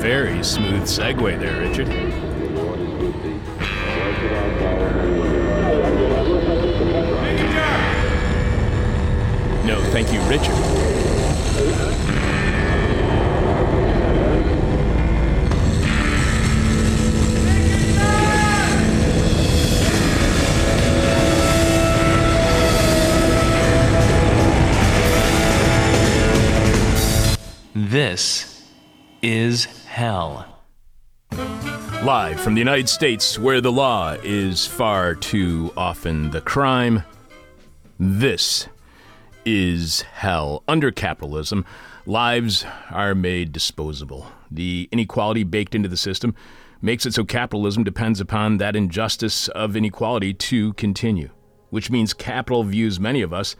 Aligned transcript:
Very 0.00 0.42
smooth 0.44 0.82
segue 0.82 1.38
there, 1.40 1.60
Richard. 1.60 1.88
No, 9.66 9.82
thank 9.90 10.12
you, 10.12 10.20
Richard. 10.22 10.54
This 28.20 28.62
is 29.22 29.64
hell. 29.64 30.60
Live 31.32 32.38
from 32.38 32.52
the 32.52 32.60
United 32.60 32.90
States, 32.90 33.38
where 33.38 33.62
the 33.62 33.72
law 33.72 34.14
is 34.22 34.66
far 34.66 35.14
too 35.14 35.72
often 35.74 36.30
the 36.30 36.42
crime, 36.42 37.02
this 37.98 38.68
is 39.46 40.02
hell. 40.02 40.62
Under 40.68 40.90
capitalism, 40.90 41.64
lives 42.04 42.66
are 42.90 43.14
made 43.14 43.52
disposable. 43.52 44.26
The 44.50 44.86
inequality 44.92 45.42
baked 45.42 45.74
into 45.74 45.88
the 45.88 45.96
system 45.96 46.34
makes 46.82 47.06
it 47.06 47.14
so 47.14 47.24
capitalism 47.24 47.84
depends 47.84 48.20
upon 48.20 48.58
that 48.58 48.76
injustice 48.76 49.48
of 49.48 49.76
inequality 49.76 50.34
to 50.34 50.74
continue, 50.74 51.30
which 51.70 51.90
means 51.90 52.12
capital 52.12 52.64
views 52.64 53.00
many 53.00 53.22
of 53.22 53.32
us 53.32 53.56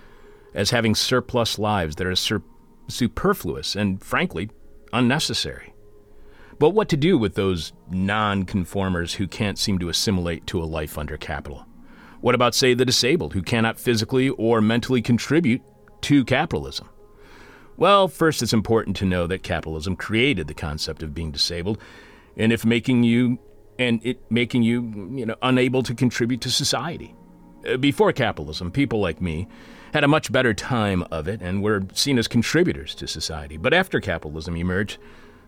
as 0.53 0.69
having 0.69 0.95
surplus 0.95 1.59
lives 1.59 1.97
that 1.97 2.07
are 2.07 2.15
sur- 2.15 2.43
superfluous 2.93 3.77
and, 3.77 4.03
frankly, 4.03 4.51
unnecessary. 4.93 5.75
But 6.59 6.71
what 6.71 6.89
to 6.91 6.97
do 6.97 7.17
with 7.17 7.35
those 7.35 7.73
non-conformers 7.91 9.15
who 9.15 9.27
can't 9.27 9.59
seem 9.59 9.79
to 9.79 9.89
assimilate 9.89 10.47
to 10.49 10.63
a 10.63 10.65
life 10.65 10.99
under 10.99 11.17
capital? 11.17 11.67
What 12.21 12.35
about, 12.35 12.55
say, 12.55 12.75
the 12.75 12.85
disabled 12.85 13.33
who 13.33 13.43
cannot 13.43 13.81
physically 13.81 14.29
or 14.29 14.61
mentally 14.61 15.01
contribute 15.01 15.63
to 16.03 16.25
capitalism? 16.25 16.89
Well, 17.79 18.09
first, 18.09 18.43
it's 18.43 18.53
important 18.53 18.97
to 18.99 19.07
know 19.07 19.27
that 19.27 19.43
capitalism 19.43 19.97
created 19.97 20.49
the 20.49 20.55
concept 20.55 21.03
of 21.03 21.15
being 21.15 21.31
disabled, 21.31 21.79
and 22.37 22.53
if 22.53 22.65
making 22.65 23.05
you 23.05 23.39
and 23.79 24.05
it 24.05 24.21
making 24.31 24.63
you, 24.63 25.11
you 25.15 25.25
know, 25.25 25.37
unable 25.41 25.83
to 25.85 25.95
contribute 25.95 26.43
to 26.43 26.51
society. 26.51 27.15
Uh, 27.67 27.79
Before 27.79 28.13
capitalism, 28.13 28.71
people 28.71 29.01
like 29.01 29.23
me 29.23 29.49
had 29.93 30.05
a 30.05 30.09
much 30.09 30.31
better 30.31 30.55
time 30.55 31.03
of 31.11 31.29
it 31.29 31.41
and 31.41 31.63
were 31.63 31.83
seen 31.93 32.19
as 32.19 32.29
contributors 32.29 32.95
to 32.97 33.07
society. 33.07 33.57
But 33.57 33.75
after 33.75 34.01
capitalism 34.01 34.57
emerged, 34.57 34.99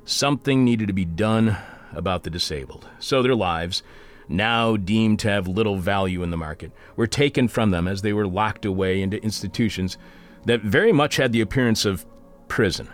something 0.05 0.65
needed 0.65 0.89
to 0.89 0.93
be 0.93 1.05
done 1.05 1.57
about 1.93 2.23
the 2.23 2.31
disabled. 2.31 2.89
So 2.99 3.23
their 3.23 3.35
lives, 3.35 3.83
now 4.29 4.77
deemed 4.77 5.19
to 5.21 5.29
have 5.29 5.47
little 5.47 5.77
value 5.77 6.23
in 6.23 6.31
the 6.31 6.37
market, 6.37 6.73
were 6.97 7.07
taken 7.07 7.49
from 7.49 7.71
them 7.71 7.87
as 7.87 8.03
they 8.03 8.13
were 8.13 8.27
locked 8.27 8.65
away 8.65 9.03
into 9.03 9.23
institutions 9.23 9.99
that 10.47 10.63
very 10.63 10.93
much 10.93 11.17
had 11.17 11.33
the 11.33 11.41
appearance 11.41 11.85
of 11.85 12.07
prison. 12.49 12.89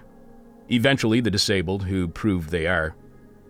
Eventually, 0.70 1.20
the 1.20 1.30
disabled, 1.30 1.84
who 1.84 2.08
proved 2.08 2.50
they 2.50 2.66
are 2.66 2.94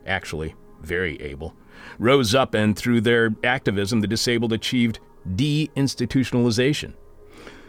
actually 0.07 0.55
very 0.81 1.21
able, 1.21 1.55
rose 1.99 2.35
up 2.35 2.55
and 2.55 2.77
through 2.77 3.01
their 3.01 3.35
activism, 3.43 4.01
the 4.01 4.07
disabled 4.07 4.53
achieved 4.53 5.01
deinstitutionalization. 5.29 6.95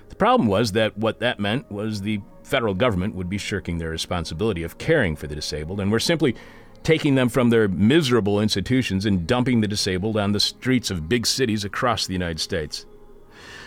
The 0.09 0.15
problem 0.15 0.47
was 0.47 0.73
that 0.73 0.97
what 0.97 1.19
that 1.19 1.39
meant 1.39 1.71
was 1.71 2.01
the 2.01 2.21
federal 2.43 2.73
government 2.73 3.15
would 3.15 3.29
be 3.29 3.37
shirking 3.37 3.77
their 3.77 3.89
responsibility 3.89 4.63
of 4.63 4.77
caring 4.77 5.15
for 5.15 5.27
the 5.27 5.35
disabled 5.35 5.79
and 5.79 5.91
were 5.91 5.99
simply 5.99 6.35
taking 6.83 7.15
them 7.15 7.29
from 7.29 7.49
their 7.49 7.67
miserable 7.67 8.39
institutions 8.39 9.05
and 9.05 9.27
dumping 9.27 9.61
the 9.61 9.67
disabled 9.67 10.17
on 10.17 10.31
the 10.31 10.39
streets 10.39 10.89
of 10.89 11.09
big 11.09 11.25
cities 11.25 11.63
across 11.63 12.07
the 12.07 12.13
United 12.13 12.39
States. 12.39 12.85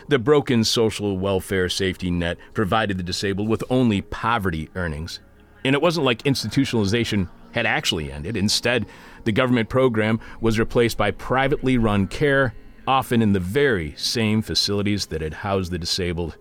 The 0.09 0.19
broken 0.19 0.65
social 0.65 1.17
welfare 1.17 1.69
safety 1.69 2.11
net 2.11 2.39
provided 2.55 2.99
the 2.99 3.03
disabled 3.03 3.49
with 3.49 3.63
only 3.71 4.03
poverty 4.03 4.69
earnings. 4.75 5.21
And 5.65 5.75
it 5.75 5.83
wasn't 5.83 6.07
like 6.07 6.25
institutionalization 6.25 7.29
had 7.53 7.67
actually 7.67 8.11
ended. 8.11 8.37
Instead, 8.37 8.87
the 9.25 9.33
government 9.33 9.69
program 9.69 10.19
was 10.41 10.59
replaced 10.59 10.99
by 10.99 11.13
privately 11.13 11.79
run 11.79 12.09
care, 12.09 12.55
often 12.87 13.23
in 13.23 13.33
the 13.33 13.41
very 13.41 13.95
same 13.97 14.43
facilities 14.43 15.07
that 15.07 15.21
had 15.21 15.35
housed 15.35 15.71
the 15.71 15.79
disabled 15.79 16.37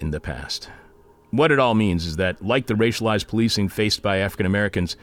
in 0.00 0.10
the 0.10 0.20
past. 0.20 0.70
What 1.30 1.50
it 1.50 1.58
all 1.58 1.74
means 1.74 2.06
is 2.06 2.16
that, 2.16 2.44
like 2.44 2.66
the 2.66 2.74
racialized 2.74 3.26
policing 3.26 3.68
faced 3.68 4.02
by 4.02 4.18
African 4.18 4.46
Americans, 4.46 4.96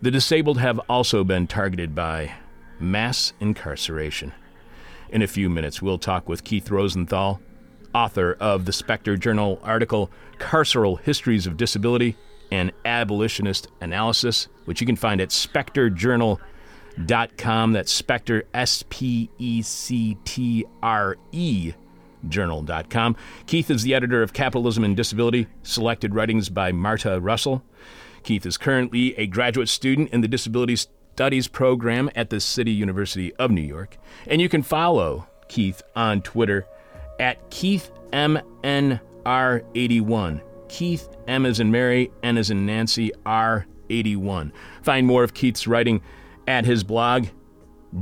the 0.00 0.10
disabled 0.10 0.58
have 0.58 0.78
also 0.88 1.24
been 1.24 1.46
targeted 1.46 1.94
by 1.94 2.32
mass 2.78 3.32
incarceration. 3.40 4.32
In 5.10 5.22
a 5.22 5.26
few 5.26 5.50
minutes, 5.50 5.82
we'll 5.82 5.98
talk 5.98 6.28
with 6.28 6.44
Keith 6.44 6.70
Rosenthal, 6.70 7.40
author 7.94 8.36
of 8.40 8.64
the 8.64 8.72
Spectre 8.72 9.16
Journal 9.16 9.60
article 9.62 10.10
Carceral 10.38 11.00
Histories 11.00 11.46
of 11.46 11.56
Disability 11.56 12.16
and 12.50 12.72
Abolitionist 12.84 13.68
Analysis, 13.80 14.48
which 14.64 14.80
you 14.80 14.86
can 14.86 14.96
find 14.96 15.20
at 15.20 15.30
spectrejournal.com. 15.30 16.44
That's 16.96 17.92
Spectre, 17.92 18.44
S 18.54 18.84
P 18.88 19.30
E 19.38 19.62
C 19.62 20.16
T 20.24 20.64
R 20.82 21.16
E 21.32 21.74
journal.com. 22.28 23.16
Keith 23.46 23.70
is 23.70 23.82
the 23.82 23.94
editor 23.94 24.22
of 24.22 24.32
Capitalism 24.32 24.84
and 24.84 24.96
Disability, 24.96 25.46
selected 25.62 26.14
writings 26.14 26.48
by 26.48 26.72
Marta 26.72 27.20
Russell. 27.20 27.62
Keith 28.22 28.46
is 28.46 28.56
currently 28.56 29.14
a 29.18 29.26
graduate 29.26 29.68
student 29.68 30.08
in 30.10 30.22
the 30.22 30.28
Disability 30.28 30.76
Studies 30.76 31.48
program 31.48 32.08
at 32.14 32.30
the 32.30 32.40
City 32.40 32.72
University 32.72 33.34
of 33.34 33.50
New 33.50 33.60
York. 33.60 33.98
And 34.26 34.40
you 34.40 34.48
can 34.48 34.62
follow 34.62 35.26
Keith 35.48 35.82
on 35.94 36.22
Twitter 36.22 36.66
at 37.20 37.50
KeithMNR81. 37.50 40.40
Keith 40.68 41.08
M 41.28 41.44
as 41.46 41.60
in 41.60 41.70
Mary, 41.70 42.10
N 42.22 42.38
as 42.38 42.50
in 42.50 42.66
Nancy, 42.66 43.12
R81. 43.26 44.50
Find 44.82 45.06
more 45.06 45.22
of 45.22 45.34
Keith's 45.34 45.66
writing 45.66 46.00
at 46.46 46.64
his 46.64 46.84
blog, 46.84 47.26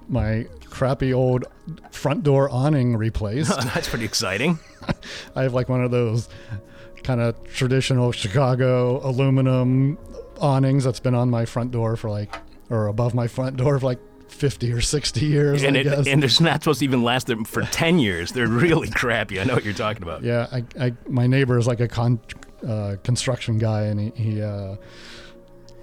my 0.10 0.46
crappy 0.70 1.14
old 1.14 1.46
front 1.92 2.24
door 2.24 2.50
awning 2.50 2.98
replaced. 2.98 3.56
That's 3.74 3.90
pretty 3.90 4.06
exciting. 4.06 4.60
I 5.36 5.44
have 5.44 5.54
like 5.54 5.70
one 5.70 5.84
of 5.84 5.92
those 5.92 6.30
kind 7.04 7.22
of 7.22 7.42
traditional 7.54 8.12
Chicago 8.12 9.06
aluminum 9.08 9.98
awnings 10.40 10.84
that's 10.84 11.00
been 11.00 11.16
on 11.16 11.30
my 11.30 11.46
front 11.46 11.72
door 11.72 11.96
for 11.96 12.10
like, 12.10 12.34
or 12.70 12.88
above 12.88 13.14
my 13.14 13.28
front 13.28 13.58
door 13.58 13.80
for 13.80 13.86
like 13.86 14.00
50 14.30 14.72
or 14.74 14.82
60 14.82 15.26
years. 15.26 15.64
And, 15.64 15.78
it, 15.78 15.86
and 15.86 16.22
they're 16.22 16.46
not 16.46 16.64
supposed 16.64 16.80
to 16.80 16.86
even 16.86 17.04
last 17.04 17.28
them 17.28 17.46
for 17.46 17.62
10 17.62 18.00
years. 18.00 18.32
They're 18.32 18.48
really 18.48 18.90
crappy. 18.90 19.40
I 19.40 19.44
know 19.44 19.54
what 19.54 19.64
you're 19.64 19.74
talking 19.74 20.04
about. 20.04 20.24
yeah, 20.24 20.48
I, 20.52 20.64
I, 20.80 20.94
my 21.08 21.28
neighbor 21.28 21.58
is 21.58 21.68
like 21.68 21.80
a 21.80 21.88
con, 21.88 22.20
uh, 22.68 22.96
construction 23.04 23.58
guy, 23.58 23.84
and 23.84 24.00
he, 24.00 24.10
he 24.16 24.42
uh, 24.42 24.76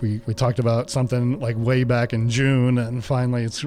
we 0.01 0.21
we 0.27 0.35
talked 0.35 0.59
about 0.59 0.91
something 0.91 1.39
like 1.41 1.57
way 1.57 1.85
back 1.85 2.13
in 2.13 2.29
June, 2.29 2.79
and 2.79 3.05
finally 3.05 3.45
it's. 3.45 3.65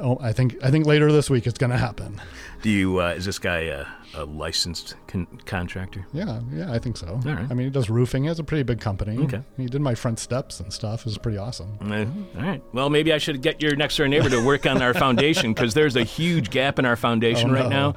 Oh, 0.00 0.18
I 0.20 0.32
think 0.32 0.56
I 0.64 0.70
think 0.70 0.86
later 0.86 1.12
this 1.12 1.30
week 1.30 1.46
it's 1.46 1.58
gonna 1.58 1.78
happen. 1.78 2.20
Do 2.62 2.70
you, 2.70 3.00
uh, 3.00 3.10
is 3.10 3.24
this 3.24 3.38
guy 3.38 3.68
a, 4.14 4.24
licensed 4.24 4.96
con- 5.06 5.26
contractor? 5.46 6.06
Yeah, 6.12 6.40
yeah, 6.52 6.72
I 6.72 6.78
think 6.78 6.96
so. 6.96 7.20
right. 7.24 7.46
I 7.50 7.54
mean, 7.54 7.66
he 7.66 7.70
does 7.70 7.88
roofing. 7.90 8.24
He 8.24 8.28
has 8.28 8.38
a 8.38 8.44
pretty 8.44 8.62
big 8.62 8.80
company. 8.80 9.16
Okay. 9.24 9.42
He 9.56 9.66
did 9.66 9.80
my 9.80 9.94
front 9.94 10.18
steps 10.18 10.60
and 10.60 10.72
stuff. 10.72 11.00
It 11.00 11.06
was 11.06 11.18
pretty 11.18 11.38
awesome. 11.38 11.78
Uh, 11.80 12.06
all 12.38 12.44
right. 12.46 12.62
Well, 12.72 12.90
maybe 12.90 13.12
I 13.12 13.18
should 13.18 13.42
get 13.42 13.62
your 13.62 13.76
next 13.76 13.96
door 13.96 14.08
neighbor 14.08 14.30
to 14.30 14.44
work 14.44 14.66
on 14.66 14.80
our 14.82 14.94
foundation 14.94 15.52
because 15.54 15.74
there's 15.74 15.96
a 15.96 16.04
huge 16.04 16.50
gap 16.50 16.78
in 16.78 16.84
our 16.84 16.96
foundation 16.96 17.50
Oh, 17.50 17.54
right 17.54 17.62
no. 17.64 17.90
now, 17.90 17.94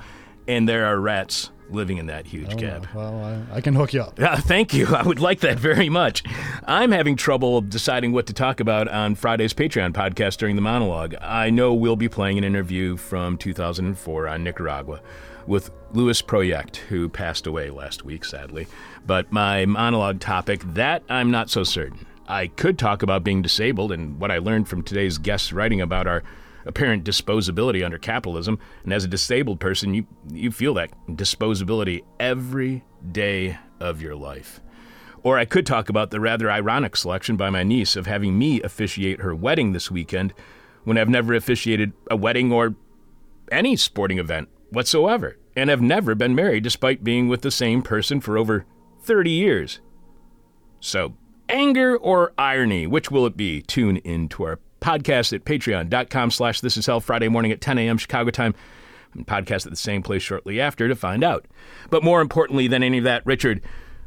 and 0.48 0.68
there 0.68 0.86
are 0.86 1.00
rats 1.00 1.52
living 1.72 1.98
in 1.98 2.06
that 2.06 2.28
huge 2.28 2.54
Oh, 2.54 2.58
gap. 2.58 2.94
Well, 2.94 3.24
I, 3.52 3.56
I 3.58 3.62
can 3.62 3.74
hook 3.74 3.92
you 3.92 4.02
up. 4.04 4.20
Uh, 4.20 4.38
thank 4.38 4.72
you. 4.72 4.86
I 4.96 5.02
would 5.02 5.20
like 5.20 5.40
that 5.40 5.58
very 5.58 5.90
much. 5.90 6.22
I'm 6.64 6.92
having 6.92 7.16
trouble 7.16 7.60
deciding 7.62 8.12
what 8.12 8.28
to 8.28 8.34
talk 8.34 8.60
about 8.60 8.88
on 8.88 9.16
Friday's 9.16 9.52
Patreon 9.56 9.92
podcast 9.94 10.38
during 10.38 10.56
the 10.58 10.62
monologue. 10.62 11.16
I 11.22 11.50
know 11.50 11.74
we'll 11.74 11.96
be 11.96 12.08
playing 12.08 12.38
an 12.38 12.44
interview 12.44 12.98
from 12.98 13.38
2004 13.40 14.28
on 14.28 14.44
Nicaragua 14.44 15.02
with 15.48 15.72
Louis 15.94 16.22
Proyect, 16.22 16.78
who 16.78 17.10
passed 17.10 17.48
away 17.48 17.70
last 17.70 18.04
week, 18.04 18.26
sadly. 18.26 18.68
But 19.06 19.32
my 19.32 19.66
monologue 19.66 20.20
topic, 20.20 20.62
that 20.74 21.04
I'm 21.10 21.32
not 21.32 21.50
so 21.50 21.64
certain. 21.64 22.06
I 22.28 22.48
could 22.48 22.80
talk 22.80 23.04
about 23.04 23.24
being 23.24 23.42
disabled 23.42 23.92
and 23.92 24.20
what 24.20 24.32
I 24.32 24.40
learned 24.40 24.68
from 24.68 24.82
today's 24.82 25.18
guests 25.18 25.54
writing 25.54 25.82
about 25.82 26.08
our 26.08 26.24
apparent 26.66 27.04
disposability 27.04 27.86
under 27.86 28.00
capitalism. 28.00 28.60
And 28.84 28.92
as 28.92 29.04
a 29.04 29.08
disabled 29.08 29.60
person, 29.60 29.94
you, 29.94 30.08
you 30.32 30.52
feel 30.52 30.74
that 30.76 30.92
disposability 31.08 32.04
every 32.20 32.84
day 33.12 33.60
of 33.80 34.02
your 34.02 34.16
life. 34.16 34.60
Or 35.22 35.38
I 35.38 35.46
could 35.46 35.66
talk 35.66 35.90
about 35.90 36.12
the 36.12 36.20
rather 36.20 36.52
ironic 36.52 36.96
selection 36.96 37.36
by 37.36 37.50
my 37.50 37.64
niece 37.64 37.96
of 37.96 38.06
having 38.06 38.38
me 38.38 38.62
officiate 38.62 39.22
her 39.22 39.36
wedding 39.36 39.74
this 39.74 39.90
weekend 39.90 40.34
when 40.84 40.98
I've 40.98 41.10
never 41.10 41.34
officiated 41.34 41.94
a 42.10 42.16
wedding 42.16 42.52
or 42.52 42.76
any 43.52 43.76
sporting 43.76 44.20
event 44.20 44.50
whatsoever, 44.76 45.38
and 45.56 45.70
have 45.70 45.82
never 45.82 46.14
been 46.14 46.36
married 46.36 46.64
despite 46.64 47.04
being 47.04 47.28
with 47.28 47.42
the 47.42 47.52
same 47.52 47.82
person 47.82 48.20
for 48.20 48.38
over 48.38 48.66
30 49.02 49.32
years. 49.32 49.80
So, 50.80 51.14
anger 51.50 51.98
or 51.98 52.34
irony, 52.38 52.86
which 52.86 53.10
will 53.10 53.26
it 53.26 53.38
be? 53.38 53.62
Tune 53.62 53.98
in 53.98 54.30
to 54.30 54.44
our 54.44 54.60
podcast 54.82 55.34
at 55.34 55.46
patreon.com 55.46 56.30
slash 56.30 56.62
this 56.62 56.78
is 56.78 56.86
hell 56.86 57.00
Friday 57.00 57.28
morning 57.28 57.52
at 57.52 57.62
10 57.62 57.78
a.m. 57.80 57.98
Chicago 57.98 58.30
time 58.30 58.54
and 59.14 59.26
podcast 59.26 59.66
at 59.66 59.72
the 59.72 59.78
same 59.78 60.04
place 60.04 60.22
shortly 60.22 60.60
after 60.60 60.88
to 60.88 60.96
find 60.96 61.24
out. 61.24 61.46
But 61.90 62.04
more 62.04 62.22
importantly 62.22 62.68
than 62.68 62.84
any 62.84 63.00
of 63.00 63.04
that, 63.06 63.26
Richard, 63.26 63.62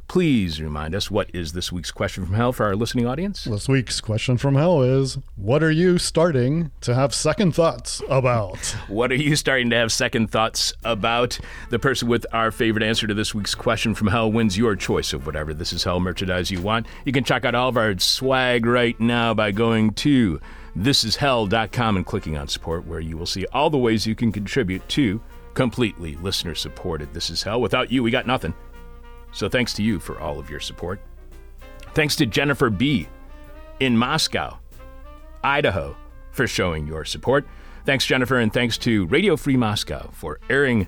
please 0.09 0.61
remind 0.61 0.95
us 0.95 1.11
what 1.11 1.31
is 1.35 1.53
this 1.53 1.71
week's 1.71 1.91
question 1.91 2.25
from 2.25 2.35
hell 2.35 2.51
for 2.53 2.65
our 2.65 2.75
listening 2.75 3.07
audience? 3.07 3.45
This 3.45 3.69
week's 3.69 4.01
question 4.01 4.39
from 4.39 4.55
hell 4.55 4.83
is 4.83 5.19
What 5.37 5.63
are 5.63 5.71
you 5.71 5.99
starting 5.99 6.71
to 6.81 6.95
have 6.95 7.15
second 7.15 7.53
thoughts 7.53 8.03
about? 8.09 8.59
What 8.89 9.13
are 9.13 9.17
you 9.17 9.37
starting 9.37 9.69
to 9.71 9.77
have 9.77 9.93
second 9.93 10.31
thoughts 10.31 10.73
about? 10.83 11.39
The 11.69 11.79
person 11.79 12.09
with 12.09 12.25
our 12.33 12.51
favorite 12.51 12.83
answer 12.83 13.07
to 13.07 13.13
this 13.13 13.35
week's 13.35 13.55
question 13.55 13.95
from 13.95 14.09
hell 14.09 14.33
wins 14.33 14.57
your 14.57 14.75
choice 14.77 15.13
of 15.13 15.27
whatever 15.27 15.53
This 15.53 15.75
Is 15.75 15.85
Hell 15.85 16.01
merchandise 16.01 16.51
you 16.51 16.63
want. 16.63 16.87
You 17.05 17.13
can 17.13 17.23
check 17.23 17.45
out 17.45 17.55
all 17.55 17.69
of 17.69 17.77
our 17.77 17.99
swag 17.99 18.65
right 18.65 18.99
now 18.99 19.35
by 19.35 19.53
going 19.53 19.93
to 19.95 20.41
thisishell.com 20.77 21.97
and 21.97 22.07
clicking 22.07 22.39
on 22.39 22.49
support, 22.49 22.87
where 22.87 23.01
you 23.01 23.19
will 23.19 23.27
see 23.27 23.45
all 23.53 23.69
the 23.69 23.79
ways 23.79 24.07
you 24.07 24.15
can 24.15 24.33
contribute 24.33 24.89
to 24.89 25.21
completely 25.53 26.17
listener 26.17 26.55
supported 26.55 27.13
This 27.13 27.31
Is 27.31 27.43
Hell. 27.43 27.61
Without 27.61 27.93
you, 27.93 28.03
we 28.03 28.11
got 28.11 28.27
nothing. 28.27 28.55
So 29.33 29.49
thanks 29.49 29.73
to 29.75 29.83
you 29.83 30.01
for 30.01 30.19
all 30.21 30.39
of 30.39 30.51
your 30.51 30.61
support. 30.61 31.01
Thanks 31.95 32.17
to 32.17 32.27
Jennifer 32.27 32.71
B. 32.71 33.09
in 33.81 33.97
Moscow, 33.97 34.59
Idaho, 35.43 35.97
for 36.31 36.47
showing 36.47 36.87
your 36.87 37.05
support. 37.05 37.47
Thanks, 37.85 38.05
Jennifer, 38.05 38.39
and 38.39 38.53
thanks 38.53 38.77
to 38.79 39.07
Radio 39.07 39.37
Free 39.37 39.57
Moscow 39.57 40.11
for 40.13 40.39
airing 40.51 40.87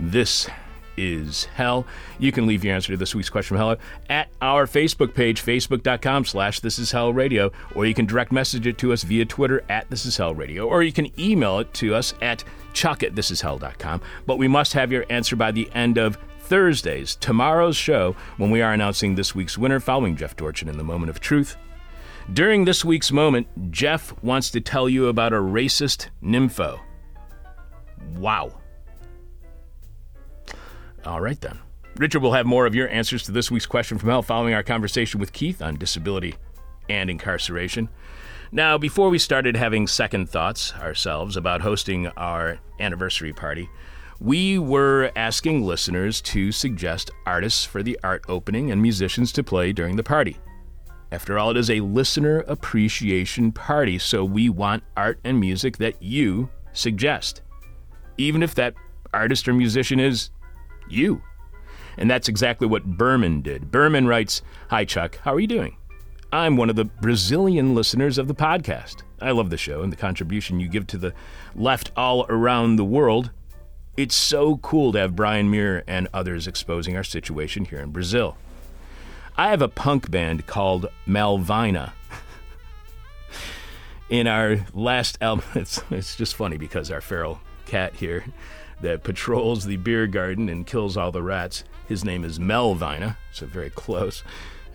This 0.00 0.48
Is 0.96 1.44
Hell. 1.44 1.86
You 2.18 2.32
can 2.32 2.46
leave 2.46 2.64
your 2.64 2.74
answer 2.74 2.92
to 2.92 2.96
this 2.96 3.14
week's 3.14 3.30
question 3.30 3.56
from 3.56 3.58
Hell 3.58 3.76
at 4.08 4.28
our 4.42 4.66
Facebook 4.66 5.14
page, 5.14 5.44
facebook.com 5.44 6.24
slash 6.24 6.60
This 6.60 6.78
Is 6.78 6.90
Hell 6.90 7.12
Radio, 7.12 7.52
or 7.74 7.86
you 7.86 7.94
can 7.94 8.06
direct 8.06 8.32
message 8.32 8.66
it 8.66 8.78
to 8.78 8.92
us 8.92 9.02
via 9.04 9.24
Twitter 9.24 9.62
at 9.68 9.88
This 9.90 10.06
Is 10.06 10.16
Hell 10.16 10.34
Radio, 10.34 10.66
or 10.66 10.82
you 10.82 10.92
can 10.92 11.08
email 11.20 11.60
it 11.60 11.72
to 11.74 11.94
us 11.94 12.14
at 12.20 12.42
chuck 12.72 13.02
at 13.02 13.14
thisishell.com. 13.14 14.00
But 14.26 14.38
we 14.38 14.48
must 14.48 14.72
have 14.72 14.90
your 14.90 15.04
answer 15.10 15.36
by 15.36 15.52
the 15.52 15.70
end 15.72 15.98
of 15.98 16.18
Thursdays, 16.44 17.16
tomorrow's 17.16 17.76
show, 17.76 18.14
when 18.36 18.50
we 18.50 18.60
are 18.60 18.74
announcing 18.74 19.14
this 19.14 19.34
week's 19.34 19.56
winner 19.56 19.80
following 19.80 20.14
Jeff 20.14 20.36
Dorchin 20.36 20.68
in 20.68 20.76
the 20.76 20.84
moment 20.84 21.08
of 21.08 21.18
truth. 21.18 21.56
During 22.34 22.64
this 22.64 22.84
week's 22.84 23.10
moment, 23.10 23.46
Jeff 23.70 24.14
wants 24.22 24.50
to 24.50 24.60
tell 24.60 24.88
you 24.88 25.08
about 25.08 25.32
a 25.32 25.36
racist 25.36 26.08
nympho. 26.22 26.80
Wow. 28.16 28.52
All 31.06 31.20
right, 31.20 31.40
then. 31.40 31.58
Richard 31.96 32.20
will 32.20 32.32
have 32.32 32.44
more 32.44 32.66
of 32.66 32.74
your 32.74 32.88
answers 32.88 33.22
to 33.24 33.32
this 33.32 33.50
week's 33.50 33.66
question 33.66 33.98
from 33.98 34.10
hell 34.10 34.22
following 34.22 34.52
our 34.52 34.62
conversation 34.62 35.20
with 35.20 35.32
Keith 35.32 35.62
on 35.62 35.76
disability 35.76 36.34
and 36.90 37.08
incarceration. 37.08 37.88
Now, 38.52 38.76
before 38.76 39.08
we 39.08 39.18
started 39.18 39.56
having 39.56 39.86
second 39.86 40.28
thoughts 40.28 40.74
ourselves 40.74 41.36
about 41.36 41.62
hosting 41.62 42.08
our 42.08 42.58
anniversary 42.78 43.32
party, 43.32 43.68
we 44.20 44.58
were 44.58 45.10
asking 45.16 45.64
listeners 45.64 46.20
to 46.22 46.52
suggest 46.52 47.10
artists 47.26 47.64
for 47.64 47.82
the 47.82 47.98
art 48.02 48.24
opening 48.28 48.70
and 48.70 48.80
musicians 48.80 49.32
to 49.32 49.42
play 49.42 49.72
during 49.72 49.96
the 49.96 50.02
party. 50.02 50.38
After 51.12 51.38
all, 51.38 51.50
it 51.50 51.56
is 51.56 51.70
a 51.70 51.80
listener 51.80 52.40
appreciation 52.48 53.52
party, 53.52 53.98
so 53.98 54.24
we 54.24 54.48
want 54.48 54.82
art 54.96 55.20
and 55.24 55.38
music 55.38 55.76
that 55.78 56.02
you 56.02 56.48
suggest, 56.72 57.42
even 58.18 58.42
if 58.42 58.54
that 58.54 58.74
artist 59.12 59.46
or 59.46 59.52
musician 59.52 60.00
is 60.00 60.30
you. 60.88 61.22
And 61.96 62.10
that's 62.10 62.28
exactly 62.28 62.66
what 62.66 62.84
Berman 62.84 63.42
did. 63.42 63.70
Berman 63.70 64.06
writes 64.06 64.42
Hi, 64.70 64.84
Chuck. 64.84 65.20
How 65.22 65.34
are 65.34 65.40
you 65.40 65.46
doing? 65.46 65.76
I'm 66.32 66.56
one 66.56 66.68
of 66.68 66.74
the 66.74 66.86
Brazilian 66.86 67.76
listeners 67.76 68.18
of 68.18 68.26
the 68.26 68.34
podcast. 68.34 69.02
I 69.20 69.30
love 69.30 69.50
the 69.50 69.56
show 69.56 69.82
and 69.82 69.92
the 69.92 69.96
contribution 69.96 70.58
you 70.58 70.68
give 70.68 70.88
to 70.88 70.98
the 70.98 71.14
left 71.54 71.92
all 71.96 72.26
around 72.28 72.74
the 72.74 72.84
world. 72.84 73.30
It's 73.96 74.16
so 74.16 74.56
cool 74.56 74.92
to 74.92 74.98
have 74.98 75.14
Brian 75.14 75.48
Mier 75.50 75.84
and 75.86 76.08
others 76.12 76.48
exposing 76.48 76.96
our 76.96 77.04
situation 77.04 77.64
here 77.66 77.78
in 77.78 77.90
Brazil. 77.90 78.36
I 79.36 79.50
have 79.50 79.62
a 79.62 79.68
punk 79.68 80.10
band 80.10 80.46
called 80.46 80.86
Malvina. 81.06 81.92
in 84.10 84.26
our 84.26 84.66
last 84.72 85.16
album, 85.20 85.44
it's, 85.54 85.80
it's 85.90 86.16
just 86.16 86.34
funny 86.34 86.56
because 86.56 86.90
our 86.90 87.00
feral 87.00 87.40
cat 87.66 87.94
here 87.94 88.24
that 88.80 89.04
patrols 89.04 89.64
the 89.64 89.76
beer 89.76 90.08
garden 90.08 90.48
and 90.48 90.66
kills 90.66 90.96
all 90.96 91.12
the 91.12 91.22
rats, 91.22 91.62
his 91.86 92.04
name 92.04 92.24
is 92.24 92.40
Melvina, 92.40 93.16
so 93.32 93.46
very 93.46 93.70
close. 93.70 94.24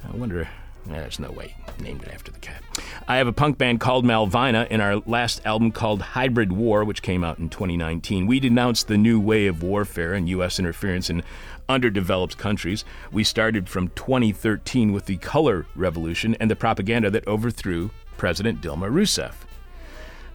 I 0.01 0.15
wonder 0.15 0.47
there's 0.85 1.19
no 1.19 1.31
way 1.31 1.55
named 1.79 2.03
it 2.03 2.13
after 2.13 2.31
the 2.31 2.39
cat. 2.39 2.63
I 3.07 3.17
have 3.17 3.27
a 3.27 3.33
punk 3.33 3.57
band 3.57 3.79
called 3.79 4.05
Malvina 4.05 4.67
in 4.67 4.81
our 4.81 4.97
last 4.97 5.41
album 5.45 5.71
called 5.71 6.01
Hybrid 6.01 6.51
War, 6.51 6.83
which 6.83 7.01
came 7.01 7.23
out 7.23 7.39
in 7.39 7.49
2019. 7.49 8.27
We 8.27 8.39
denounced 8.39 8.87
the 8.87 8.97
new 8.97 9.19
way 9.19 9.47
of 9.47 9.63
warfare 9.63 10.13
and 10.13 10.29
U.S. 10.29 10.59
interference 10.59 11.09
in 11.09 11.23
underdeveloped 11.67 12.37
countries. 12.37 12.83
We 13.11 13.23
started 13.23 13.69
from 13.69 13.89
2013 13.89 14.91
with 14.91 15.05
the 15.05 15.17
color 15.17 15.65
revolution 15.75 16.35
and 16.39 16.49
the 16.49 16.55
propaganda 16.55 17.09
that 17.11 17.27
overthrew 17.27 17.91
President 18.17 18.61
Dilma 18.61 18.91
Rousseff. 18.91 19.45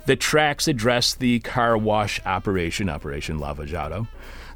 The 0.06 0.16
tracks 0.16 0.68
address 0.68 1.14
the 1.14 1.40
car 1.40 1.78
wash 1.78 2.20
operation, 2.26 2.88
Operation 2.88 3.38
Lava 3.38 3.64
Jato, 3.66 4.06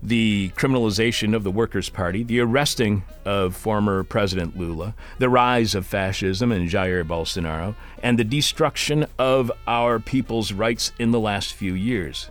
the 0.02 0.50
criminalization 0.56 1.34
of 1.34 1.44
the 1.44 1.50
Workers' 1.50 1.88
Party, 1.88 2.22
the 2.22 2.40
arresting 2.40 3.02
of 3.24 3.56
former 3.56 4.02
President 4.04 4.56
Lula, 4.56 4.94
the 5.18 5.28
rise 5.28 5.74
of 5.74 5.86
fascism 5.86 6.52
and 6.52 6.68
Jair 6.68 7.04
Bolsonaro, 7.04 7.74
and 8.02 8.18
the 8.18 8.24
destruction 8.24 9.06
of 9.18 9.50
our 9.66 9.98
people's 9.98 10.52
rights 10.52 10.92
in 10.98 11.10
the 11.10 11.20
last 11.20 11.52
few 11.52 11.74
years. 11.74 12.30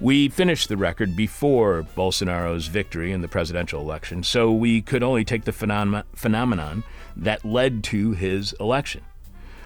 We 0.00 0.28
finished 0.28 0.68
the 0.68 0.76
record 0.76 1.16
before 1.16 1.84
Bolsonaro's 1.96 2.68
victory 2.68 3.10
in 3.10 3.20
the 3.20 3.26
presidential 3.28 3.80
election, 3.80 4.22
so 4.22 4.52
we 4.52 4.80
could 4.80 5.02
only 5.02 5.24
take 5.24 5.44
the 5.44 5.52
phenom- 5.52 6.04
phenomenon 6.14 6.84
that 7.16 7.44
led 7.44 7.82
to 7.84 8.12
his 8.12 8.52
election. 8.60 9.02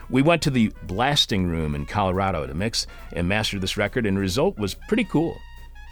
We 0.08 0.22
went 0.22 0.42
to 0.42 0.50
the 0.50 0.72
blasting 0.84 1.46
room 1.46 1.74
in 1.74 1.86
Colorado 1.86 2.46
to 2.46 2.54
mix 2.54 2.86
and 3.12 3.28
master 3.28 3.58
this 3.58 3.76
record, 3.76 4.06
and 4.06 4.16
the 4.16 4.20
result 4.20 4.58
was 4.58 4.74
pretty 4.74 5.04
cool. 5.04 5.38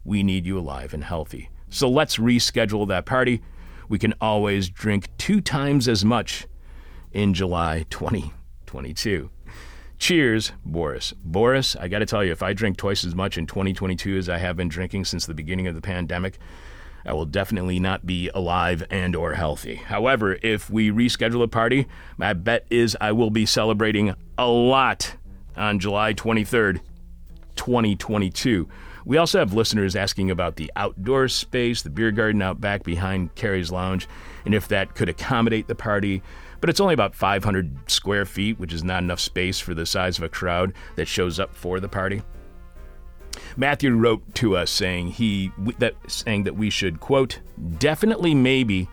we 0.03 0.23
need 0.23 0.47
you 0.47 0.59
alive 0.59 0.95
and 0.95 1.05
healthy. 1.05 1.51
So 1.69 1.91
let's 1.91 2.17
reschedule 2.17 2.89
that 2.89 3.05
party. 3.05 3.43
we 3.87 3.99
can 3.99 4.15
always 4.23 4.71
drink 4.71 5.09
two 5.19 5.43
times 5.43 5.89
as 5.89 6.07
much 6.07 6.47
in 7.13 7.35
July 7.35 7.85
2022. 7.91 9.29
Cheers, 9.99 10.53
Boris. 10.65 11.13
Boris, 11.23 11.77
I 11.77 11.89
got 11.89 11.99
to 11.99 12.07
tell 12.07 12.25
you, 12.25 12.33
if 12.33 12.43
I 12.43 12.55
drink 12.55 12.79
twice 12.79 13.05
as 13.05 13.15
much 13.15 13.37
in 13.37 13.47
2022 13.47 14.17
as 14.17 14.31
I 14.31 14.39
have 14.39 14.57
been 14.57 14.69
drinking 14.69 15.05
since 15.05 15.27
the 15.27 15.35
beginning 15.35 15.67
of 15.67 15.75
the 15.75 15.83
pandemic, 15.83 16.39
I 17.07 17.13
will 17.13 17.27
definitely 17.27 17.79
not 17.79 18.07
be 18.07 18.31
alive 18.35 18.83
and 18.91 19.15
or 19.15 19.35
healthy. 19.35 19.77
However, 19.77 20.39
if 20.43 20.71
we 20.71 20.91
reschedule 20.91 21.43
a 21.43 21.49
party, 21.49 21.87
my 22.17 22.33
bet 22.33 22.67
is 22.71 22.97
I 23.01 23.13
will 23.13 23.31
be 23.31 23.47
celebrating 23.47 24.15
a 24.39 24.47
lot 24.47 25.17
on 25.57 25.79
July 25.79 26.15
23rd, 26.15 26.81
2022. 27.57 28.69
We 29.05 29.19
also 29.19 29.39
have 29.39 29.53
listeners 29.53 29.97
asking 29.97 30.31
about 30.31 30.57
the 30.57 30.73
outdoor 30.77 31.29
space, 31.29 31.83
the 31.83 31.91
beer 31.91 32.11
garden 32.11 32.41
out 32.41 32.61
back 32.61 32.85
behind 32.85 33.35
Carrie's 33.35 33.71
Lounge, 33.71 34.09
and 34.47 34.55
if 34.55 34.67
that 34.69 34.95
could 34.95 35.11
accommodate 35.11 35.69
the 35.69 35.75
party. 35.75 36.23
But 36.61 36.71
it's 36.71 36.81
only 36.81 36.95
about 36.95 37.15
500 37.15 37.91
square 37.91 38.25
feet, 38.25 38.59
which 38.59 38.73
is 38.73 38.83
not 38.83 39.03
enough 39.03 39.21
space 39.21 39.61
for 39.61 39.75
the 39.75 39.85
size 39.85 40.17
of 40.17 40.25
a 40.25 40.31
crowd 40.31 40.73
that 40.97 41.07
shows 41.07 41.39
up 41.39 41.55
for 41.55 41.81
the 41.81 41.89
party. 41.89 42.23
Matthew 43.57 43.95
wrote 43.95 44.35
to 44.37 44.57
us 44.57 44.71
saying 44.71 45.09
he 45.09 45.53
that 45.79 45.95
saying 46.09 46.45
that 46.45 46.57
we 46.57 46.71
should 46.71 47.01
quote 47.01 47.41
definitely 47.79 48.35
maybe 48.35 48.89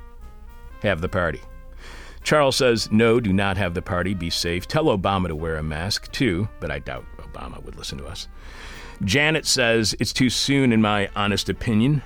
have 0.82 1.02
the 1.02 1.10
party. 1.10 1.42
Charles 2.24 2.56
says 2.56 2.92
no, 2.92 3.20
do 3.20 3.34
not 3.34 3.58
have 3.58 3.74
the 3.74 3.82
party. 3.82 4.14
Be 4.14 4.30
safe. 4.30 4.68
Tell 4.68 4.86
Obama 4.86 5.28
to 5.28 5.36
wear 5.36 5.58
a 5.58 5.64
mask 5.64 6.12
too, 6.12 6.48
but 6.60 6.72
I 6.72 6.80
doubt 6.80 7.06
Obama 7.18 7.64
would 7.64 7.76
listen 7.76 7.98
to 7.98 8.06
us. 8.06 8.28
Janet 9.04 9.48
says 9.48 9.96
it's 10.00 10.14
too 10.14 10.30
soon, 10.30 10.72
in 10.72 10.82
my 10.82 11.10
honest 11.16 11.50
opinion. 11.50 12.04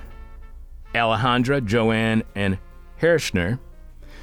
Alejandra, 0.93 1.63
Joanne, 1.65 2.23
and 2.35 2.57
Hershner 3.01 3.59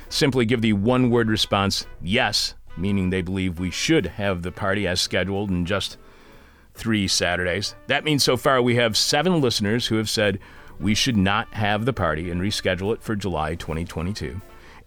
simply 0.08 0.46
give 0.46 0.62
the 0.62 0.72
one 0.72 1.10
word 1.10 1.28
response 1.28 1.86
yes, 2.00 2.54
meaning 2.76 3.10
they 3.10 3.20
believe 3.20 3.58
we 3.58 3.70
should 3.70 4.06
have 4.06 4.42
the 4.42 4.52
party 4.52 4.86
as 4.86 5.00
scheduled 5.00 5.50
and 5.50 5.66
just 5.66 5.98
three 6.82 7.06
Saturdays. 7.06 7.76
That 7.86 8.02
means 8.02 8.24
so 8.24 8.36
far 8.36 8.60
we 8.60 8.74
have 8.74 8.96
seven 8.96 9.40
listeners 9.40 9.86
who 9.86 9.98
have 9.98 10.10
said 10.10 10.40
we 10.80 10.96
should 10.96 11.16
not 11.16 11.46
have 11.54 11.84
the 11.84 11.92
party 11.92 12.28
and 12.28 12.40
reschedule 12.40 12.92
it 12.92 13.04
for 13.04 13.14
July 13.14 13.54
2022. 13.54 14.40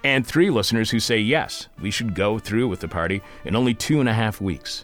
And 0.04 0.28
three 0.28 0.50
listeners 0.50 0.92
who 0.92 1.00
say 1.00 1.20
yes, 1.20 1.70
we 1.80 1.92
should 1.92 2.14
go 2.14 2.38
through 2.38 2.68
with 2.68 2.82
the 2.82 2.90
party 2.90 3.22
in 3.46 3.56
only 3.56 3.74
two 3.74 4.02
and 4.02 4.10
a 4.10 4.14
half 4.14 4.42
weeks. 4.42 4.84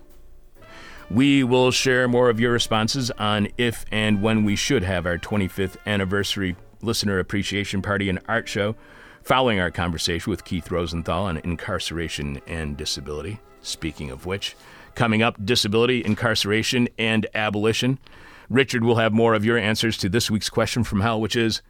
We 1.10 1.44
will 1.44 1.72
share 1.72 2.08
more 2.08 2.30
of 2.30 2.40
your 2.40 2.54
responses 2.54 3.12
on 3.12 3.50
if 3.58 3.84
and 3.92 4.22
when 4.22 4.46
we 4.46 4.56
should 4.56 4.84
have 4.84 5.06
our 5.06 5.18
25th 5.18 5.76
anniversary 5.86 6.56
listener 6.82 7.20
appreciation 7.20 7.82
party 7.82 8.08
and 8.08 8.20
art 8.30 8.48
show 8.48 8.78
following 9.22 9.60
our 9.60 9.70
conversation 9.70 10.32
with 10.32 10.46
Keith 10.46 10.72
Rosenthal 10.72 11.26
on 11.26 11.40
incarceration 11.40 12.40
and 12.48 12.78
disability. 12.78 13.42
Speaking 13.62 14.12
of 14.12 14.26
which, 14.26 14.56
coming 14.96 15.22
up 15.22 15.44
disability, 15.44 16.04
incarceration, 16.04 16.88
and 16.98 17.28
abolition. 17.34 18.00
Richard 18.50 18.84
will 18.84 18.98
have 18.98 19.14
more 19.14 19.34
of 19.34 19.46
your 19.46 19.58
answers 19.58 19.98
to 19.98 20.10
this 20.10 20.30
week's 20.30 20.50
question 20.50 20.84
from 20.84 21.02
hell, 21.02 21.22
which 21.22 21.36
is 21.36 21.62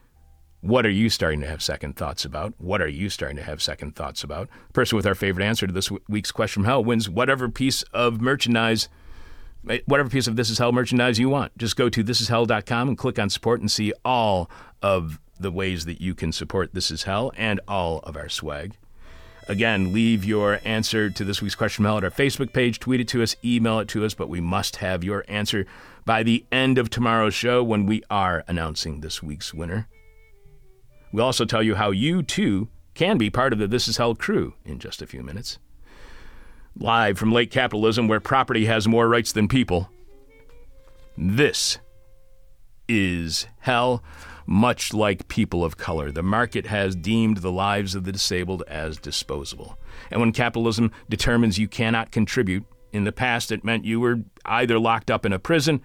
what 0.61 0.85
are 0.85 0.91
you 0.91 1.09
starting 1.09 1.41
to 1.41 1.47
have 1.47 1.61
second 1.61 1.95
thoughts 1.95 2.23
about? 2.23 2.53
What 2.59 2.81
are 2.81 2.87
you 2.87 3.09
starting 3.09 3.37
to 3.37 3.43
have 3.43 3.61
second 3.61 3.95
thoughts 3.95 4.23
about? 4.23 4.47
Person 4.73 4.95
with 4.95 5.07
our 5.07 5.15
favorite 5.15 5.43
answer 5.43 5.65
to 5.65 5.73
this 5.73 5.91
week's 6.07 6.31
question 6.31 6.61
from 6.61 6.69
hell 6.69 6.83
wins 6.83 7.09
whatever 7.09 7.49
piece 7.49 7.81
of 7.93 8.21
merchandise 8.21 8.87
eh, 9.67 9.79
whatever 9.85 10.09
piece 10.09 10.27
of 10.27 10.35
This 10.35 10.51
Is 10.51 10.59
Hell 10.59 10.71
merchandise 10.71 11.17
you 11.17 11.29
want. 11.29 11.57
Just 11.57 11.75
go 11.75 11.89
to 11.89 12.03
thisishell.com 12.03 12.89
and 12.89 12.97
click 12.97 13.17
on 13.17 13.31
support 13.31 13.59
and 13.59 13.71
see 13.71 13.91
all 14.05 14.51
of 14.83 15.19
the 15.39 15.51
ways 15.51 15.85
that 15.85 15.99
you 15.99 16.13
can 16.13 16.31
support 16.31 16.75
This 16.75 16.91
Is 16.91 17.03
Hell 17.03 17.31
and 17.35 17.59
all 17.67 17.99
of 17.99 18.15
our 18.15 18.29
swag. 18.29 18.77
Again, 19.47 19.91
leave 19.91 20.23
your 20.23 20.59
answer 20.63 21.09
to 21.09 21.23
this 21.23 21.41
week's 21.41 21.55
question 21.55 21.83
mail 21.83 21.97
at 21.97 22.03
our 22.03 22.11
Facebook 22.11 22.53
page, 22.53 22.79
tweet 22.79 23.01
it 23.01 23.07
to 23.09 23.23
us, 23.23 23.35
email 23.43 23.79
it 23.79 23.87
to 23.89 24.05
us, 24.05 24.13
but 24.13 24.29
we 24.29 24.39
must 24.39 24.77
have 24.77 25.03
your 25.03 25.25
answer 25.27 25.65
by 26.05 26.23
the 26.23 26.45
end 26.51 26.77
of 26.77 26.89
tomorrow's 26.89 27.33
show 27.33 27.63
when 27.63 27.85
we 27.85 28.03
are 28.09 28.43
announcing 28.47 29.01
this 29.01 29.21
week's 29.21 29.53
winner. 29.53 29.87
We'll 31.11 31.25
also 31.25 31.45
tell 31.45 31.63
you 31.63 31.75
how 31.75 31.91
you 31.91 32.23
too 32.23 32.69
can 32.93 33.17
be 33.17 33.29
part 33.29 33.53
of 33.53 33.59
the 33.59 33.67
This 33.67 33.87
Is 33.87 33.97
Hell 33.97 34.15
crew 34.15 34.53
in 34.63 34.79
just 34.79 35.01
a 35.01 35.07
few 35.07 35.23
minutes. 35.23 35.57
Live 36.77 37.17
from 37.17 37.33
late 37.33 37.51
capitalism, 37.51 38.07
where 38.07 38.19
property 38.19 38.65
has 38.65 38.87
more 38.87 39.07
rights 39.07 39.31
than 39.31 39.47
people. 39.47 39.89
This 41.17 41.79
is 42.87 43.47
hell, 43.59 44.03
much 44.51 44.93
like 44.93 45.29
people 45.29 45.63
of 45.63 45.77
color. 45.77 46.11
The 46.11 46.21
market 46.21 46.67
has 46.67 46.93
deemed 46.93 47.37
the 47.37 47.51
lives 47.51 47.95
of 47.95 48.03
the 48.03 48.11
disabled 48.11 48.63
as 48.67 48.97
disposable. 48.97 49.79
And 50.11 50.19
when 50.19 50.33
capitalism 50.33 50.91
determines 51.09 51.57
you 51.57 51.69
cannot 51.69 52.11
contribute, 52.11 52.65
in 52.91 53.05
the 53.05 53.13
past 53.13 53.53
it 53.53 53.63
meant 53.63 53.85
you 53.85 54.01
were 54.01 54.19
either 54.45 54.77
locked 54.77 55.09
up 55.09 55.25
in 55.25 55.31
a 55.31 55.39
prison 55.39 55.81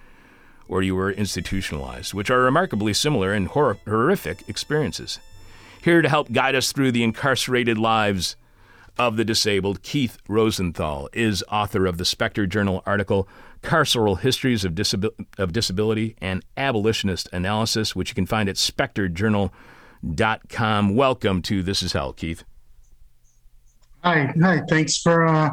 or 0.67 0.83
you 0.83 0.97
were 0.97 1.13
institutionalized, 1.13 2.13
which 2.13 2.29
are 2.29 2.41
remarkably 2.41 2.93
similar 2.93 3.33
and 3.33 3.47
hor- 3.47 3.79
horrific 3.87 4.43
experiences. 4.49 5.21
Here 5.81 6.03
to 6.03 6.09
help 6.09 6.33
guide 6.33 6.57
us 6.57 6.73
through 6.73 6.91
the 6.91 7.05
incarcerated 7.05 7.79
lives 7.79 8.35
of 8.99 9.17
the 9.17 9.25
disabled, 9.25 9.83
Keith 9.83 10.19
Rosenthal 10.29 11.09
is 11.13 11.45
author 11.49 11.87
of 11.87 11.99
the 11.99 12.05
Spectre 12.05 12.49
Journal 12.49 12.83
article 12.85 13.29
Carceral 13.63 14.21
Histories 14.21 14.65
of, 14.65 14.75
Disabil- 14.75 15.27
of 15.39 15.53
Disability 15.53 16.17
and 16.21 16.45
Abolitionist 16.57 17.29
Analysis, 17.33 17.97
which 17.97 18.11
you 18.11 18.15
can 18.15 18.27
find 18.27 18.49
at 18.49 18.57
spectrejournal.com. 18.57 20.95
Welcome 20.95 21.43
to 21.43 21.63
This 21.63 21.83
Is 21.83 21.93
Hell, 21.93 22.13
Keith. 22.13 22.45
Hi, 24.03 24.33
hi. 24.41 24.63
Thanks 24.69 24.99
for 24.99 25.27
uh, 25.27 25.51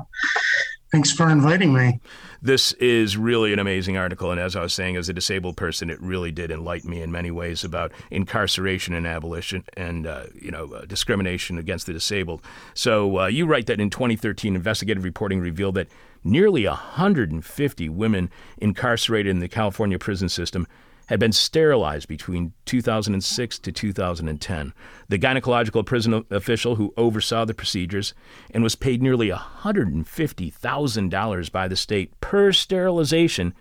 thanks 0.91 1.11
for 1.11 1.29
inviting 1.29 1.73
me. 1.73 1.99
This 2.43 2.73
is 2.73 3.15
really 3.15 3.53
an 3.53 3.59
amazing 3.59 3.95
article, 3.95 4.29
and 4.29 4.39
as 4.39 4.55
I 4.55 4.61
was 4.61 4.73
saying, 4.73 4.97
as 4.97 5.07
a 5.07 5.13
disabled 5.13 5.55
person, 5.55 5.89
it 5.89 5.99
really 6.01 6.29
did 6.29 6.51
enlighten 6.51 6.89
me 6.89 7.01
in 7.01 7.09
many 7.09 7.31
ways 7.31 7.63
about 7.63 7.93
incarceration 8.11 8.93
and 8.93 9.07
abolition, 9.07 9.63
and 9.77 10.05
uh, 10.05 10.25
you 10.35 10.51
know 10.51 10.73
uh, 10.73 10.85
discrimination 10.85 11.57
against 11.57 11.87
the 11.87 11.93
disabled. 11.93 12.41
So 12.73 13.21
uh, 13.21 13.27
you 13.27 13.45
write 13.45 13.67
that 13.67 13.79
in 13.79 13.89
2013, 13.89 14.55
investigative 14.55 15.05
reporting 15.05 15.39
revealed 15.39 15.75
that 15.75 15.87
nearly 16.23 16.65
150 16.65 17.89
women 17.89 18.31
incarcerated 18.57 19.29
in 19.29 19.39
the 19.39 19.47
California 19.47 19.99
prison 19.99 20.29
system 20.29 20.65
had 21.07 21.19
been 21.19 21.33
sterilized 21.33 22.07
between 22.07 22.53
2006 22.65 23.59
to 23.59 23.71
2010. 23.71 24.73
The 25.09 25.19
gynecological 25.19 25.85
prison 25.85 26.25
official 26.31 26.75
who 26.75 26.93
oversaw 26.95 27.43
the 27.45 27.53
procedures 27.53 28.13
and 28.51 28.63
was 28.63 28.75
paid 28.75 29.01
nearly 29.01 29.29
$150,000 29.29 31.51
by 31.51 31.67
the 31.67 31.75
state 31.75 32.21
per 32.21 32.53
sterilization 32.53 33.53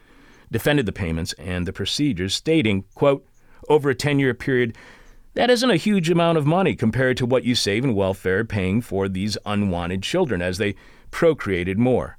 defended 0.50 0.86
the 0.86 0.92
payments 0.92 1.32
and 1.34 1.66
the 1.66 1.72
procedures, 1.72 2.34
stating, 2.34 2.84
quote, 2.94 3.26
over 3.68 3.90
a 3.90 3.94
10-year 3.94 4.34
period, 4.34 4.76
that 5.34 5.50
isn't 5.50 5.70
a 5.70 5.76
huge 5.76 6.10
amount 6.10 6.36
of 6.36 6.44
money 6.46 6.76
compared 6.76 7.16
to 7.16 7.26
what 7.26 7.44
you 7.44 7.54
save 7.54 7.84
in 7.84 7.94
welfare 7.94 8.44
paying 8.44 8.82
for 8.82 9.08
these 9.08 9.38
unwanted 9.46 10.02
children 10.02 10.42
as 10.42 10.58
they 10.58 10.74
procreated 11.10 11.78
more. 11.78 12.18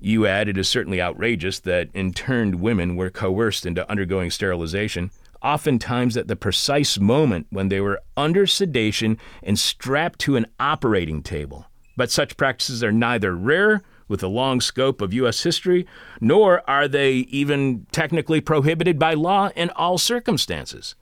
You 0.00 0.26
add 0.26 0.48
it 0.48 0.58
is 0.58 0.68
certainly 0.68 1.00
outrageous 1.00 1.60
that 1.60 1.90
interned 1.94 2.56
women 2.56 2.96
were 2.96 3.10
coerced 3.10 3.66
into 3.66 3.88
undergoing 3.90 4.30
sterilization, 4.30 5.10
oftentimes 5.42 6.16
at 6.16 6.28
the 6.28 6.36
precise 6.36 6.98
moment 6.98 7.46
when 7.50 7.68
they 7.68 7.80
were 7.80 8.00
under 8.16 8.46
sedation 8.46 9.18
and 9.42 9.58
strapped 9.58 10.18
to 10.20 10.36
an 10.36 10.46
operating 10.58 11.22
table. 11.22 11.66
But 11.96 12.10
such 12.10 12.36
practices 12.36 12.82
are 12.82 12.92
neither 12.92 13.34
rare 13.36 13.82
with 14.08 14.22
a 14.22 14.28
long 14.28 14.60
scope 14.60 15.00
of 15.00 15.12
U.S. 15.14 15.42
history, 15.42 15.86
nor 16.20 16.68
are 16.68 16.88
they 16.88 17.12
even 17.12 17.86
technically 17.92 18.40
prohibited 18.40 18.98
by 18.98 19.14
law 19.14 19.50
in 19.54 19.70
all 19.70 19.98
circumstances. 19.98 20.94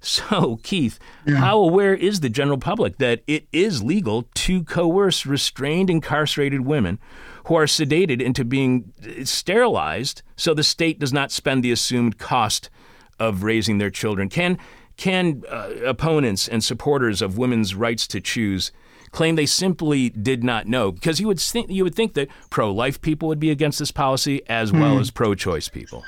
So, 0.00 0.58
Keith, 0.64 0.98
yeah. 1.24 1.36
how 1.36 1.58
aware 1.60 1.94
is 1.94 2.20
the 2.20 2.28
general 2.28 2.58
public 2.58 2.98
that 2.98 3.22
it 3.28 3.46
is 3.52 3.84
legal 3.84 4.24
to 4.34 4.64
coerce 4.64 5.24
restrained 5.24 5.90
incarcerated 5.90 6.62
women 6.62 6.98
who 7.46 7.54
are 7.54 7.66
sedated 7.66 8.20
into 8.20 8.44
being 8.44 8.92
sterilized 9.24 10.22
so 10.36 10.54
the 10.54 10.62
state 10.62 10.98
does 10.98 11.12
not 11.12 11.32
spend 11.32 11.62
the 11.62 11.72
assumed 11.72 12.18
cost 12.18 12.70
of 13.18 13.42
raising 13.42 13.78
their 13.78 13.90
children? 13.90 14.28
Can, 14.28 14.58
can 14.96 15.42
uh, 15.48 15.70
opponents 15.84 16.48
and 16.48 16.62
supporters 16.62 17.22
of 17.22 17.38
women's 17.38 17.74
rights 17.74 18.06
to 18.08 18.20
choose 18.20 18.72
claim 19.10 19.36
they 19.36 19.46
simply 19.46 20.10
did 20.10 20.42
not 20.42 20.66
know? 20.66 20.92
Because 20.92 21.20
you 21.20 21.26
would 21.26 21.40
think, 21.40 21.70
you 21.70 21.84
would 21.84 21.94
think 21.94 22.14
that 22.14 22.28
pro 22.50 22.72
life 22.72 23.00
people 23.00 23.28
would 23.28 23.40
be 23.40 23.50
against 23.50 23.78
this 23.78 23.90
policy 23.90 24.42
as 24.48 24.72
well 24.72 24.96
mm. 24.96 25.00
as 25.00 25.10
pro 25.10 25.34
choice 25.34 25.68
people. 25.68 26.02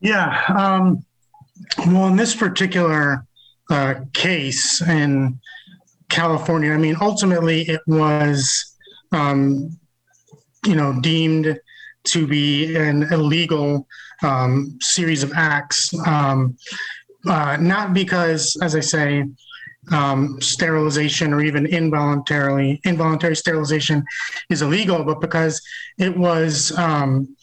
Yeah. 0.00 0.42
Um 0.48 1.04
well, 1.78 2.06
in 2.08 2.16
this 2.16 2.34
particular 2.34 3.26
uh, 3.70 3.94
case 4.12 4.80
in 4.82 5.38
California, 6.08 6.72
I 6.72 6.76
mean, 6.76 6.96
ultimately 7.00 7.62
it 7.62 7.80
was, 7.86 8.74
um, 9.12 9.78
you 10.66 10.74
know, 10.74 11.00
deemed 11.00 11.58
to 12.04 12.26
be 12.26 12.76
an 12.76 13.04
illegal 13.12 13.86
um, 14.22 14.78
series 14.80 15.22
of 15.22 15.32
acts, 15.34 15.92
um, 16.06 16.56
uh, 17.28 17.56
not 17.60 17.92
because, 17.92 18.56
as 18.62 18.74
I 18.74 18.80
say, 18.80 19.24
um, 19.92 20.40
sterilization 20.40 21.32
or 21.32 21.42
even 21.42 21.66
involuntarily 21.66 22.80
involuntary 22.84 23.36
sterilization 23.36 24.04
is 24.50 24.62
illegal, 24.62 25.04
but 25.04 25.20
because 25.20 25.62
it 25.98 26.16
was 26.16 26.76
um, 26.76 27.36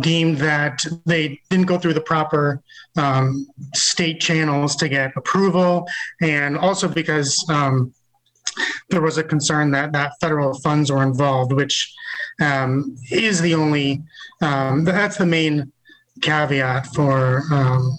deemed 0.00 0.38
that 0.38 0.84
they 1.06 1.40
didn't 1.50 1.66
go 1.66 1.78
through 1.78 1.94
the 1.94 2.00
proper 2.00 2.62
um, 2.96 3.46
state 3.74 4.20
channels 4.20 4.76
to 4.76 4.88
get 4.88 5.12
approval, 5.16 5.86
and 6.20 6.56
also 6.58 6.88
because 6.88 7.44
um, 7.48 7.92
there 8.90 9.00
was 9.00 9.18
a 9.18 9.24
concern 9.24 9.70
that 9.72 9.92
that 9.92 10.12
federal 10.20 10.54
funds 10.60 10.90
were 10.90 11.02
involved, 11.02 11.52
which 11.52 11.92
um, 12.40 12.96
is 13.10 13.40
the 13.40 13.54
only 13.54 14.02
um, 14.40 14.84
that's 14.84 15.16
the 15.16 15.26
main 15.26 15.72
caveat 16.20 16.86
for 16.94 17.42
um, 17.52 17.98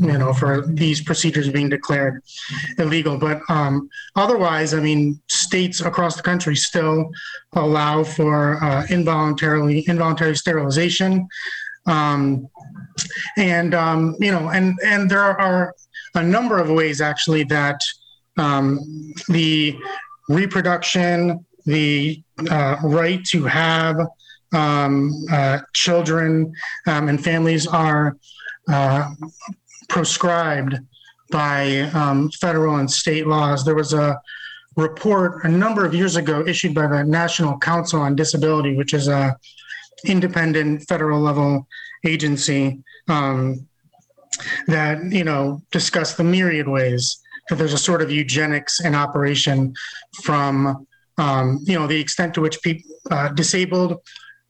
you 0.00 0.18
know 0.18 0.32
for 0.32 0.66
these 0.66 1.02
procedures 1.02 1.48
being 1.50 1.68
declared 1.68 2.22
illegal. 2.78 3.18
But 3.18 3.42
um, 3.48 3.88
otherwise, 4.16 4.74
I 4.74 4.80
mean, 4.80 5.20
states 5.28 5.80
across 5.80 6.16
the 6.16 6.22
country 6.22 6.56
still 6.56 7.10
allow 7.52 8.04
for 8.04 8.62
uh, 8.62 8.86
involuntarily 8.90 9.84
involuntary 9.88 10.36
sterilization, 10.36 11.28
um, 11.86 12.48
and 13.36 13.74
um, 13.74 14.16
you 14.20 14.32
know, 14.32 14.48
and 14.50 14.78
and 14.84 15.10
there 15.10 15.40
are 15.40 15.74
a 16.14 16.22
number 16.22 16.58
of 16.58 16.70
ways 16.70 17.00
actually 17.00 17.44
that 17.44 17.80
um, 18.40 18.80
the 19.28 19.78
reproduction, 20.28 21.44
the 21.66 22.22
uh, 22.50 22.76
right 22.82 23.22
to 23.26 23.44
have 23.44 23.96
um, 24.52 25.26
uh, 25.30 25.58
children 25.74 26.52
um, 26.86 27.08
and 27.08 27.22
families 27.22 27.66
are 27.66 28.16
uh, 28.68 29.10
proscribed 29.88 30.76
by 31.30 31.80
um, 31.94 32.30
federal 32.40 32.76
and 32.76 32.90
state 32.90 33.26
laws. 33.26 33.64
There 33.64 33.74
was 33.74 33.92
a 33.92 34.18
report 34.76 35.44
a 35.44 35.48
number 35.48 35.84
of 35.84 35.94
years 35.94 36.16
ago 36.16 36.44
issued 36.46 36.74
by 36.74 36.86
the 36.86 37.04
National 37.04 37.58
Council 37.58 38.00
on 38.00 38.16
Disability, 38.16 38.74
which 38.74 38.94
is 38.94 39.06
a 39.06 39.36
independent 40.06 40.88
federal 40.88 41.20
level 41.20 41.68
agency 42.06 42.82
um, 43.08 43.68
that 44.66 45.04
you 45.12 45.24
know 45.24 45.60
discussed 45.70 46.16
the 46.16 46.24
myriad 46.24 46.66
ways 46.66 47.20
that 47.50 47.56
there's 47.56 47.74
a 47.74 47.78
sort 47.78 48.00
of 48.00 48.10
eugenics 48.10 48.80
in 48.80 48.94
operation 48.94 49.74
from 50.22 50.86
um, 51.18 51.60
you 51.64 51.78
know 51.78 51.86
the 51.86 52.00
extent 52.00 52.32
to 52.34 52.40
which 52.40 52.62
people 52.62 52.90
uh, 53.10 53.28
disabled 53.28 54.00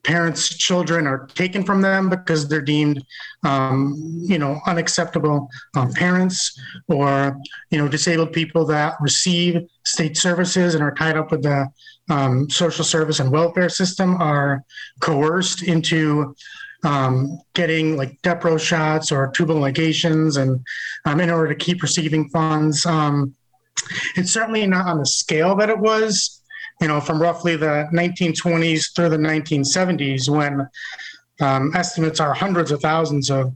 parents 0.03 0.57
children 0.57 1.07
are 1.07 1.27
taken 1.35 1.63
from 1.63 1.83
them 1.83 2.09
because 2.09 2.49
they're 2.49 2.63
deemed 2.63 3.05
um, 3.45 3.97
you 4.23 4.39
know 4.39 4.61
unacceptable 4.67 5.49
um, 5.77 5.93
parents 5.93 6.59
or 6.89 7.37
you 7.71 7.79
know 7.79 7.89
disabled 7.89 8.33
people 8.33 8.65
that 8.65 8.95
receive 9.01 9.63
state 9.85 10.17
services 10.17 10.75
and 10.75 10.83
are 10.83 10.95
tied 10.95 11.17
up 11.17 11.31
with 11.31 11.43
the 11.43 11.67
um, 12.09 12.49
social 12.51 12.85
service 12.85 13.21
and 13.21 13.31
welfare 13.31 13.69
system 13.69 14.21
are 14.21 14.65
coerced 15.01 15.63
into 15.63 16.35
um, 16.85 17.39
getting 17.55 17.97
like 17.97 18.21
Depro 18.23 18.59
shots 18.59 19.13
or 19.13 19.31
tubal 19.31 19.57
ligations 19.57 20.37
and 20.37 20.65
um, 21.05 21.21
in 21.21 21.31
order 21.31 21.53
to 21.53 21.65
keep 21.65 21.83
receiving 21.83 22.29
funds. 22.31 22.87
Um, 22.87 23.35
it's 24.17 24.33
certainly 24.33 24.67
not 24.67 24.87
on 24.87 24.99
the 24.99 25.07
scale 25.07 25.55
that 25.57 25.71
it 25.71 25.79
was 25.79 26.41
you 26.81 26.89
know, 26.89 27.01
from 27.01 27.21
roughly 27.21 27.57
the 27.57 27.89
1920s 27.93 28.95
through 28.95 29.11
the 29.11 29.19
1970s, 29.19 30.29
when 30.29 30.67
um, 31.41 31.71
estimates 31.75 32.21
are 32.21 32.33
hundreds 32.33 32.71
of 32.71 32.81
thousands 32.81 33.31
of 33.31 33.55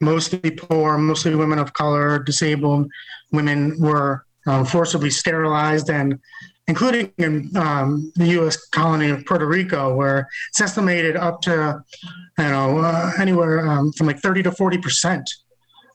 mostly 0.00 0.50
poor, 0.50 0.98
mostly 0.98 1.34
women 1.34 1.58
of 1.58 1.72
color, 1.72 2.18
disabled 2.18 2.90
women 3.32 3.80
were 3.80 4.24
um, 4.46 4.64
forcibly 4.64 5.10
sterilized, 5.10 5.90
and 5.90 6.20
including 6.68 7.12
in 7.18 7.50
um, 7.56 8.12
the 8.16 8.26
U.S. 8.28 8.66
colony 8.68 9.10
of 9.10 9.24
Puerto 9.24 9.46
Rico, 9.46 9.94
where 9.94 10.28
it's 10.50 10.60
estimated 10.60 11.16
up 11.16 11.40
to, 11.42 11.80
you 12.38 12.44
know, 12.44 12.78
uh, 12.78 13.12
anywhere 13.18 13.66
um, 13.68 13.92
from 13.92 14.06
like 14.06 14.18
30 14.18 14.44
to 14.44 14.52
40 14.52 14.78
percent 14.78 15.30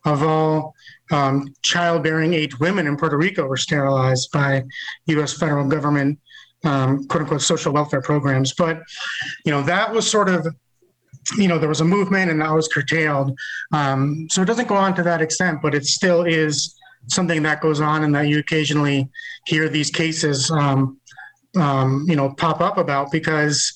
of 0.05 0.23
all 0.23 0.73
um, 1.11 1.53
childbearing 1.61 2.33
age 2.33 2.59
women 2.59 2.87
in 2.87 2.97
Puerto 2.97 3.17
Rico 3.17 3.45
were 3.45 3.57
sterilized 3.57 4.31
by 4.31 4.63
U.S. 5.07 5.33
federal 5.33 5.67
government 5.67 6.19
um, 6.63 7.07
quote 7.07 7.23
unquote 7.23 7.41
social 7.41 7.73
welfare 7.73 8.01
programs. 8.01 8.53
But, 8.53 8.81
you 9.45 9.51
know, 9.51 9.61
that 9.63 9.91
was 9.91 10.09
sort 10.09 10.29
of, 10.29 10.47
you 11.37 11.47
know, 11.47 11.57
there 11.57 11.69
was 11.69 11.81
a 11.81 11.85
movement 11.85 12.31
and 12.31 12.41
that 12.41 12.51
was 12.51 12.67
curtailed. 12.67 13.37
Um, 13.71 14.27
so 14.29 14.41
it 14.41 14.45
doesn't 14.45 14.67
go 14.67 14.75
on 14.75 14.95
to 14.95 15.03
that 15.03 15.21
extent, 15.21 15.59
but 15.61 15.75
it 15.75 15.85
still 15.85 16.23
is 16.23 16.75
something 17.07 17.43
that 17.43 17.61
goes 17.61 17.81
on 17.81 18.03
and 18.03 18.13
that 18.15 18.27
you 18.27 18.39
occasionally 18.39 19.09
hear 19.45 19.69
these 19.69 19.89
cases, 19.89 20.49
um, 20.51 20.99
um, 21.57 22.05
you 22.07 22.15
know, 22.15 22.33
pop 22.33 22.61
up 22.61 22.77
about 22.77 23.11
because, 23.11 23.73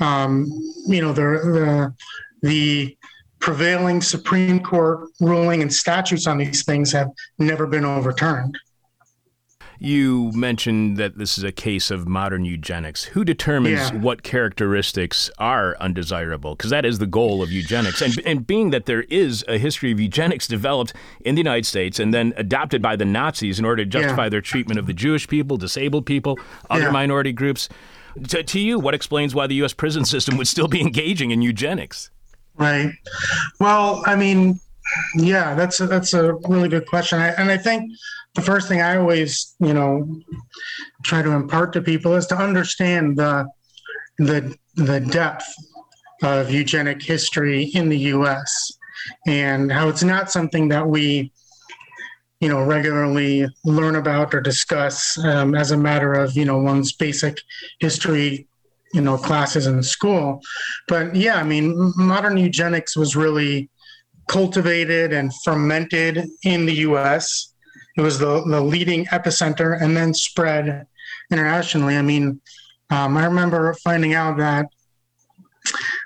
um, 0.00 0.46
you 0.86 1.00
know, 1.00 1.12
the, 1.12 1.94
the, 2.42 2.48
the 2.48 2.96
prevailing 3.38 4.02
Supreme 4.02 4.60
Court 4.60 5.08
ruling 5.20 5.62
and 5.62 5.72
statutes 5.72 6.26
on 6.26 6.38
these 6.38 6.64
things 6.64 6.92
have 6.92 7.10
never 7.38 7.66
been 7.66 7.84
overturned. 7.84 8.58
You 9.78 10.32
mentioned 10.32 10.96
that 10.96 11.18
this 11.18 11.36
is 11.36 11.44
a 11.44 11.52
case 11.52 11.90
of 11.90 12.08
modern 12.08 12.44
eugenics. 12.44 13.04
Who 13.04 13.24
determines 13.24 13.90
Yeah. 13.90 13.96
what 13.98 14.22
characteristics 14.22 15.30
are 15.38 15.76
undesirable? 15.80 16.54
Because 16.54 16.70
that 16.70 16.84
is 16.86 16.98
the 16.98 17.06
goal 17.06 17.42
of 17.42 17.52
eugenics. 17.52 18.00
And, 18.00 18.18
and 18.24 18.46
being 18.46 18.70
that 18.70 18.86
there 18.86 19.02
is 19.02 19.44
a 19.48 19.58
history 19.58 19.92
of 19.92 20.00
eugenics 20.00 20.46
developed 20.46 20.94
in 21.20 21.34
the 21.34 21.40
United 21.40 21.66
States 21.66 21.98
and 22.00 22.12
then 22.14 22.32
adopted 22.36 22.80
by 22.80 22.96
the 22.96 23.04
Nazis 23.04 23.58
in 23.58 23.64
order 23.64 23.84
to 23.84 23.90
justify 23.90 24.24
Yeah. 24.24 24.28
their 24.30 24.40
treatment 24.40 24.78
of 24.78 24.86
the 24.86 24.94
Jewish 24.94 25.28
people, 25.28 25.56
disabled 25.56 26.06
people, 26.06 26.38
other 26.70 26.84
Yeah. 26.84 26.90
minority 26.90 27.32
groups. 27.32 27.68
To, 28.28 28.42
to 28.42 28.58
you, 28.58 28.78
what 28.78 28.94
explains 28.94 29.34
why 29.34 29.46
the 29.46 29.56
U.S. 29.56 29.74
prison 29.74 30.06
system 30.06 30.38
would 30.38 30.48
still 30.48 30.68
be 30.68 30.80
engaging 30.80 31.32
in 31.32 31.42
eugenics? 31.42 32.10
Right. 32.56 32.92
Well, 33.60 34.02
I 34.06 34.16
mean, 34.16 34.58
yeah, 35.16 35.54
that's 35.54 35.80
a, 35.80 35.86
that's 35.86 36.14
a 36.14 36.32
really 36.48 36.70
good 36.70 36.86
question, 36.86 37.18
I, 37.18 37.28
and 37.32 37.50
I 37.50 37.58
think 37.58 37.92
the 38.36 38.42
first 38.42 38.68
thing 38.68 38.82
I 38.82 38.98
always, 38.98 39.56
you 39.58 39.72
know, 39.72 40.20
try 41.02 41.22
to 41.22 41.30
impart 41.30 41.72
to 41.72 41.82
people 41.82 42.14
is 42.14 42.26
to 42.28 42.36
understand 42.36 43.16
the 43.16 43.48
the 44.18 44.56
the 44.76 45.00
depth 45.00 45.52
of 46.22 46.50
eugenic 46.50 47.02
history 47.02 47.64
in 47.74 47.88
the 47.88 47.98
U.S. 48.14 48.72
and 49.26 49.72
how 49.72 49.88
it's 49.88 50.02
not 50.02 50.30
something 50.30 50.68
that 50.68 50.86
we, 50.86 51.32
you 52.40 52.48
know, 52.48 52.62
regularly 52.62 53.46
learn 53.64 53.96
about 53.96 54.34
or 54.34 54.40
discuss 54.40 55.18
um, 55.18 55.54
as 55.54 55.70
a 55.70 55.76
matter 55.76 56.12
of 56.12 56.36
you 56.36 56.44
know 56.44 56.58
one's 56.58 56.92
basic 56.92 57.40
history, 57.80 58.46
you 58.92 59.00
know, 59.00 59.16
classes 59.16 59.66
in 59.66 59.82
school. 59.82 60.40
But 60.88 61.16
yeah, 61.16 61.36
I 61.36 61.42
mean, 61.42 61.92
modern 61.96 62.36
eugenics 62.36 62.96
was 62.96 63.16
really 63.16 63.70
cultivated 64.28 65.12
and 65.12 65.32
fermented 65.42 66.28
in 66.42 66.66
the 66.66 66.74
US. 66.88 67.54
It 67.96 68.00
was 68.00 68.18
the, 68.18 68.42
the 68.46 68.60
leading 68.60 69.06
epicenter 69.06 69.80
and 69.80 69.96
then 69.96 70.12
spread 70.14 70.86
internationally. 71.30 71.96
I 71.96 72.02
mean, 72.02 72.40
um, 72.90 73.16
I 73.16 73.24
remember 73.24 73.74
finding 73.84 74.14
out 74.14 74.36
that, 74.38 74.66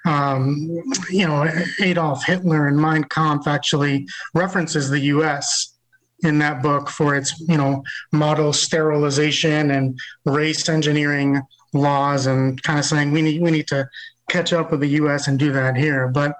um, 0.06 0.82
you 1.10 1.26
know, 1.26 1.50
Adolf 1.80 2.24
Hitler 2.24 2.68
and 2.68 2.80
Mein 2.80 3.04
Kampf 3.04 3.46
actually 3.46 4.06
references 4.34 4.88
the 4.88 5.00
US 5.00 5.74
in 6.22 6.38
that 6.38 6.62
book 6.62 6.88
for 6.88 7.14
its, 7.14 7.38
you 7.40 7.56
know, 7.56 7.82
model 8.12 8.52
sterilization 8.52 9.70
and 9.70 9.98
race 10.24 10.68
engineering 10.68 11.40
laws 11.72 12.26
and 12.26 12.62
kind 12.62 12.78
of 12.78 12.84
saying 12.84 13.12
we 13.12 13.22
need 13.22 13.40
we 13.40 13.50
need 13.50 13.66
to 13.68 13.88
catch 14.28 14.52
up 14.52 14.70
with 14.70 14.80
the 14.80 14.88
US 14.88 15.28
and 15.28 15.38
do 15.38 15.52
that 15.52 15.76
here. 15.76 16.08
But 16.08 16.34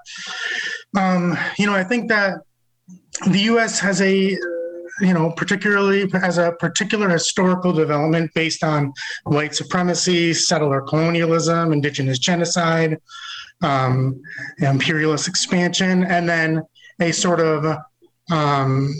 um, 0.97 1.37
you 1.57 1.65
know, 1.65 1.73
I 1.73 1.83
think 1.83 2.09
that 2.09 2.39
the 3.27 3.39
U.S. 3.39 3.79
has 3.79 4.01
a, 4.01 4.37
you 5.01 5.13
know, 5.13 5.31
particularly 5.31 6.09
as 6.21 6.37
a 6.37 6.53
particular 6.53 7.09
historical 7.09 7.73
development 7.73 8.31
based 8.33 8.63
on 8.63 8.93
white 9.23 9.55
supremacy, 9.55 10.33
settler 10.33 10.81
colonialism, 10.81 11.73
indigenous 11.73 12.19
genocide, 12.19 12.99
um, 13.61 14.21
imperialist 14.59 15.27
expansion, 15.27 16.03
and 16.03 16.27
then 16.29 16.61
a 16.99 17.11
sort 17.11 17.39
of 17.39 17.77
um, 18.31 18.93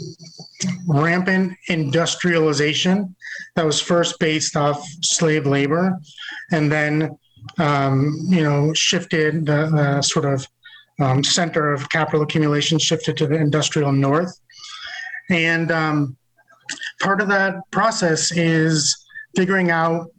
rampant 0.86 1.56
industrialization 1.68 3.14
that 3.56 3.64
was 3.64 3.80
first 3.80 4.18
based 4.18 4.56
off 4.56 4.84
slave 5.02 5.46
labor, 5.46 5.98
and 6.50 6.70
then 6.70 7.16
um, 7.58 8.18
you 8.28 8.42
know 8.42 8.72
shifted 8.74 9.46
the, 9.46 9.70
the 9.70 10.02
sort 10.02 10.24
of 10.24 10.46
um, 11.00 11.24
center 11.24 11.72
of 11.72 11.88
capital 11.88 12.22
accumulation 12.22 12.78
shifted 12.78 13.16
to 13.16 13.26
the 13.26 13.36
industrial 13.36 13.92
north. 13.92 14.38
And 15.32 15.70
um, 15.70 16.16
part 17.00 17.20
of 17.20 17.28
that 17.28 17.56
process 17.70 18.32
is 18.32 18.96
figuring 19.36 19.70
out 19.70 20.10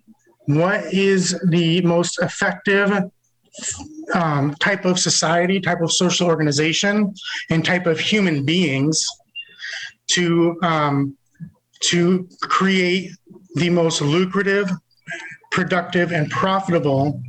what 0.46 0.94
is 0.94 1.40
the 1.48 1.82
most 1.82 2.22
effective 2.22 2.92
um, 4.14 4.54
type 4.56 4.86
of 4.86 5.00
society, 5.00 5.60
type 5.60 5.82
of 5.82 5.92
social 5.92 6.28
organization, 6.28 7.14
and 7.50 7.64
type 7.64 7.86
of 7.86 8.00
human 8.00 8.46
beings 8.46 9.06
to 10.08 10.58
um, 10.64 11.16
to 11.82 12.28
create 12.42 13.12
the 13.56 13.70
most 13.70 14.02
lucrative, 14.02 14.70
productive, 15.52 16.12
and 16.12 16.30
profitable, 16.32 17.22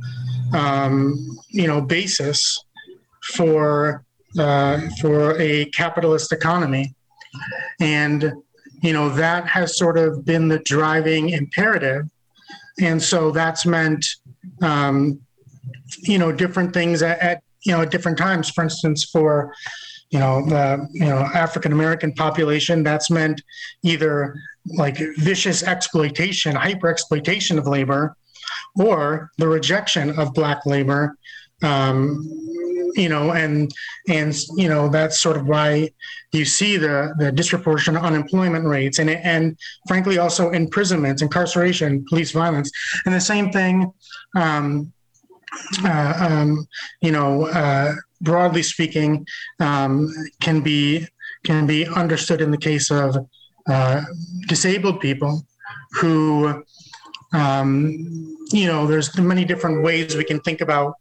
um, 0.53 1.15
you 1.49 1.67
know, 1.67 1.81
basis 1.81 2.63
for 3.33 4.03
uh, 4.39 4.81
for 4.99 5.39
a 5.39 5.65
capitalist 5.65 6.31
economy, 6.31 6.93
and 7.79 8.33
you 8.81 8.93
know 8.93 9.09
that 9.09 9.47
has 9.47 9.77
sort 9.77 9.97
of 9.97 10.25
been 10.25 10.47
the 10.47 10.59
driving 10.59 11.29
imperative, 11.29 12.05
and 12.79 13.01
so 13.01 13.31
that's 13.31 13.65
meant, 13.65 14.05
um, 14.61 15.19
you 16.03 16.17
know, 16.17 16.31
different 16.31 16.73
things 16.73 17.01
at, 17.01 17.19
at 17.19 17.43
you 17.63 17.71
know 17.71 17.81
at 17.81 17.91
different 17.91 18.17
times. 18.17 18.49
For 18.49 18.63
instance, 18.63 19.05
for 19.05 19.53
you 20.09 20.19
know 20.19 20.45
the 20.45 20.87
you 20.91 21.05
know 21.05 21.17
African 21.17 21.71
American 21.71 22.13
population, 22.13 22.83
that's 22.83 23.09
meant 23.09 23.41
either 23.83 24.35
like 24.65 24.97
vicious 25.17 25.63
exploitation, 25.63 26.55
hyper 26.55 26.87
exploitation 26.87 27.57
of 27.57 27.67
labor, 27.67 28.15
or 28.79 29.31
the 29.37 29.47
rejection 29.47 30.17
of 30.19 30.33
black 30.33 30.65
labor. 30.65 31.17
Um, 31.63 32.29
you 32.95 33.09
know, 33.09 33.31
and 33.33 33.71
and 34.07 34.35
you 34.55 34.67
know 34.67 34.89
that's 34.89 35.19
sort 35.19 35.37
of 35.37 35.47
why 35.47 35.89
you 36.31 36.45
see 36.45 36.77
the 36.77 37.13
the 37.19 37.31
disproportionate 37.31 38.01
unemployment 38.01 38.65
rates, 38.65 38.99
and 38.99 39.09
and 39.09 39.57
frankly 39.87 40.17
also 40.17 40.51
imprisonment, 40.51 41.21
incarceration, 41.21 42.05
police 42.09 42.31
violence, 42.31 42.71
and 43.05 43.13
the 43.13 43.21
same 43.21 43.51
thing. 43.51 43.91
Um, 44.35 44.91
uh, 45.83 46.13
um, 46.29 46.67
you 47.01 47.11
know, 47.11 47.45
uh, 47.47 47.93
broadly 48.21 48.63
speaking, 48.63 49.25
um, 49.59 50.13
can 50.41 50.61
be 50.61 51.07
can 51.43 51.67
be 51.67 51.85
understood 51.87 52.41
in 52.41 52.51
the 52.51 52.57
case 52.57 52.91
of 52.91 53.15
uh, 53.69 54.01
disabled 54.47 54.99
people 54.99 55.45
who, 55.91 56.63
um, 57.33 58.37
you 58.51 58.67
know, 58.67 58.85
there's 58.85 59.17
many 59.17 59.45
different 59.45 59.83
ways 59.83 60.15
we 60.15 60.23
can 60.23 60.39
think 60.41 60.61
about, 60.61 60.95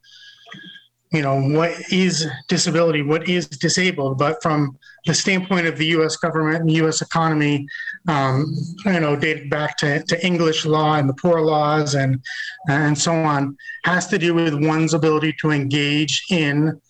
you 1.15 1.23
know, 1.23 1.41
what 1.41 1.71
is 1.93 2.27
disability, 2.49 3.01
what 3.01 3.29
is 3.29 3.47
disabled, 3.47 4.19
but 4.19 4.43
from 4.43 4.77
the 5.07 5.15
standpoint 5.15 5.65
of 5.65 5.79
the 5.79 5.87
U.S. 5.99 6.17
government 6.17 6.57
and 6.57 6.69
the 6.69 6.75
U.S. 6.75 7.03
economy, 7.03 7.69
um, 8.09 8.53
you 8.85 8.99
know, 8.99 9.15
dated 9.15 9.49
back 9.49 9.77
to, 9.79 10.03
to 10.03 10.27
English 10.27 10.67
law 10.67 10.97
and 10.97 11.09
the 11.09 11.15
poor 11.15 11.41
laws 11.41 11.95
and 11.95 12.21
and 12.69 12.99
so 12.99 13.13
on, 13.13 13.57
has 13.85 14.09
to 14.09 14.19
do 14.19 14.35
with 14.35 14.55
one's 14.55 14.93
ability 14.93 15.33
to 15.41 15.51
engage 15.51 16.25
in 16.31 16.81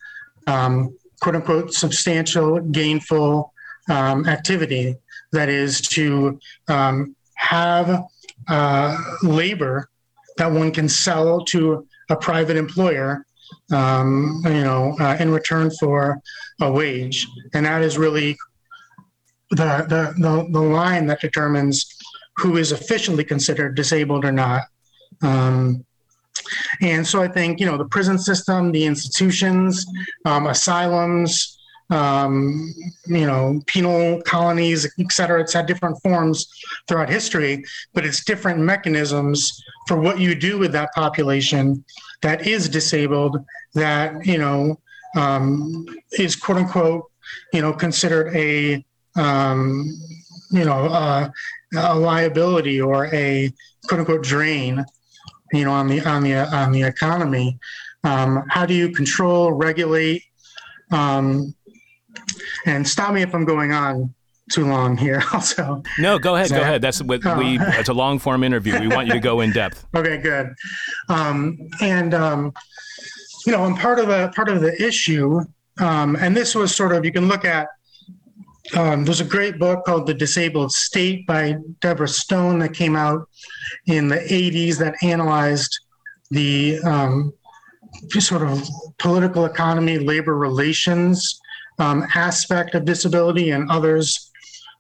um, 0.47 0.97
quote 1.21 1.37
unquote 1.37 1.75
substantial 1.75 2.61
gainful 2.61 3.53
um, 3.91 4.27
activity 4.27 4.97
that 5.33 5.51
is 5.51 5.83
to 5.83 6.41
um, 6.69 7.15
have 7.35 8.05
uh, 8.49 8.97
labor 9.23 9.91
that 10.39 10.51
one 10.51 10.71
can 10.71 10.89
sell 10.89 11.45
to 11.45 11.87
a 12.09 12.17
private 12.17 12.57
employer 12.57 13.27
um, 13.73 14.43
you 14.45 14.65
know 14.65 14.97
uh, 15.01 15.17
in 15.21 15.31
return 15.31 15.71
for 15.71 16.21
a 16.61 16.71
wage. 16.71 17.27
And 17.55 17.67
that 17.67 17.83
is 17.83 17.99
really 17.99 18.37
the, 19.51 19.85
the 19.89 20.15
the 20.19 20.49
the 20.51 20.61
line 20.61 21.07
that 21.07 21.21
determines 21.21 21.87
who 22.37 22.57
is 22.57 22.73
officially 22.73 23.25
considered 23.25 23.77
disabled 23.77 24.25
or 24.25 24.33
not. 24.33 24.63
Um, 25.23 25.85
and 26.83 27.07
so 27.07 27.23
I 27.23 27.29
think, 27.29 27.61
you 27.61 27.67
know, 27.67 27.77
the 27.77 27.87
prison 27.87 28.19
system, 28.19 28.73
the 28.73 28.85
institutions, 28.85 29.87
um, 30.25 30.47
asylums, 30.47 31.59
um, 31.95 32.73
you 33.07 33.27
know, 33.27 33.61
penal 33.67 34.21
colonies, 34.23 34.81
et 34.99 35.13
cetera, 35.13 35.41
it's 35.41 35.53
had 35.53 35.67
different 35.67 35.97
forms 36.03 36.47
throughout 36.87 37.09
history, 37.09 37.65
but 37.95 38.05
it's 38.05 38.25
different 38.25 38.59
mechanisms 38.59 39.39
for 39.87 39.97
what 40.01 40.19
you 40.19 40.35
do 40.35 40.59
with 40.59 40.73
that 40.73 40.89
population 40.95 41.85
that 42.23 42.47
is 42.47 42.69
disabled, 42.69 43.35
that, 43.75 44.27
you 44.27 44.39
know, 44.39 44.79
um, 45.17 45.87
is 46.19 46.35
quote 46.35 46.59
unquote, 46.59 47.05
you 47.53 47.63
know, 47.63 47.73
considered 47.73 48.35
a, 48.35 48.85
um, 49.17 49.87
you 50.51 50.65
know, 50.65 50.87
uh, 50.87 51.29
a 51.77 51.95
liability 51.95 52.81
or 52.81 53.07
a 53.15 53.53
quote 53.87 54.01
unquote 54.01 54.23
drain 54.23 54.85
you 55.53 55.65
know, 55.65 55.71
on 55.71 55.87
the 55.87 56.01
on 56.05 56.23
the 56.23 56.35
on 56.35 56.73
the 56.73 56.83
economy. 56.83 57.59
Um, 58.03 58.45
how 58.49 58.67
do 58.67 58.75
you 58.75 58.91
control, 58.91 59.53
regulate, 59.53 60.25
um, 60.91 61.55
and 62.67 62.87
stop 62.87 63.13
me 63.15 63.23
if 63.23 63.35
I'm 63.35 63.45
going 63.45 63.73
on 63.73 64.15
too 64.51 64.67
long 64.67 64.97
here. 64.97 65.23
Also, 65.33 65.83
no, 65.99 66.19
go 66.19 66.37
ahead, 66.37 66.51
go 66.51 66.61
ahead. 66.61 66.83
That's 66.83 67.03
what 67.03 67.25
we. 67.39 67.59
It's 67.61 67.89
a 67.89 67.95
long 67.95 68.19
form 68.19 68.45
interview. 68.45 68.79
We 68.81 68.89
want 68.89 69.09
you 69.09 69.15
to 69.15 69.21
go 69.21 69.41
in 69.41 69.53
depth. 69.53 69.87
Okay, 69.95 70.19
good. 70.19 70.55
Um, 71.09 71.59
and 71.81 72.15
um, 72.15 72.53
you 73.47 73.53
know, 73.53 73.65
and 73.65 73.77
part 73.77 73.99
of 73.99 74.09
the 74.09 74.33
part 74.35 74.49
of 74.49 74.61
the 74.61 74.81
issue, 74.83 75.41
um, 75.81 76.17
and 76.17 76.37
this 76.37 76.55
was 76.55 76.75
sort 76.75 76.93
of 76.93 77.05
you 77.05 77.13
can 77.13 77.29
look 77.29 77.45
at. 77.45 77.69
Um, 78.75 79.05
there's 79.05 79.21
a 79.21 79.25
great 79.25 79.59
book 79.59 79.85
called 79.85 80.07
The 80.07 80.15
Disabled 80.15 80.73
State 80.73 81.27
by 81.27 81.57
Deborah 81.81 82.09
Stone 82.09 82.61
that 82.61 82.73
came 82.73 82.97
out 82.97 83.29
in 83.87 84.09
the 84.09 84.17
80s 84.17 84.79
that 84.79 84.95
analyzed 85.03 85.79
the 86.31 86.79
um, 86.81 87.35
sort 88.19 88.41
of 88.41 88.67
political 88.99 89.45
economy, 89.45 89.99
labor 89.99 90.35
relations 90.35 91.39
um, 91.79 92.07
aspect 92.15 92.75
of 92.75 92.85
disability 92.85 93.51
and 93.51 93.71
others. 93.71 94.31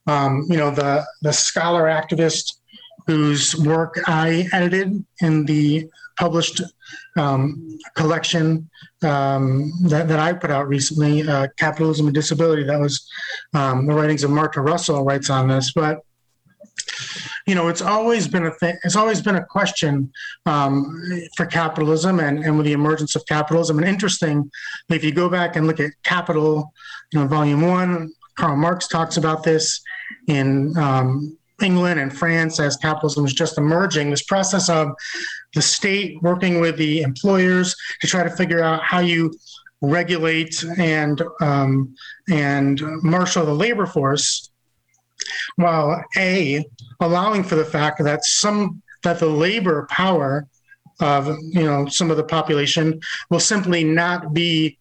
Um, 0.07 0.45
you 0.49 0.57
know, 0.57 0.71
the 0.71 1.05
the 1.23 1.33
scholar 1.33 1.85
activist 1.85 2.59
whose 3.07 3.57
work 3.57 4.01
I 4.07 4.49
edited 4.53 5.05
in 5.21 5.45
the 5.45 5.89
published 6.19 6.63
um, 7.17 7.79
collection 7.95 8.69
um, 9.03 9.73
that, 9.83 10.09
that 10.09 10.19
I 10.19 10.33
put 10.33 10.51
out 10.51 10.69
recently, 10.69 11.29
uh, 11.29 11.49
Capitalism 11.59 12.07
and 12.07 12.15
Disability. 12.15 12.65
That 12.65 12.81
was 12.81 13.07
um, 13.53 13.87
the 13.87 13.95
writings 13.95 14.25
of 14.25 14.31
Marta 14.31 14.61
Russell 14.61 15.05
writes 15.05 15.31
on 15.31 15.49
this. 15.49 15.73
But, 15.73 16.01
you 17.47 17.55
know, 17.55 17.69
it's 17.69 17.83
always 17.83 18.27
been 18.27 18.47
a 18.47 18.51
thing, 18.53 18.77
it's 18.85 18.97
always 18.97 19.21
been 19.21 19.37
a 19.37 19.45
question 19.45 20.11
um, 20.47 21.01
for 21.37 21.47
capitalism 21.47 22.21
and, 22.21 22.43
and 22.45 22.57
with 22.57 22.67
the 22.67 22.73
emergence 22.73 23.15
of 23.17 23.27
capitalism. 23.27 23.79
And 23.79 23.87
interesting, 23.87 24.51
if 24.89 25.05
you 25.05 25.13
go 25.13 25.29
back 25.29 25.57
and 25.57 25.67
look 25.67 25.81
at 25.81 25.91
Capital, 26.05 26.73
you 27.13 27.21
know, 27.21 27.27
volume 27.27 27.63
one, 27.63 28.13
Karl 28.37 28.57
Marx 28.57 28.89
talks 28.89 29.17
about 29.17 29.43
this 29.43 29.81
in 30.27 30.77
um, 30.79 31.37
England 31.63 32.01
and 32.01 32.17
France 32.17 32.59
as 32.59 32.77
capitalism 32.77 33.25
is 33.25 33.33
just 33.33 33.59
emerging, 33.59 34.11
this 34.11 34.23
process 34.23 34.69
of 34.69 34.89
the 35.55 35.63
state 35.63 36.21
working 36.23 36.61
with 36.61 36.77
the 36.77 37.03
employers 37.03 37.77
to 38.01 38.07
try 38.07 38.23
to 38.23 38.31
figure 38.31 38.63
out 38.63 38.83
how 38.83 39.01
you 39.01 39.33
regulate 39.83 40.65
and 40.79 41.23
um, 41.41 41.95
and 42.31 42.81
marshal 43.03 43.45
the 43.45 43.55
labor 43.55 43.87
force, 43.87 44.51
while 45.57 46.03
a 46.17 46.65
allowing 47.01 47.43
for 47.43 47.55
the 47.55 47.65
fact 47.65 48.03
that 48.03 48.25
some 48.25 48.83
that 49.03 49.19
the 49.19 49.27
labor 49.27 49.87
power 49.91 50.47
of 51.01 51.27
you 51.27 51.63
know 51.63 51.87
some 51.87 52.11
of 52.11 52.17
the 52.17 52.25
population 52.25 53.01
will 53.31 53.41
simply 53.41 53.85
not 53.85 54.33
be 54.33 54.79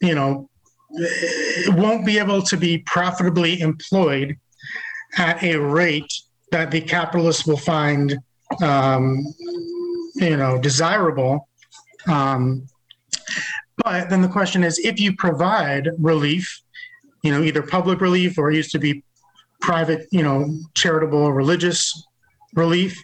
you 0.00 0.14
know 0.14 0.48
won't 1.68 2.04
be 2.04 2.18
able 2.18 2.42
to 2.42 2.56
be 2.56 2.78
profitably 2.78 3.60
employed 3.60 4.36
at 5.16 5.42
a 5.42 5.56
rate 5.56 6.12
that 6.50 6.70
the 6.70 6.80
capitalists 6.80 7.46
will 7.46 7.58
find 7.58 8.18
um, 8.62 9.24
you 10.16 10.36
know 10.36 10.58
desirable. 10.58 11.48
Um, 12.06 12.66
but 13.84 14.08
then 14.10 14.22
the 14.22 14.28
question 14.28 14.64
is 14.64 14.78
if 14.78 14.98
you 14.98 15.14
provide 15.16 15.88
relief 15.98 16.62
you 17.22 17.30
know 17.30 17.42
either 17.42 17.62
public 17.62 18.00
relief 18.00 18.38
or 18.38 18.50
used 18.50 18.70
to 18.72 18.78
be 18.78 19.02
private 19.60 20.06
you 20.12 20.22
know 20.22 20.48
charitable 20.74 21.18
or 21.18 21.34
religious 21.34 22.06
relief 22.54 23.00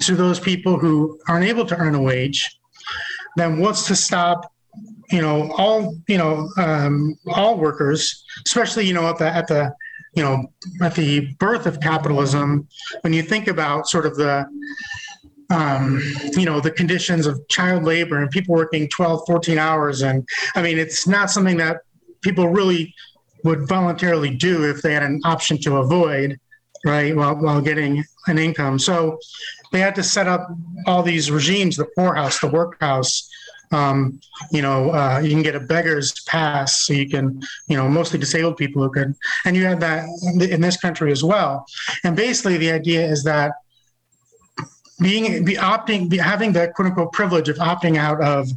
to 0.00 0.14
those 0.14 0.40
people 0.40 0.78
who 0.78 1.18
aren't 1.28 1.44
able 1.44 1.64
to 1.64 1.76
earn 1.76 1.94
a 1.94 2.00
wage 2.00 2.58
then 3.36 3.58
what's 3.58 3.86
to 3.86 3.94
stop 3.94 4.52
you 5.10 5.20
know 5.20 5.52
all 5.52 5.94
you 6.08 6.16
know 6.16 6.48
um, 6.56 7.16
all 7.26 7.58
workers 7.58 8.24
especially 8.46 8.86
you 8.86 8.94
know 8.94 9.06
at 9.08 9.18
the 9.18 9.26
at 9.26 9.46
the 9.46 9.72
you 10.14 10.22
know 10.22 10.46
at 10.80 10.94
the 10.94 11.20
birth 11.38 11.66
of 11.66 11.80
capitalism 11.80 12.66
when 13.02 13.12
you 13.12 13.22
think 13.22 13.48
about 13.48 13.88
sort 13.88 14.06
of 14.06 14.16
the 14.16 14.46
um, 15.50 16.00
you 16.32 16.46
know 16.46 16.60
the 16.60 16.70
conditions 16.70 17.26
of 17.26 17.40
child 17.48 17.84
labor 17.84 18.18
and 18.18 18.30
people 18.30 18.54
working 18.54 18.88
12 18.88 19.22
14 19.26 19.58
hours 19.58 20.02
and 20.02 20.26
i 20.54 20.62
mean 20.62 20.78
it's 20.78 21.06
not 21.06 21.30
something 21.30 21.58
that 21.58 21.78
people 22.22 22.48
really 22.48 22.94
would 23.44 23.66
voluntarily 23.68 24.30
do 24.30 24.68
if 24.68 24.82
they 24.82 24.92
had 24.92 25.02
an 25.02 25.20
option 25.24 25.58
to 25.58 25.76
avoid 25.76 26.38
right 26.84 27.14
while, 27.16 27.36
while 27.36 27.60
getting 27.60 28.04
an 28.26 28.38
income 28.38 28.78
so 28.78 29.18
they 29.72 29.80
had 29.80 29.94
to 29.94 30.02
set 30.02 30.26
up 30.26 30.48
all 30.86 31.02
these 31.02 31.30
regimes 31.30 31.76
the 31.76 31.86
poorhouse 31.96 32.40
the 32.40 32.48
workhouse 32.48 33.28
um, 33.72 34.20
you 34.50 34.60
know, 34.60 34.90
uh, 34.90 35.20
you 35.22 35.30
can 35.30 35.42
get 35.42 35.54
a 35.54 35.60
beggar's 35.60 36.12
pass, 36.26 36.86
so 36.86 36.92
you 36.92 37.08
can, 37.08 37.40
you 37.68 37.76
know, 37.76 37.88
mostly 37.88 38.18
disabled 38.18 38.58
people 38.58 38.82
who 38.82 38.90
could, 38.90 39.14
and 39.44 39.56
you 39.56 39.64
have 39.64 39.80
that 39.80 40.04
in 40.40 40.60
this 40.60 40.76
country 40.76 41.10
as 41.10 41.24
well. 41.24 41.64
And 42.04 42.14
basically, 42.14 42.58
the 42.58 42.70
idea 42.70 43.04
is 43.04 43.24
that 43.24 43.52
being 45.00 45.44
be 45.44 45.54
opting, 45.54 46.08
be 46.08 46.18
having 46.18 46.52
the 46.52 46.70
quote 46.76 46.88
unquote 46.88 47.12
privilege 47.12 47.48
of 47.48 47.56
opting 47.56 47.96
out 47.96 48.22
of 48.22 48.48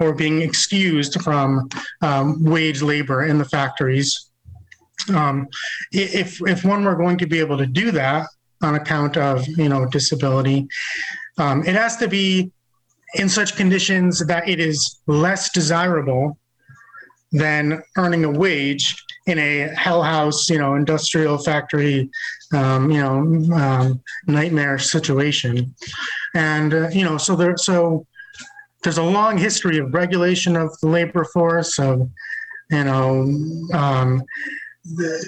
or 0.00 0.12
being 0.12 0.42
excused 0.42 1.22
from 1.22 1.68
um, 2.02 2.42
wage 2.44 2.82
labor 2.82 3.24
in 3.24 3.38
the 3.38 3.44
factories. 3.44 4.25
Um, 5.14 5.48
if 5.92 6.40
if 6.46 6.64
one 6.64 6.84
were 6.84 6.96
going 6.96 7.18
to 7.18 7.26
be 7.26 7.38
able 7.38 7.58
to 7.58 7.66
do 7.66 7.90
that 7.92 8.26
on 8.62 8.74
account 8.74 9.16
of 9.16 9.46
you 9.46 9.68
know 9.68 9.86
disability, 9.86 10.66
um, 11.38 11.62
it 11.66 11.74
has 11.74 11.96
to 11.98 12.08
be 12.08 12.50
in 13.14 13.28
such 13.28 13.56
conditions 13.56 14.24
that 14.26 14.48
it 14.48 14.60
is 14.60 15.00
less 15.06 15.50
desirable 15.50 16.38
than 17.32 17.82
earning 17.96 18.24
a 18.24 18.30
wage 18.30 18.96
in 19.26 19.38
a 19.38 19.74
hell 19.74 20.02
house, 20.02 20.48
you 20.48 20.58
know, 20.58 20.74
industrial 20.74 21.36
factory, 21.38 22.08
um, 22.54 22.90
you 22.90 23.00
know, 23.00 23.54
um, 23.54 24.02
nightmare 24.26 24.78
situation. 24.78 25.74
And, 26.34 26.72
uh, 26.72 26.88
you 26.90 27.04
know, 27.04 27.18
so 27.18 27.34
there, 27.34 27.56
so 27.56 28.06
there's 28.82 28.98
a 28.98 29.02
long 29.02 29.36
history 29.36 29.78
of 29.78 29.92
regulation 29.92 30.56
of 30.56 30.78
the 30.80 30.88
labor 30.88 31.24
force, 31.24 31.78
of, 31.78 32.08
you 32.70 32.84
know, 32.84 33.22
um, 33.72 34.22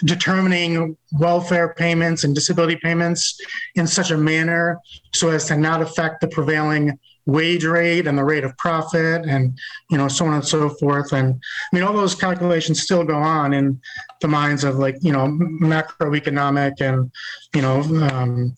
determining 0.05 0.97
welfare 1.19 1.75
payments 1.75 2.25
and 2.25 2.35
disability 2.35 2.77
payments 2.77 3.39
in 3.75 3.87
such 3.87 4.11
a 4.11 4.17
manner 4.17 4.79
so 5.13 5.31
as 5.31 5.47
to 5.47 5.57
not 5.57 5.83
affect 5.83 6.21
the 6.21 6.29
prevailing 6.29 6.99
wage 7.29 7.65
rate 7.65 8.07
and 8.07 8.17
the 8.17 8.25
rate 8.25 8.43
of 8.43 8.57
profit 8.57 9.27
and 9.27 9.57
you 9.91 9.99
know 9.99 10.09
so 10.09 10.25
on 10.25 10.35
and 10.35 10.45
so 10.45 10.71
forth. 10.71 11.13
And 11.13 11.35
i 11.35 11.77
mean 11.77 11.85
all 11.85 11.93
those 11.93 12.15
calculations 12.15 12.81
still 12.81 13.05
go 13.05 13.17
on 13.17 13.53
in 13.53 13.81
the 14.21 14.29
minds 14.29 14.65
of 14.65 14.77
like 14.77 14.97
you 15.03 15.13
know 15.13 15.27
macroeconomic 15.29 16.81
and 16.81 17.13
you 17.55 17.63
know 17.63 17.81
um, 18.11 18.57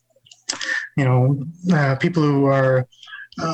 you 0.97 1.05
know 1.05 1.45
uh, 1.73 1.97
people 1.97 2.23
who 2.23 2.47
are 2.47 2.87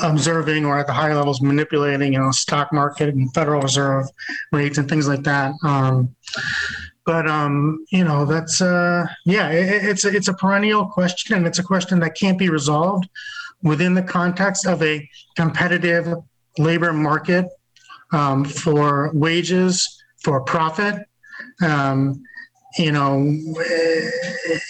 observing 0.03 0.65
or 0.67 0.79
at 0.79 0.87
the 0.87 0.93
higher 0.93 1.15
levels 1.15 1.41
manipulating 1.41 2.13
you 2.13 2.19
know 2.19 2.31
stock 2.31 2.73
market 2.73 3.15
and 3.15 3.33
federal 3.33 3.63
reserve 3.63 4.07
rates 4.53 4.79
and 4.79 4.89
things 4.89 5.09
like 5.09 5.23
that. 5.23 5.53
Um, 5.65 6.15
but 7.07 7.27
um, 7.29 7.85
you 7.91 8.05
know 8.05 8.25
that's 8.25 8.61
uh, 8.61 9.07
yeah 9.25 9.49
it, 9.49 9.85
it's 9.85 10.05
it's 10.05 10.29
a 10.29 10.35
perennial 10.35 10.85
question 10.87 11.37
and 11.37 11.47
it's 11.47 11.59
a 11.59 11.63
question 11.63 12.01
that 12.01 12.15
can't 12.15 12.39
be 12.39 12.51
resolved 12.51 13.09
within 13.63 13.95
the 13.95 14.03
context 14.03 14.67
of 14.67 14.83
a 14.83 15.09
competitive 15.37 16.13
labor 16.59 16.93
market 16.93 17.47
um, 18.13 18.45
for 18.45 19.11
wages, 19.15 20.03
for 20.23 20.41
profit, 20.41 21.07
um, 21.63 22.23
you 22.79 22.93
know, 22.93 23.37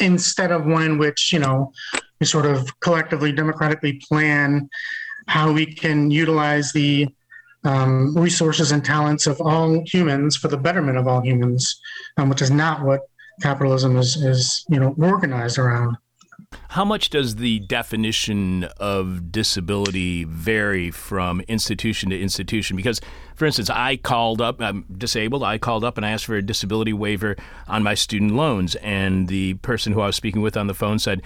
instead 0.01 0.53
of 0.53 0.65
one 0.65 0.83
in 0.83 0.99
which, 0.99 1.33
you 1.33 1.39
know, 1.39 1.73
we 2.21 2.27
sort 2.27 2.47
of 2.47 2.69
collectively, 2.81 3.33
democratically 3.33 4.01
plan 4.09 4.69
how 5.29 5.53
we 5.53 5.67
can 5.67 6.11
utilize 6.11 6.73
the 6.73 7.09
um, 7.67 8.15
resources 8.17 8.73
and 8.73 8.85
talents 8.85 9.27
of 9.27 9.41
all 9.41 9.83
humans 9.87 10.37
for 10.37 10.49
the 10.49 10.57
betterment 10.57 10.97
of 10.97 11.07
all 11.09 11.21
humans, 11.21 11.79
um, 12.17 12.29
which 12.29 12.41
is 12.41 12.51
not 12.51 12.85
what 12.85 13.01
capitalism 13.43 13.97
is, 13.97 14.17
is, 14.17 14.65
you 14.71 14.81
know, 14.81 14.95
organized 14.99 15.59
around. 15.59 15.97
How 16.71 16.85
much 16.85 17.11
does 17.11 17.37
the 17.37 17.61
definition 17.61 18.65
of 18.79 19.33
disability 19.33 20.25
vary 20.25 20.91
from 20.91 21.41
institution 21.49 22.11
to 22.11 22.21
institution? 22.21 22.77
Because, 22.77 23.01
for 23.35 23.47
instance, 23.47 23.69
I 23.69 23.97
called 23.97 24.41
up, 24.41 24.61
I'm 24.61 24.85
disabled, 24.97 25.43
I 25.43 25.59
called 25.59 25.85
up 25.85 25.97
and 25.97 26.07
I 26.07 26.11
asked 26.11 26.27
for 26.27 26.37
a 26.37 26.43
disability 26.43 26.93
waiver 26.93 27.37
on 27.67 27.83
my 27.83 27.95
student 27.95 28.37
loans, 28.37 28.77
and 28.77 29.29
the 29.29 29.55
person 29.55 29.93
who 29.93 30.01
I 30.01 30.07
was 30.07 30.17
speaking 30.17 30.41
with 30.41 30.57
on 30.57 30.67
the 30.67 30.75
phone 30.75 30.99
said, 30.99 31.23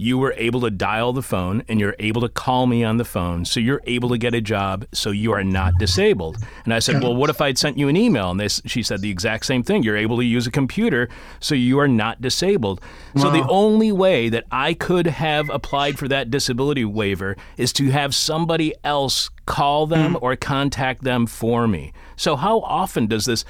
you 0.00 0.16
were 0.16 0.32
able 0.38 0.62
to 0.62 0.70
dial 0.70 1.12
the 1.12 1.20
phone 1.20 1.62
and 1.68 1.78
you're 1.78 1.94
able 1.98 2.22
to 2.22 2.28
call 2.30 2.66
me 2.66 2.82
on 2.82 2.96
the 2.96 3.04
phone. 3.04 3.44
So 3.44 3.60
you're 3.60 3.82
able 3.84 4.08
to 4.08 4.16
get 4.16 4.34
a 4.34 4.40
job. 4.40 4.86
So 4.92 5.10
you 5.10 5.30
are 5.32 5.44
not 5.44 5.74
disabled. 5.78 6.38
And 6.64 6.72
I 6.72 6.78
said, 6.78 7.02
well, 7.02 7.14
what 7.14 7.28
if 7.28 7.42
I'd 7.42 7.58
sent 7.58 7.76
you 7.76 7.86
an 7.86 7.98
email? 7.98 8.30
And 8.30 8.40
this, 8.40 8.62
she 8.64 8.82
said 8.82 9.02
the 9.02 9.10
exact 9.10 9.44
same 9.44 9.62
thing. 9.62 9.82
You're 9.82 9.98
able 9.98 10.16
to 10.16 10.24
use 10.24 10.46
a 10.46 10.50
computer. 10.50 11.10
So 11.38 11.54
you 11.54 11.78
are 11.80 11.86
not 11.86 12.22
disabled. 12.22 12.80
Wow. 13.14 13.24
So 13.24 13.30
the 13.30 13.46
only 13.50 13.92
way 13.92 14.30
that 14.30 14.46
I 14.50 14.72
could 14.72 15.06
have 15.06 15.50
applied 15.50 15.98
for 15.98 16.08
that 16.08 16.30
disability 16.30 16.86
waiver 16.86 17.36
is 17.58 17.70
to 17.74 17.90
have 17.90 18.14
somebody 18.14 18.72
else 18.82 19.28
call 19.44 19.86
them 19.86 20.14
mm. 20.14 20.22
or 20.22 20.34
contact 20.34 21.04
them 21.04 21.26
for 21.26 21.68
me. 21.68 21.92
So 22.16 22.36
how 22.36 22.60
often 22.60 23.06
does 23.06 23.26
this 23.26 23.44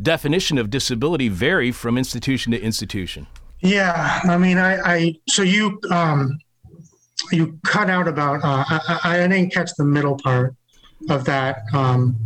definition 0.00 0.58
of 0.58 0.70
disability 0.70 1.28
vary 1.28 1.72
from 1.72 1.98
institution 1.98 2.52
to 2.52 2.60
institution? 2.60 3.26
Yeah, 3.60 4.20
I 4.24 4.36
mean, 4.38 4.58
I, 4.58 4.78
I 4.80 5.14
so 5.28 5.42
you 5.42 5.80
um, 5.90 6.38
you 7.32 7.58
cut 7.66 7.90
out 7.90 8.08
about 8.08 8.44
uh, 8.44 8.64
I, 8.68 9.00
I 9.04 9.16
didn't 9.16 9.52
catch 9.52 9.72
the 9.76 9.84
middle 9.84 10.16
part 10.16 10.54
of 11.10 11.24
that. 11.24 11.62
Um, 11.72 12.16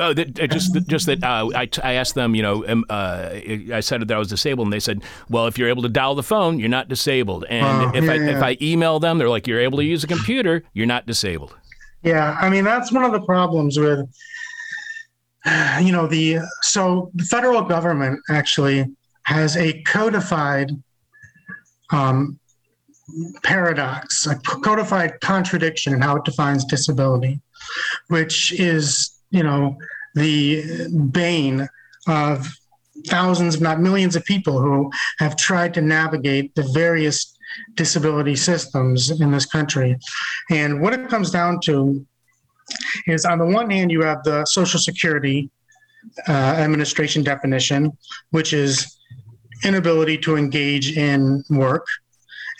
Oh, 0.00 0.12
that, 0.14 0.40
uh, 0.40 0.46
just 0.48 0.74
just 0.88 1.06
that 1.06 1.22
uh, 1.22 1.48
I, 1.54 1.68
I 1.82 1.92
asked 1.94 2.14
them, 2.14 2.34
you 2.34 2.42
know, 2.42 2.66
um, 2.66 2.84
uh, 2.90 3.30
I 3.72 3.80
said 3.80 4.00
that 4.00 4.10
I 4.10 4.18
was 4.18 4.28
disabled, 4.28 4.66
and 4.66 4.72
they 4.72 4.80
said, 4.80 5.04
well, 5.28 5.46
if 5.46 5.58
you're 5.58 5.68
able 5.68 5.82
to 5.82 5.88
dial 5.88 6.16
the 6.16 6.24
phone, 6.24 6.58
you're 6.58 6.68
not 6.68 6.88
disabled. 6.88 7.44
And 7.48 7.64
oh, 7.64 7.92
if 7.94 8.04
yeah, 8.04 8.10
I 8.10 8.14
yeah. 8.16 8.36
if 8.36 8.42
I 8.42 8.58
email 8.60 8.98
them, 8.98 9.18
they're 9.18 9.28
like, 9.28 9.46
you're 9.46 9.60
able 9.60 9.78
to 9.78 9.84
use 9.84 10.02
a 10.02 10.08
computer, 10.08 10.64
you're 10.72 10.86
not 10.86 11.06
disabled. 11.06 11.54
Yeah, 12.02 12.36
I 12.40 12.50
mean 12.50 12.64
that's 12.64 12.90
one 12.90 13.04
of 13.04 13.12
the 13.12 13.20
problems 13.20 13.78
with, 13.78 14.00
you 15.80 15.92
know, 15.92 16.08
the 16.08 16.38
so 16.62 17.10
the 17.14 17.24
federal 17.24 17.62
government 17.62 18.18
actually 18.28 18.90
has 19.24 19.56
a 19.56 19.82
codified 19.82 20.70
um, 21.90 22.38
paradox, 23.42 24.26
a 24.26 24.36
codified 24.36 25.20
contradiction 25.20 25.92
in 25.92 26.00
how 26.00 26.16
it 26.16 26.24
defines 26.24 26.64
disability, 26.64 27.40
which 28.08 28.52
is, 28.52 29.18
you 29.30 29.42
know, 29.42 29.76
the 30.14 30.88
bane 31.10 31.68
of 32.06 32.48
thousands, 33.06 33.56
if 33.56 33.60
not 33.60 33.80
millions 33.80 34.16
of 34.16 34.24
people 34.24 34.60
who 34.60 34.90
have 35.18 35.36
tried 35.36 35.74
to 35.74 35.80
navigate 35.80 36.54
the 36.54 36.68
various 36.72 37.36
disability 37.74 38.36
systems 38.36 39.20
in 39.20 39.30
this 39.30 39.46
country. 39.46 39.96
And 40.50 40.80
what 40.80 40.94
it 40.94 41.08
comes 41.08 41.30
down 41.30 41.60
to 41.64 42.06
is 43.06 43.24
on 43.24 43.38
the 43.38 43.46
one 43.46 43.70
hand, 43.70 43.90
you 43.90 44.02
have 44.02 44.22
the 44.24 44.44
Social 44.46 44.80
Security 44.80 45.50
uh, 46.28 46.32
Administration 46.32 47.22
definition, 47.22 47.96
which 48.30 48.52
is 48.52 48.98
inability 49.64 50.18
to 50.18 50.36
engage 50.36 50.96
in 50.96 51.42
work, 51.50 51.86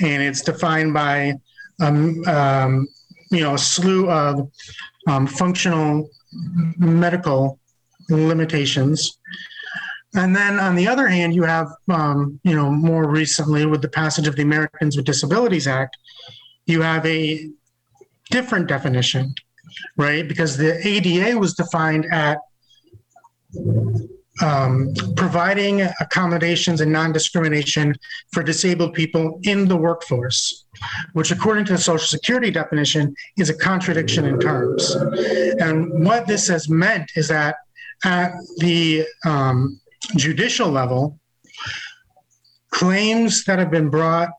and 0.00 0.22
it's 0.22 0.42
defined 0.42 0.94
by 0.94 1.34
um, 1.80 2.22
um, 2.26 2.88
you 3.30 3.40
know 3.40 3.54
a 3.54 3.58
slew 3.58 4.10
of 4.10 4.50
um, 5.08 5.26
functional 5.26 6.08
medical 6.78 7.58
limitations. 8.08 9.18
And 10.14 10.36
then 10.36 10.60
on 10.60 10.74
the 10.74 10.86
other 10.86 11.08
hand, 11.08 11.34
you 11.34 11.42
have, 11.44 11.68
um, 11.90 12.38
you 12.44 12.54
know, 12.54 12.70
more 12.70 13.08
recently 13.08 13.64
with 13.64 13.80
the 13.80 13.88
passage 13.88 14.26
of 14.26 14.36
the 14.36 14.42
Americans 14.42 14.94
with 14.94 15.06
Disabilities 15.06 15.66
Act, 15.66 15.96
you 16.66 16.82
have 16.82 17.04
a 17.06 17.48
different 18.30 18.68
definition, 18.68 19.34
right? 19.96 20.28
Because 20.28 20.58
the 20.58 20.86
ADA 20.86 21.38
was 21.38 21.54
defined 21.54 22.06
at 22.12 22.38
um, 24.42 24.92
providing 25.16 25.82
accommodations 26.00 26.80
and 26.80 26.92
non 26.92 27.12
discrimination 27.12 27.94
for 28.32 28.42
disabled 28.42 28.94
people 28.94 29.40
in 29.44 29.68
the 29.68 29.76
workforce, 29.76 30.64
which, 31.12 31.30
according 31.30 31.64
to 31.66 31.72
the 31.72 31.78
Social 31.78 32.06
Security 32.06 32.50
definition, 32.50 33.14
is 33.38 33.48
a 33.50 33.54
contradiction 33.54 34.24
in 34.24 34.38
terms. 34.38 34.94
And 35.60 36.04
what 36.04 36.26
this 36.26 36.48
has 36.48 36.68
meant 36.68 37.10
is 37.16 37.28
that 37.28 37.56
at 38.04 38.32
the 38.58 39.06
um, 39.24 39.80
judicial 40.16 40.68
level, 40.68 41.18
claims 42.72 43.44
that 43.44 43.58
have 43.58 43.70
been 43.70 43.88
brought 43.88 44.30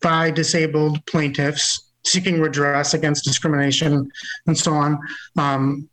by 0.00 0.30
disabled 0.30 1.04
plaintiffs 1.06 1.90
seeking 2.04 2.40
redress 2.40 2.94
against 2.94 3.24
discrimination 3.24 4.08
and 4.46 4.56
so 4.56 4.72
on 4.72 4.98
um, 5.36 5.88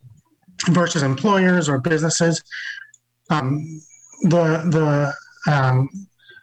versus 0.70 1.04
employers 1.04 1.68
or 1.68 1.80
businesses 1.80 2.42
um, 3.30 3.82
the 4.24 5.14
the 5.46 5.52
um, 5.52 5.90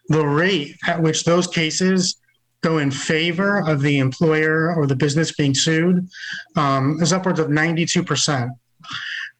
the 0.08 0.24
rate 0.24 0.76
at 0.86 1.02
which 1.02 1.24
those 1.24 1.46
cases 1.46 2.16
go 2.62 2.78
in 2.78 2.90
favor 2.90 3.58
of 3.68 3.80
the 3.82 3.98
employer 3.98 4.74
or 4.74 4.86
the 4.86 4.94
business 4.96 5.32
being 5.32 5.54
sued 5.54 6.08
um, 6.56 6.98
is 7.02 7.12
upwards 7.12 7.40
of 7.40 7.48
92% 7.48 8.50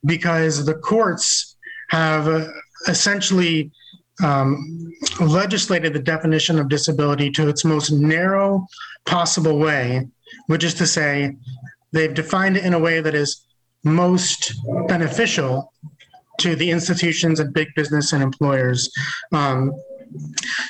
because 0.04 0.64
the 0.66 0.74
courts 0.74 1.56
have 1.90 2.26
uh, 2.26 2.46
essentially 2.88 3.70
um, 4.22 4.92
legislated 5.20 5.92
the 5.92 6.00
definition 6.00 6.58
of 6.58 6.68
disability 6.68 7.30
to 7.30 7.48
its 7.48 7.64
most 7.64 7.90
narrow 7.90 8.66
possible 9.06 9.58
way, 9.58 10.06
which 10.46 10.64
is 10.64 10.74
to 10.74 10.86
say, 10.86 11.36
they've 11.92 12.14
defined 12.14 12.56
it 12.56 12.64
in 12.64 12.74
a 12.74 12.78
way 12.78 13.00
that 13.00 13.14
is 13.14 13.46
most 13.84 14.52
beneficial 14.88 15.72
to 16.38 16.56
the 16.56 16.70
institutions 16.70 17.40
and 17.40 17.52
big 17.52 17.68
business 17.74 18.12
and 18.12 18.22
employers. 18.22 18.90
Um, 19.32 19.72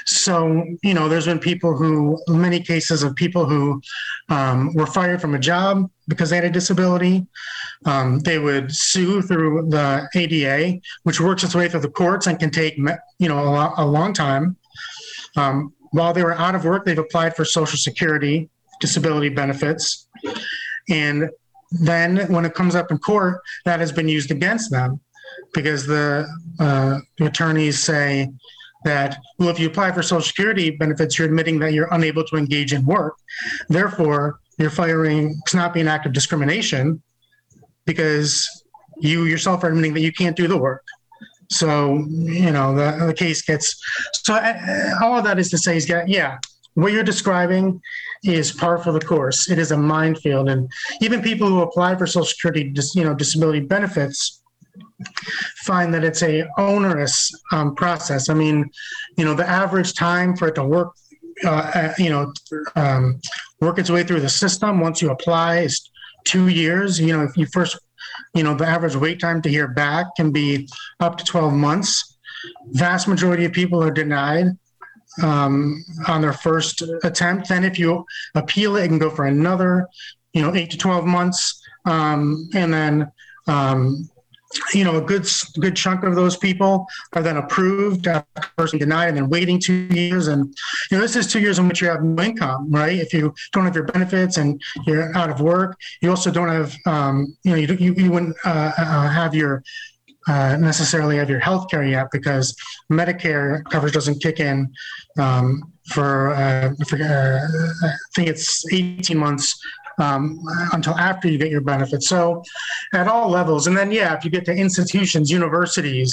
so, 0.07 0.65
you 0.83 0.95
know, 0.95 1.09
there's 1.09 1.27
been 1.27 1.39
people 1.39 1.77
who, 1.77 2.21
many 2.29 2.61
cases 2.61 3.03
of 3.03 3.15
people 3.17 3.47
who 3.47 3.81
um, 4.29 4.73
were 4.75 4.87
fired 4.87 5.21
from 5.21 5.35
a 5.35 5.39
job 5.39 5.91
because 6.09 6.31
they 6.31 6.37
had 6.37 6.45
a 6.45 6.51
disability. 6.51 7.27
Um, 7.85 8.21
they 8.21 8.39
would 8.39 8.75
sue 8.75 9.23
through 9.23 9.69
the 9.71 10.09
ADA, 10.15 10.81
which 11.03 11.21
works 11.21 11.43
its 11.43 11.55
way 11.55 11.69
through 11.69 11.81
the 11.81 11.91
courts 11.91 12.27
and 12.27 12.39
can 12.39 12.51
take, 12.51 12.77
you 12.77 13.29
know, 13.29 13.39
a, 13.39 13.75
a 13.79 13.87
long 13.87 14.13
time. 14.13 14.57
Um, 15.37 15.73
while 15.91 16.13
they 16.13 16.23
were 16.23 16.35
out 16.35 16.55
of 16.55 16.65
work, 16.65 16.85
they've 16.85 16.99
applied 16.99 17.35
for 17.37 17.45
Social 17.45 17.79
Security 17.79 18.49
disability 18.81 19.29
benefits. 19.29 20.09
And 20.89 21.31
then 21.71 22.31
when 22.33 22.45
it 22.45 22.55
comes 22.55 22.75
up 22.75 22.91
in 22.91 22.99
court, 22.99 23.41
that 23.65 23.81
has 23.81 23.93
been 23.93 24.09
used 24.09 24.31
against 24.31 24.71
them 24.71 25.01
because 25.55 25.87
the, 25.87 26.27
uh, 26.59 26.99
the 27.19 27.27
attorneys 27.27 27.79
say 27.79 28.29
that, 28.85 29.19
well, 29.39 29.49
if 29.49 29.61
you 29.61 29.69
apply 29.69 29.93
for 29.93 30.03
Social 30.03 30.23
Security 30.23 30.71
benefits, 30.71 31.19
you're 31.19 31.29
admitting 31.29 31.59
that 31.61 31.73
you're 31.73 31.89
unable 31.93 32.25
to 32.25 32.37
engage 32.37 32.73
in 32.73 32.85
work. 32.85 33.17
Therefore, 33.69 34.41
you're 34.59 34.71
firing, 34.71 35.39
it's 35.43 35.55
not 35.55 35.73
be 35.73 35.81
an 35.81 35.89
act 35.89 36.07
of 36.07 36.13
discrimination 36.13 37.03
because 37.87 38.49
you 38.99 39.25
yourself 39.25 39.65
are 39.65 39.69
admitting 39.69 39.95
that 39.95 40.01
you 40.01 40.13
can't 40.13 40.37
do 40.37 40.47
the 40.49 40.59
work. 40.59 40.85
So, 41.51 42.07
you 42.09 42.51
know, 42.51 42.75
the, 42.75 43.07
the 43.07 43.15
case 43.15 43.43
gets, 43.43 43.81
so 44.25 44.35
uh, 44.35 44.95
all 45.03 45.19
of 45.19 45.25
that 45.25 45.39
is 45.39 45.51
to 45.51 45.59
say 45.59 45.77
is, 45.77 45.87
that, 45.89 46.09
yeah, 46.09 46.39
what 46.75 46.93
you're 46.93 47.03
describing 47.05 47.81
is 48.25 48.53
par 48.53 48.79
for 48.79 48.93
the 48.93 49.01
course. 49.01 49.51
It 49.51 49.59
is 49.59 49.73
a 49.73 49.77
minefield. 49.77 50.49
And 50.49 50.71
even 51.01 51.23
people 51.23 51.49
who 51.49 51.61
apply 51.61 51.97
for 51.97 52.07
Social 52.07 52.25
Security, 52.25 52.73
you 52.95 53.05
know, 53.05 53.15
disability 53.15 53.61
benefits 53.61 54.42
find 55.65 55.93
that 55.95 56.05
it's 56.05 56.23
a 56.23 56.45
onerous 56.59 57.33
um, 57.53 57.75
process. 57.75 58.29
I 58.29 58.35
mean, 58.35 58.71
you 59.17 59.25
know, 59.25 59.35
the 59.35 59.49
average 59.49 59.95
time 59.95 60.37
for 60.37 60.49
it 60.49 60.55
to 60.57 60.65
work, 60.65 60.95
uh, 61.45 61.93
you 61.99 62.11
know, 62.11 62.33
um, 62.77 63.21
work 63.61 63.79
its 63.79 63.91
way 63.91 64.03
through 64.05 64.21
the 64.21 64.29
system 64.29 64.81
once 64.81 65.01
you 65.01 65.11
apply 65.11 65.61
is 65.61 65.91
two 66.25 66.49
years. 66.49 67.01
You 67.01 67.17
know, 67.17 67.23
if 67.23 67.37
you 67.37 67.47
first, 67.47 67.79
you 68.35 68.43
know, 68.43 68.55
the 68.55 68.67
average 68.67 68.97
wait 68.97 69.21
time 69.21 69.43
to 69.43 69.49
hear 69.49 69.69
back 69.69 70.07
can 70.17 70.31
be 70.31 70.69
up 71.01 71.17
to 71.19 71.25
12 71.25 71.53
months. 71.53 72.19
Vast 72.73 73.07
majority 73.09 73.45
of 73.45 73.53
people 73.53 73.83
are 73.83 73.91
denied 73.91 74.47
um, 75.23 75.85
on 76.09 76.23
their 76.23 76.33
first 76.33 76.83
attempt. 77.05 77.49
Then 77.49 77.65
if 77.65 77.79
you 77.79 78.05
appeal 78.35 78.77
it, 78.77 78.85
it 78.85 78.89
can 78.89 78.99
go 78.99 79.11
for 79.11 79.27
another, 79.27 79.89
you 80.33 80.43
know, 80.43 80.55
eight 80.55 80.71
to 80.71 80.79
12 80.79 81.05
months. 81.05 81.61
Um, 81.85 82.49
and 82.55 82.73
then, 82.73 83.13
um, 83.47 84.09
you 84.75 84.85
know, 84.85 84.97
a 84.97 85.01
good 85.01 85.27
good 85.59 85.77
chunk 85.77 86.05
of 86.05 86.15
those 86.15 86.37
people 86.37 86.87
are 87.15 87.23
then 87.23 87.37
approved 87.37 88.07
after 88.07 88.43
first 88.59 88.77
denied 88.79 89.09
and 89.09 89.17
then 89.17 89.29
waiting 89.29 89.59
two 89.59 89.89
years. 89.91 90.29
And, 90.29 90.55
you 90.91 90.97
know, 90.97 91.03
this 91.03 91.17
is 91.17 91.27
two 91.27 91.41
years 91.41 91.59
in 91.59 91.69
which 91.69 91.81
you 91.81 91.89
have 91.89 92.03
no 92.03 92.23
income, 92.23 92.71
right? 92.71 92.99
If 92.99 93.13
you 93.13 93.35
don't 93.53 93.65
have 93.65 93.75
your 93.75 93.85
benefits 93.85 94.37
and 94.37 94.61
you're 94.87 95.17
out 95.17 95.31
of 95.31 95.41
work, 95.41 95.79
you 96.01 96.11
also 96.11 96.31
don't 96.31 96.49
have, 96.49 96.75
um, 96.87 97.37
you 97.45 97.53
know, 97.53 97.57
you, 97.57 97.75
you, 97.75 97.95
you 97.95 98.11
wouldn't 98.11 98.37
uh, 98.45 98.73
uh, 98.77 99.09
have 99.09 99.35
your 99.35 99.63
uh, 100.29 100.57
necessarily 100.57 101.17
have 101.17 101.29
your 101.29 101.41
health 101.41 101.69
care 101.69 101.83
yet 101.83 102.07
because 102.13 102.55
Medicare 102.91 103.65
coverage 103.65 103.93
doesn't 103.93 104.23
kick 104.23 104.39
in 104.39 104.73
um, 105.19 105.73
for, 105.89 106.31
uh, 106.31 106.73
for 106.87 106.97
uh, 106.97 107.87
I 107.87 107.93
think 108.15 108.29
it's 108.29 108.65
18 108.73 109.19
months 109.19 109.61
um, 110.03 110.41
until 110.73 110.97
after 110.99 111.29
you 111.29 111.39
get 111.39 111.51
your 111.51 111.61
benefits. 111.61 112.09
So 112.09 112.43
at 112.93 113.07
all 113.09 113.29
levels. 113.31 113.67
And 113.67 113.77
then, 113.77 113.91
yeah, 113.93 114.17
if 114.17 114.25
you 114.25 114.31
get 114.31 114.45
to 114.47 114.55
institutions, 114.55 115.31
universities, 115.31 116.13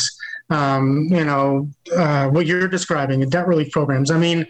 um, 0.52 1.08
you 1.12 1.24
know, 1.24 1.70
uh, 1.96 2.28
what 2.30 2.46
you're 2.46 2.68
describing, 2.68 3.28
debt 3.30 3.48
relief 3.48 3.72
programs, 3.72 4.12
I 4.12 4.18
mean, 4.18 4.46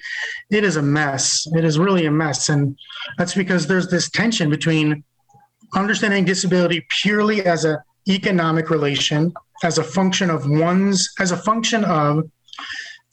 it 0.49 0.63
is 0.63 0.75
a 0.75 0.81
mess. 0.81 1.47
It 1.53 1.63
is 1.63 1.79
really 1.79 2.05
a 2.05 2.11
mess. 2.11 2.49
And 2.49 2.77
that's 3.17 3.33
because 3.33 3.67
there's 3.67 3.89
this 3.89 4.09
tension 4.09 4.49
between 4.49 5.03
understanding 5.75 6.25
disability 6.25 6.85
purely 7.01 7.45
as 7.45 7.65
a 7.65 7.83
economic 8.07 8.69
relation, 8.69 9.33
as 9.63 9.77
a 9.77 9.83
function 9.83 10.29
of 10.29 10.49
one's, 10.49 11.09
as 11.19 11.31
a 11.31 11.37
function 11.37 11.83
of 11.85 12.29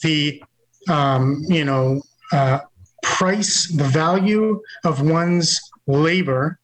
the, 0.03 0.43
um, 0.89 1.43
you 1.49 1.65
know, 1.65 2.01
uh, 2.33 2.61
price, 3.03 3.69
the 3.77 3.85
value 3.85 4.61
of 4.85 5.03
one's 5.03 5.61
labor 5.87 6.59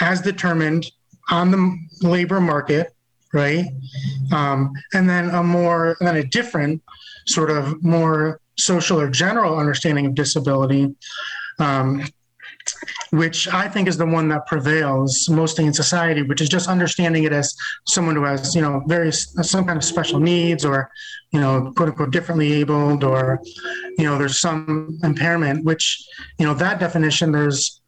as 0.00 0.20
determined 0.20 0.86
on 1.30 1.50
the 1.50 1.78
labor 2.06 2.40
market, 2.40 2.94
right? 3.32 3.66
Um, 4.32 4.72
and 4.94 5.08
then 5.08 5.30
a 5.30 5.42
more, 5.42 5.96
and 6.00 6.08
then 6.08 6.16
a 6.16 6.24
different 6.24 6.82
sort 7.26 7.50
of 7.50 7.82
more 7.82 8.40
social 8.56 9.00
or 9.00 9.08
general 9.10 9.58
understanding 9.58 10.06
of 10.06 10.14
disability, 10.14 10.94
um, 11.58 12.04
which 13.10 13.48
I 13.48 13.68
think 13.68 13.88
is 13.88 13.96
the 13.96 14.06
one 14.06 14.28
that 14.28 14.46
prevails 14.46 15.28
mostly 15.28 15.64
in 15.64 15.72
society, 15.72 16.22
which 16.22 16.40
is 16.40 16.48
just 16.48 16.68
understanding 16.68 17.24
it 17.24 17.32
as 17.32 17.54
someone 17.86 18.16
who 18.16 18.24
has, 18.24 18.54
you 18.54 18.60
know, 18.60 18.82
various, 18.86 19.34
some 19.42 19.64
kind 19.64 19.76
of 19.76 19.84
special 19.84 20.20
needs 20.20 20.64
or, 20.64 20.90
you 21.32 21.40
know, 21.40 21.72
quote 21.76 21.90
unquote, 21.90 22.10
differently 22.10 22.52
abled 22.52 23.04
or, 23.04 23.40
you 23.96 24.04
know, 24.04 24.18
there's 24.18 24.40
some 24.40 24.98
impairment, 25.02 25.64
which, 25.64 26.02
you 26.38 26.46
know, 26.46 26.54
that 26.54 26.78
definition, 26.78 27.32
there's 27.32 27.80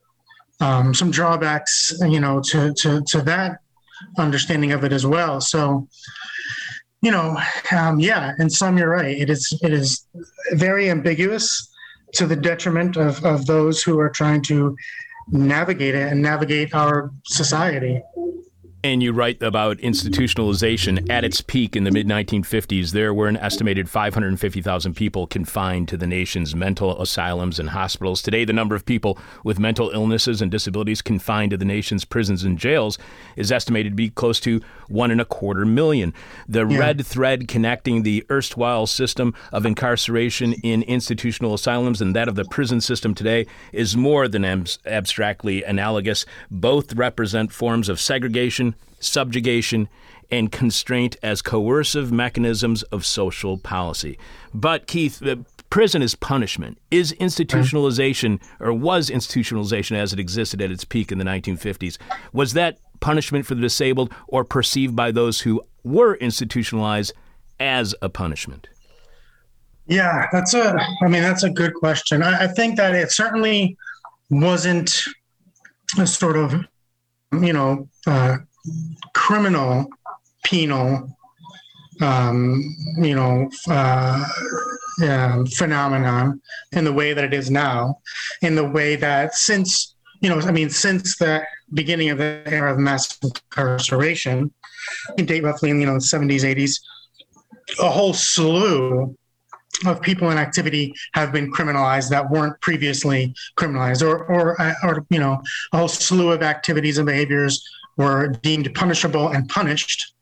um, 0.61 0.94
some 0.94 1.11
drawbacks, 1.11 1.92
you 2.01 2.20
know, 2.20 2.40
to, 2.40 2.73
to, 2.75 3.03
to 3.09 3.23
that 3.23 3.61
understanding 4.18 4.73
of 4.73 4.85
it 4.85 4.92
as 4.92 5.07
well. 5.07 5.40
So, 5.40 5.88
you 7.03 7.11
know, 7.11 7.38
um, 7.77 7.99
yeah, 7.99 8.33
in 8.38 8.51
some 8.51 8.77
you're 8.77 8.90
right. 8.90 9.16
It 9.16 9.31
is 9.31 9.59
it 9.62 9.73
is 9.73 10.07
very 10.53 10.90
ambiguous 10.90 11.68
to 12.14 12.27
the 12.27 12.37
detriment 12.37 12.96
of, 12.96 13.25
of 13.25 13.46
those 13.46 13.83
who 13.83 13.99
are 13.99 14.11
trying 14.11 14.42
to 14.42 14.77
navigate 15.29 15.94
it 15.94 16.12
and 16.12 16.20
navigate 16.20 16.75
our 16.75 17.11
society. 17.25 18.03
And 18.83 19.03
you 19.03 19.12
write 19.12 19.43
about 19.43 19.77
institutionalization 19.79 21.11
at 21.11 21.23
its 21.23 21.43
peak 21.43 21.77
in 21.77 21.85
the 21.85 21.90
mid 21.90 22.07
1950s. 22.07 22.93
There 22.93 23.12
were 23.12 23.29
an 23.29 23.37
estimated 23.37 23.90
550,000 23.90 24.95
people 24.95 25.27
confined 25.27 25.87
to 25.88 25.99
the 25.99 26.07
nation's 26.07 26.57
mental 26.57 26.99
asylums 26.99 27.59
and 27.59 27.69
hospitals. 27.69 28.23
Today, 28.23 28.47
the 28.47 28.55
number 28.55 28.75
of 28.75 28.87
people 28.87 29.19
with 29.45 29.59
mental 29.59 29.90
illnesses 29.90 30.40
and 30.40 30.51
disabilities 30.51 31.03
confined 31.03 31.51
to 31.51 31.59
the 31.59 31.64
nation's 31.66 32.07
prisons 32.07 32.43
and 32.43 32.59
jails 32.59 32.97
is 33.37 33.53
estimated 33.53 33.93
to 33.93 33.97
be 33.97 34.09
close 34.09 34.40
to 34.40 34.62
one 34.88 35.11
and 35.11 35.21
a 35.21 35.27
quarter 35.27 35.66
million. 35.66 36.14
The 36.49 36.66
yeah. 36.66 36.79
red 36.79 37.05
thread 37.05 37.49
connecting 37.49 38.03
the 38.03 38.25
erstwhile 38.31 38.87
system 38.87 39.35
of 39.53 39.66
incarceration 39.66 40.55
in 40.55 40.85
institutional 40.85 41.53
asylums 41.53 42.01
and 42.01 42.16
that 42.16 42.29
of 42.29 42.35
the 42.35 42.47
prison 42.47 42.81
system 42.81 43.14
today 43.14 43.47
is 43.75 43.95
more 43.95 44.27
than 44.27 44.47
abstractly 44.87 45.64
analogous. 45.64 46.25
Both 46.51 46.95
represent 46.95 47.53
forms 47.53 47.90
of 47.90 48.01
segregation 48.01 48.69
subjugation, 49.00 49.88
and 50.30 50.52
constraint 50.52 51.16
as 51.22 51.42
coercive 51.42 52.12
mechanisms 52.12 52.82
of 52.84 53.04
social 53.04 53.58
policy. 53.58 54.18
But, 54.54 54.86
Keith, 54.86 55.22
prison 55.70 56.02
is 56.02 56.14
punishment. 56.14 56.78
Is 56.90 57.12
institutionalization, 57.14 58.40
or 58.60 58.72
was 58.72 59.10
institutionalization 59.10 59.96
as 59.96 60.12
it 60.12 60.20
existed 60.20 60.60
at 60.60 60.70
its 60.70 60.84
peak 60.84 61.10
in 61.10 61.18
the 61.18 61.24
1950s, 61.24 61.98
was 62.32 62.52
that 62.52 62.78
punishment 63.00 63.46
for 63.46 63.54
the 63.54 63.62
disabled 63.62 64.12
or 64.28 64.44
perceived 64.44 64.94
by 64.94 65.10
those 65.10 65.40
who 65.40 65.62
were 65.82 66.14
institutionalized 66.16 67.12
as 67.58 67.94
a 68.02 68.08
punishment? 68.08 68.68
Yeah, 69.86 70.28
that's 70.30 70.54
a, 70.54 70.78
I 71.02 71.08
mean, 71.08 71.22
that's 71.22 71.42
a 71.42 71.50
good 71.50 71.74
question. 71.74 72.22
I, 72.22 72.44
I 72.44 72.46
think 72.46 72.76
that 72.76 72.94
it 72.94 73.10
certainly 73.10 73.76
wasn't 74.28 75.02
a 75.98 76.06
sort 76.06 76.36
of, 76.36 76.54
you 77.32 77.52
know, 77.52 77.88
uh, 78.06 78.36
criminal 79.14 79.88
penal 80.44 81.16
um, 82.01 82.77
you 82.99 83.14
know 83.14 83.49
uh, 83.68 84.25
uh, 85.03 85.45
phenomenon 85.57 86.41
in 86.72 86.84
the 86.84 86.93
way 86.93 87.12
that 87.12 87.24
it 87.24 87.34
is 87.34 87.51
now 87.51 87.97
in 88.43 88.55
the 88.55 88.66
way 88.66 88.97
that 88.97 89.34
since 89.34 89.95
you 90.20 90.28
know 90.28 90.39
i 90.41 90.51
mean 90.51 90.70
since 90.70 91.16
the 91.18 91.43
beginning 91.74 92.11
of 92.11 92.18
the 92.18 92.43
era 92.47 92.72
of 92.72 92.78
mass 92.78 93.18
incarceration 93.22 94.53
in 95.18 95.26
date 95.26 95.43
roughly 95.43 95.70
in 95.70 95.80
you 95.80 95.87
know 95.87 95.95
the 95.95 95.99
70s 95.99 96.43
80s 96.43 96.80
a 97.80 97.89
whole 97.89 98.12
slew 98.12 99.16
of 99.87 100.01
people 100.01 100.30
in 100.30 100.39
activity 100.39 100.93
have 101.14 101.32
been 101.32 101.51
criminalized 101.51 102.11
that 102.11 102.28
weren't 102.28 102.61
previously 102.61 103.34
criminalized 103.57 104.07
or 104.07 104.24
or 104.26 104.57
or 104.82 105.07
you 105.11 105.18
know 105.18 105.41
a 105.72 105.78
whole 105.78 105.89
slew 105.89 106.32
of 106.32 106.43
activities 106.43 106.99
and 106.99 107.07
behaviors 107.07 107.64
were 108.01 108.28
deemed 108.42 108.68
punishable 108.74 109.26
and 109.34 109.48
punished, 109.48 110.14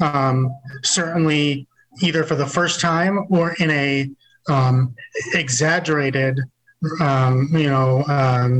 um, 0.00 0.36
certainly 0.82 1.66
either 2.06 2.22
for 2.28 2.36
the 2.42 2.46
first 2.58 2.80
time 2.80 3.14
or 3.30 3.54
in 3.64 3.70
a 3.70 4.10
um, 4.48 4.94
exaggerated, 5.34 6.34
um, 7.00 7.48
you 7.52 7.70
know, 7.74 8.04
um, 8.18 8.52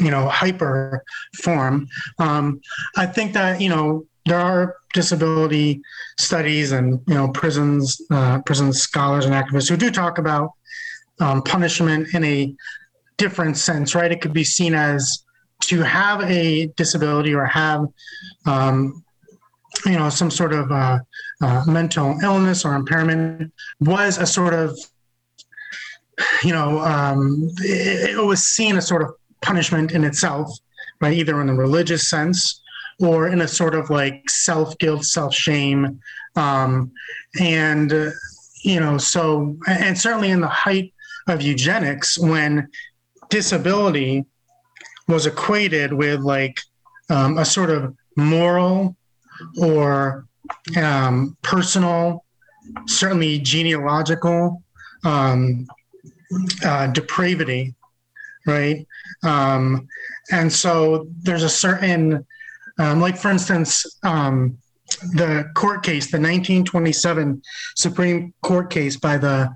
you 0.00 0.10
know, 0.10 0.28
hyper 0.28 1.02
form. 1.42 1.88
Um, 2.18 2.60
I 2.96 3.06
think 3.06 3.32
that, 3.34 3.60
you 3.60 3.68
know, 3.68 4.06
there 4.24 4.38
are 4.38 4.76
disability 4.94 5.80
studies 6.18 6.72
and, 6.72 7.00
you 7.08 7.14
know, 7.14 7.28
prisons, 7.28 8.00
uh, 8.10 8.40
prison 8.46 8.72
scholars 8.72 9.24
and 9.26 9.34
activists 9.34 9.68
who 9.68 9.76
do 9.76 9.90
talk 9.90 10.18
about 10.18 10.52
um, 11.20 11.42
punishment 11.42 12.14
in 12.14 12.24
a 12.24 12.54
different 13.16 13.56
sense, 13.56 13.94
right? 13.94 14.12
It 14.12 14.20
could 14.20 14.32
be 14.32 14.44
seen 14.44 14.74
as 14.74 15.24
to 15.62 15.82
have 15.82 16.22
a 16.22 16.66
disability 16.76 17.34
or 17.34 17.46
have, 17.46 17.86
um, 18.46 19.04
you 19.86 19.92
know, 19.92 20.08
some 20.08 20.30
sort 20.30 20.52
of 20.52 20.70
uh, 20.70 20.98
uh, 21.40 21.64
mental 21.66 22.18
illness 22.22 22.64
or 22.64 22.74
impairment 22.74 23.52
was 23.80 24.18
a 24.18 24.26
sort 24.26 24.54
of, 24.54 24.78
you 26.42 26.52
know, 26.52 26.78
um, 26.80 27.48
it, 27.60 28.10
it 28.10 28.24
was 28.24 28.42
seen 28.44 28.76
as 28.76 28.86
sort 28.86 29.02
of 29.02 29.14
punishment 29.40 29.92
in 29.92 30.04
itself, 30.04 30.50
right? 31.00 31.16
Either 31.16 31.40
in 31.40 31.48
a 31.48 31.54
religious 31.54 32.08
sense 32.08 32.60
or 33.00 33.28
in 33.28 33.40
a 33.40 33.48
sort 33.48 33.74
of 33.74 33.90
like 33.90 34.28
self 34.28 34.76
guilt, 34.78 35.04
self 35.04 35.34
shame. 35.34 36.00
Um, 36.36 36.92
and, 37.40 37.92
uh, 37.92 38.10
you 38.62 38.78
know, 38.78 38.98
so, 38.98 39.56
and 39.66 39.98
certainly 39.98 40.30
in 40.30 40.40
the 40.40 40.48
height 40.48 40.92
of 41.28 41.42
eugenics, 41.42 42.18
when 42.18 42.68
disability 43.28 44.26
was 45.08 45.26
equated 45.26 45.92
with 45.92 46.20
like 46.20 46.60
um, 47.10 47.38
a 47.38 47.44
sort 47.44 47.70
of 47.70 47.94
moral 48.16 48.96
or 49.60 50.26
um, 50.76 51.36
personal, 51.42 52.24
certainly 52.86 53.38
genealogical 53.38 54.62
um, 55.04 55.66
uh, 56.64 56.86
depravity, 56.88 57.74
right? 58.46 58.86
Um, 59.22 59.88
and 60.30 60.52
so 60.52 61.08
there's 61.22 61.42
a 61.42 61.48
certain, 61.48 62.24
um, 62.78 63.00
like 63.00 63.16
for 63.16 63.30
instance, 63.30 63.98
um, 64.02 64.58
the 65.14 65.50
court 65.54 65.82
case, 65.82 66.10
the 66.10 66.18
1927 66.18 67.42
Supreme 67.76 68.34
Court 68.42 68.70
case 68.70 68.96
by 68.96 69.16
the, 69.16 69.52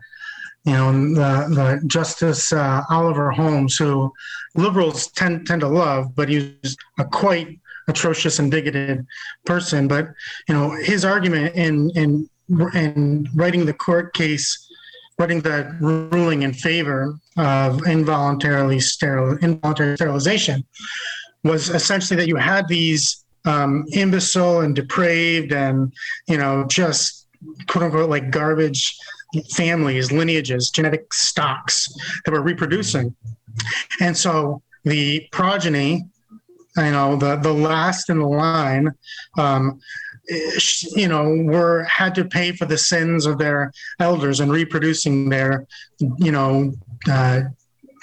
you 0.66 0.72
know, 0.72 0.92
the, 0.92 1.54
the 1.54 1.82
Justice 1.86 2.52
uh, 2.52 2.82
Oliver 2.90 3.30
Holmes, 3.30 3.76
who 3.76 4.12
liberals 4.56 5.06
tend 5.12 5.46
tend 5.46 5.60
to 5.60 5.68
love, 5.68 6.14
but 6.16 6.28
he's 6.28 6.76
a 6.98 7.04
quite 7.04 7.60
atrocious 7.88 8.40
and 8.40 8.50
bigoted 8.50 9.06
person. 9.44 9.86
But 9.86 10.08
you 10.48 10.54
know, 10.54 10.70
his 10.70 11.04
argument 11.04 11.54
in 11.54 11.90
in 11.90 12.28
in 12.74 13.28
writing 13.36 13.64
the 13.64 13.74
court 13.74 14.12
case, 14.12 14.68
writing 15.20 15.40
the 15.40 15.76
ruling 15.80 16.42
in 16.42 16.52
favor 16.52 17.16
of 17.36 17.86
involuntarily 17.86 18.80
sterile 18.80 19.38
involuntary 19.42 19.94
sterilization, 19.94 20.64
was 21.44 21.70
essentially 21.70 22.16
that 22.16 22.26
you 22.26 22.36
had 22.36 22.66
these 22.66 23.24
um, 23.44 23.84
imbecile 23.92 24.62
and 24.62 24.74
depraved 24.74 25.52
and 25.52 25.92
you 26.26 26.36
know 26.36 26.64
just 26.64 27.28
quote 27.68 27.84
unquote 27.84 28.10
like 28.10 28.30
garbage 28.30 28.98
families, 29.51 30.12
lineages, 30.12 30.70
genetic 30.70 31.12
stocks 31.12 31.89
that 32.24 32.32
were 32.32 32.43
reproducing. 32.43 33.14
And 34.01 34.16
so 34.16 34.62
the 34.84 35.26
progeny, 35.32 36.05
you 36.76 36.91
know, 36.91 37.16
the, 37.16 37.37
the 37.37 37.53
last 37.53 38.11
in 38.11 38.18
the 38.18 38.26
line, 38.26 38.93
um, 39.39 39.80
you 40.95 41.09
know, 41.09 41.24
were 41.45 41.84
had 41.84 42.14
to 42.16 42.24
pay 42.24 42.53
for 42.53 42.66
the 42.66 42.78
sins 42.78 43.26
of 43.26 43.39
their 43.39 43.72
elders 44.01 44.41
and 44.41 44.51
reproducing 44.51 45.28
their, 45.28 45.66
you 45.99 46.32
know, 46.32 46.72
uh, 47.09 47.43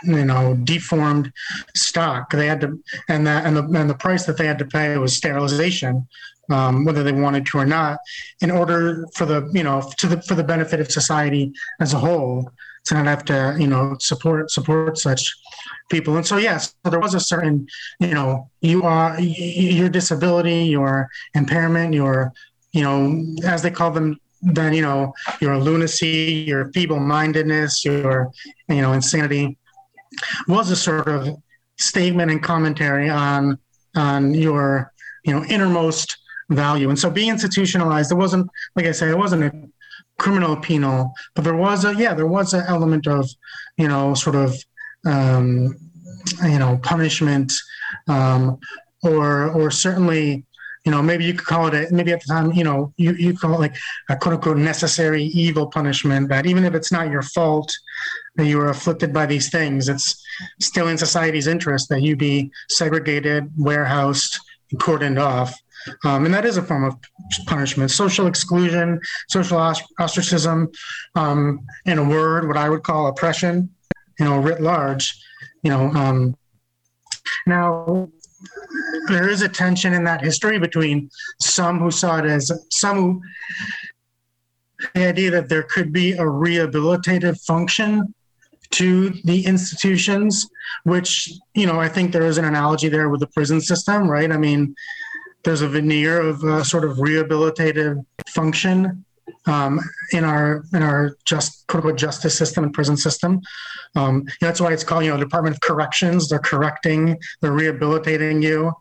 you 0.05 0.25
know, 0.25 0.55
deformed 0.63 1.31
stock. 1.75 2.31
They 2.31 2.47
had 2.47 2.61
to, 2.61 2.81
and 3.09 3.25
that, 3.27 3.45
and 3.45 3.55
the, 3.55 3.63
and 3.79 3.89
the 3.89 3.95
price 3.95 4.25
that 4.25 4.37
they 4.37 4.45
had 4.45 4.59
to 4.59 4.65
pay 4.65 4.97
was 4.97 5.15
sterilization, 5.15 6.07
um, 6.51 6.85
whether 6.85 7.03
they 7.03 7.11
wanted 7.11 7.45
to 7.47 7.57
or 7.57 7.65
not, 7.65 7.99
in 8.41 8.51
order 8.51 9.05
for 9.15 9.25
the, 9.25 9.49
you 9.53 9.63
know, 9.63 9.89
to 9.97 10.07
the 10.07 10.21
for 10.23 10.35
the 10.35 10.43
benefit 10.43 10.79
of 10.79 10.91
society 10.91 11.53
as 11.79 11.93
a 11.93 11.99
whole, 11.99 12.49
to 12.85 12.93
not 12.95 13.05
have 13.05 13.25
to, 13.25 13.55
you 13.59 13.67
know, 13.67 13.95
support 13.99 14.51
support 14.51 14.97
such 14.97 15.33
people. 15.89 16.17
And 16.17 16.25
so, 16.25 16.37
yes, 16.37 16.75
there 16.83 16.99
was 16.99 17.13
a 17.13 17.19
certain, 17.19 17.67
you 17.99 18.13
know, 18.13 18.49
you 18.61 18.83
are 18.83 19.19
your 19.19 19.89
disability, 19.89 20.65
your 20.65 21.09
impairment, 21.33 21.93
your, 21.93 22.33
you 22.71 22.83
know, 22.83 23.23
as 23.45 23.61
they 23.61 23.71
call 23.71 23.91
them 23.91 24.19
then, 24.41 24.73
you 24.73 24.81
know, 24.81 25.13
your 25.39 25.57
lunacy, 25.57 26.43
your 26.45 26.69
feeble-mindedness, 26.73 27.85
your, 27.85 28.29
you 28.67 28.81
know, 28.81 28.91
insanity 28.91 29.57
was 30.49 30.69
a 30.69 30.75
sort 30.75 31.07
of 31.07 31.41
statement 31.77 32.29
and 32.29 32.43
commentary 32.43 33.09
on 33.09 33.57
on 33.95 34.33
your, 34.33 34.91
you 35.23 35.33
know, 35.33 35.45
innermost 35.45 36.17
value. 36.55 36.89
And 36.89 36.97
so 36.97 37.09
being 37.09 37.29
institutionalized, 37.29 38.11
it 38.11 38.15
wasn't, 38.15 38.49
like 38.75 38.85
I 38.85 38.91
say, 38.91 39.09
it 39.09 39.17
wasn't 39.17 39.43
a 39.43 39.69
criminal 40.17 40.55
penal, 40.55 41.13
but 41.35 41.43
there 41.43 41.55
was 41.55 41.85
a, 41.85 41.95
yeah, 41.95 42.13
there 42.13 42.27
was 42.27 42.53
an 42.53 42.63
element 42.67 43.07
of, 43.07 43.29
you 43.77 43.87
know, 43.87 44.13
sort 44.13 44.35
of, 44.35 44.55
um, 45.05 45.75
you 46.43 46.59
know, 46.59 46.79
punishment, 46.83 47.51
um, 48.07 48.59
or, 49.03 49.49
or 49.49 49.69
certainly, 49.71 50.45
you 50.85 50.91
know, 50.91 51.01
maybe 51.01 51.23
you 51.23 51.33
could 51.33 51.47
call 51.47 51.67
it 51.67 51.73
a, 51.73 51.93
maybe 51.93 52.11
at 52.11 52.21
the 52.21 52.27
time, 52.27 52.51
you 52.51 52.63
know, 52.63 52.93
you, 52.97 53.13
you 53.13 53.37
call 53.37 53.53
it 53.53 53.59
like 53.59 53.75
a 54.09 54.15
quote 54.17 54.35
unquote 54.35 54.57
necessary 54.57 55.23
evil 55.23 55.67
punishment 55.67 56.29
that 56.29 56.45
even 56.45 56.65
if 56.65 56.73
it's 56.73 56.91
not 56.91 57.09
your 57.09 57.21
fault 57.21 57.73
that 58.35 58.45
you 58.45 58.57
were 58.57 58.69
afflicted 58.69 59.13
by 59.13 59.25
these 59.25 59.49
things, 59.49 59.87
it's 59.87 60.21
still 60.59 60.87
in 60.87 60.97
society's 60.97 61.47
interest 61.47 61.87
that 61.89 62.01
you 62.01 62.15
be 62.15 62.51
segregated, 62.69 63.49
warehoused, 63.57 64.39
cordoned 64.75 65.21
off. 65.21 65.57
Um, 66.03 66.25
and 66.25 66.33
that 66.33 66.45
is 66.45 66.57
a 66.57 66.61
form 66.61 66.83
of 66.83 66.97
punishment. 67.45 67.91
Social 67.91 68.27
exclusion, 68.27 68.99
social 69.29 69.57
ostracism, 69.99 70.71
um, 71.15 71.59
in 71.85 71.99
a 71.99 72.03
word, 72.03 72.47
what 72.47 72.57
I 72.57 72.69
would 72.69 72.83
call 72.83 73.07
oppression, 73.07 73.69
you 74.19 74.25
know, 74.25 74.39
writ 74.39 74.61
large. 74.61 75.13
You 75.63 75.71
know, 75.71 75.91
um, 75.91 76.37
now 77.47 78.09
there 79.07 79.29
is 79.29 79.41
a 79.41 79.49
tension 79.49 79.93
in 79.93 80.03
that 80.05 80.21
history 80.21 80.59
between 80.59 81.09
some 81.39 81.79
who 81.79 81.91
saw 81.91 82.17
it 82.17 82.25
as 82.25 82.51
some 82.69 82.97
who 82.97 83.21
the 84.93 85.07
idea 85.07 85.31
that 85.31 85.49
there 85.49 85.63
could 85.63 85.93
be 85.93 86.13
a 86.13 86.23
rehabilitative 86.23 87.41
function 87.45 88.13
to 88.71 89.11
the 89.23 89.45
institutions, 89.45 90.49
which, 90.83 91.31
you 91.53 91.65
know, 91.65 91.79
I 91.79 91.87
think 91.87 92.11
there 92.11 92.25
is 92.25 92.37
an 92.37 92.45
analogy 92.45 92.89
there 92.89 93.09
with 93.09 93.19
the 93.19 93.27
prison 93.27 93.61
system, 93.61 94.09
right? 94.09 94.31
I 94.31 94.37
mean, 94.37 94.75
there's 95.43 95.61
a 95.61 95.67
veneer 95.67 96.21
of 96.21 96.43
uh, 96.43 96.63
sort 96.63 96.85
of 96.85 96.97
rehabilitative 96.97 98.03
function 98.27 99.05
um, 99.45 99.79
in 100.11 100.23
our 100.23 100.63
in 100.73 100.81
our 100.83 101.17
just 101.25 101.67
quote 101.67 101.83
unquote 101.83 101.99
justice 101.99 102.37
system 102.37 102.63
and 102.63 102.73
prison 102.73 102.97
system. 102.97 103.41
Um, 103.95 104.25
that's 104.41 104.61
why 104.61 104.73
it's 104.73 104.83
called 104.83 105.03
you 105.03 105.11
know 105.11 105.17
Department 105.17 105.55
of 105.55 105.61
Corrections. 105.61 106.29
They're 106.29 106.39
correcting, 106.39 107.17
they're 107.41 107.51
rehabilitating 107.51 108.41
you. 108.41 108.73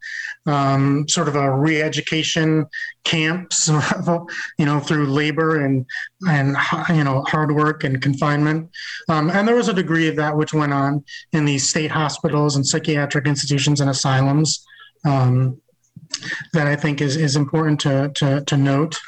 Um, 0.47 1.07
sort 1.09 1.29
of 1.29 1.37
a 1.37 1.57
re-education 1.57 2.67
camps, 3.05 3.69
you 4.59 4.67
know, 4.67 4.81
through 4.81 5.07
labor 5.07 5.65
and 5.65 5.87
and 6.23 6.57
you 6.91 7.05
know 7.05 7.23
hard 7.23 7.55
work 7.55 7.85
and 7.85 8.01
confinement. 8.01 8.71
Um, 9.09 9.31
and 9.31 9.47
there 9.47 9.57
was 9.57 9.69
a 9.69 9.75
degree 9.75 10.09
of 10.09 10.17
that 10.17 10.37
which 10.37 10.55
went 10.55 10.73
on 10.73 11.05
in 11.33 11.45
these 11.45 11.69
state 11.69 11.91
hospitals 11.91 12.57
and 12.57 12.67
psychiatric 12.67 13.27
institutions 13.27 13.81
and 13.81 13.91
asylums. 13.91 14.65
Um, 15.05 15.61
that 16.53 16.67
I 16.67 16.77
think 16.77 17.01
is, 17.01 17.17
is 17.17 17.37
important 17.37 17.81
to, 17.81 18.11
to, 18.17 18.45
to 18.45 18.57
note. 18.57 18.99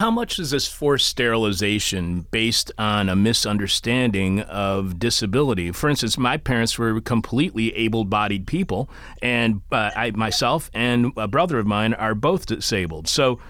How 0.00 0.12
much 0.12 0.38
is 0.38 0.52
this 0.52 0.68
forced 0.68 1.08
sterilization 1.08 2.24
based 2.30 2.70
on 2.78 3.08
a 3.08 3.16
misunderstanding 3.16 4.42
of 4.42 5.00
disability? 5.00 5.72
For 5.72 5.90
instance, 5.90 6.16
my 6.16 6.36
parents 6.36 6.78
were 6.78 7.00
completely 7.00 7.74
able-bodied 7.74 8.46
people, 8.46 8.88
and 9.22 9.60
uh, 9.72 9.90
I 9.96 10.12
myself 10.12 10.70
and 10.72 11.12
a 11.16 11.26
brother 11.26 11.58
of 11.58 11.66
mine 11.66 11.94
are 11.94 12.14
both 12.14 12.46
disabled. 12.46 13.08
So, 13.08 13.40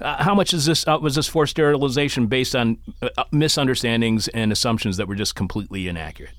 uh, 0.00 0.22
how 0.22 0.32
much 0.32 0.54
is 0.54 0.66
this? 0.66 0.86
Uh, 0.86 0.96
was 1.02 1.16
this 1.16 1.26
forced 1.26 1.50
sterilization 1.50 2.28
based 2.28 2.54
on 2.54 2.78
uh, 3.02 3.24
misunderstandings 3.32 4.28
and 4.28 4.52
assumptions 4.52 4.98
that 4.98 5.08
were 5.08 5.16
just 5.16 5.34
completely 5.34 5.88
inaccurate? 5.88 6.34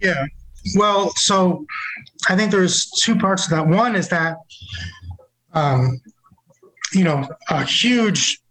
Yeah. 0.00 0.24
Well, 0.76 1.10
so 1.16 1.66
I 2.28 2.36
think 2.36 2.50
there's 2.50 2.90
two 2.90 3.16
parts 3.16 3.44
to 3.48 3.54
that. 3.56 3.66
One 3.66 3.96
is 3.96 4.08
that, 4.08 4.36
um, 5.52 6.00
you 6.92 7.04
know, 7.04 7.28
a 7.50 7.64
huge 7.64 8.42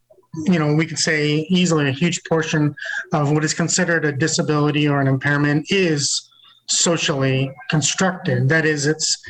you 0.45 0.59
know, 0.59 0.73
we 0.73 0.85
could 0.85 0.99
say 0.99 1.45
easily 1.49 1.89
a 1.89 1.91
huge 1.91 2.23
portion 2.23 2.73
of 3.13 3.31
what 3.31 3.43
is 3.43 3.53
considered 3.53 4.05
a 4.05 4.11
disability 4.11 4.87
or 4.87 5.01
an 5.01 5.07
impairment 5.07 5.65
is 5.69 6.29
socially 6.67 7.51
constructed. 7.69 8.47
That 8.47 8.65
is, 8.65 8.85
it's, 8.85 9.21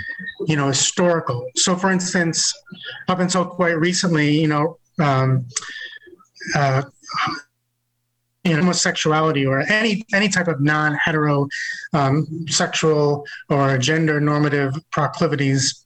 you 0.47 0.55
know, 0.55 0.67
historical. 0.67 1.47
So, 1.55 1.75
for 1.75 1.91
instance, 1.91 2.53
up 3.07 3.19
until 3.19 3.45
quite 3.45 3.79
recently, 3.79 4.39
you 4.39 4.47
know, 4.47 4.77
um, 4.99 5.47
uh, 6.55 6.83
you 8.43 8.51
know, 8.51 8.57
homosexuality 8.57 9.45
or 9.45 9.59
any 9.71 10.03
any 10.13 10.27
type 10.27 10.47
of 10.47 10.61
non-hetero 10.61 11.47
um, 11.93 12.25
sexual 12.47 13.25
or 13.49 13.77
gender 13.77 14.19
normative 14.19 14.73
proclivities 14.91 15.85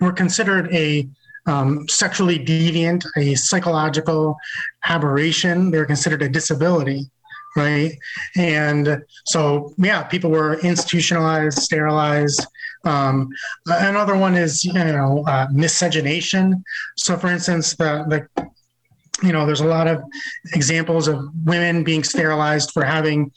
were 0.00 0.12
considered 0.12 0.72
a 0.74 1.08
um, 1.46 1.88
sexually 1.88 2.38
deviant, 2.38 3.04
a 3.16 3.34
psychological 3.34 4.36
aberration. 4.84 5.70
They 5.70 5.78
were 5.78 5.86
considered 5.86 6.22
a 6.22 6.28
disability, 6.28 7.10
right? 7.56 7.92
And 8.36 9.02
so, 9.26 9.74
yeah, 9.78 10.04
people 10.04 10.30
were 10.30 10.60
institutionalized, 10.60 11.58
sterilized. 11.58 12.46
Um, 12.84 13.28
another 13.66 14.16
one 14.16 14.34
is, 14.34 14.64
you 14.64 14.72
know, 14.72 15.24
uh, 15.26 15.46
miscegenation. 15.52 16.62
So, 16.96 17.16
for 17.16 17.28
instance, 17.28 17.74
the 17.74 18.04
the 18.08 18.41
you 19.22 19.32
know, 19.32 19.46
there's 19.46 19.60
a 19.60 19.66
lot 19.66 19.86
of 19.86 20.02
examples 20.54 21.08
of 21.08 21.24
women 21.44 21.84
being 21.84 22.04
sterilized 22.04 22.70
for 22.72 22.84
having, 22.84 23.30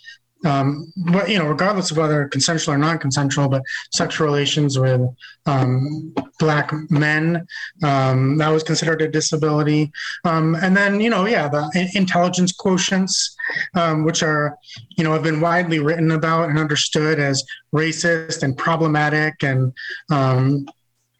um, 0.44 0.92
but 1.12 1.30
you 1.30 1.40
know, 1.40 1.48
regardless 1.48 1.92
of 1.92 1.98
whether 1.98 2.28
consensual 2.28 2.76
or 2.76 2.78
non-consensual, 2.78 3.50
but 3.50 3.64
sexual 3.94 4.28
relations 4.28 4.78
with 4.78 5.02
um, 5.46 6.14
black 6.40 6.72
men, 6.90 7.48
um, 7.84 8.38
that 8.38 8.50
was 8.50 8.64
considered 8.64 9.02
a 9.02 9.08
disability. 9.08 9.92
Um, 10.24 10.56
and 10.56 10.76
then, 10.76 11.00
you 11.00 11.10
know, 11.10 11.26
yeah, 11.26 11.48
the 11.48 11.90
intelligence 11.96 12.54
quotients, 12.54 13.36
um, 13.76 14.04
which 14.04 14.24
are, 14.24 14.58
you 14.98 15.04
know, 15.04 15.14
have 15.14 15.24
been 15.24 15.42
widely 15.42 15.80
written 15.80 16.12
about 16.12 16.50
and 16.50 16.60
understood 16.60 17.20
as 17.20 17.44
racist 17.74 18.44
and 18.44 18.58
problematic 18.58 19.44
and, 19.44 19.74
um, 20.12 20.68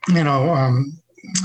you 0.10 0.24
know, 0.24 0.52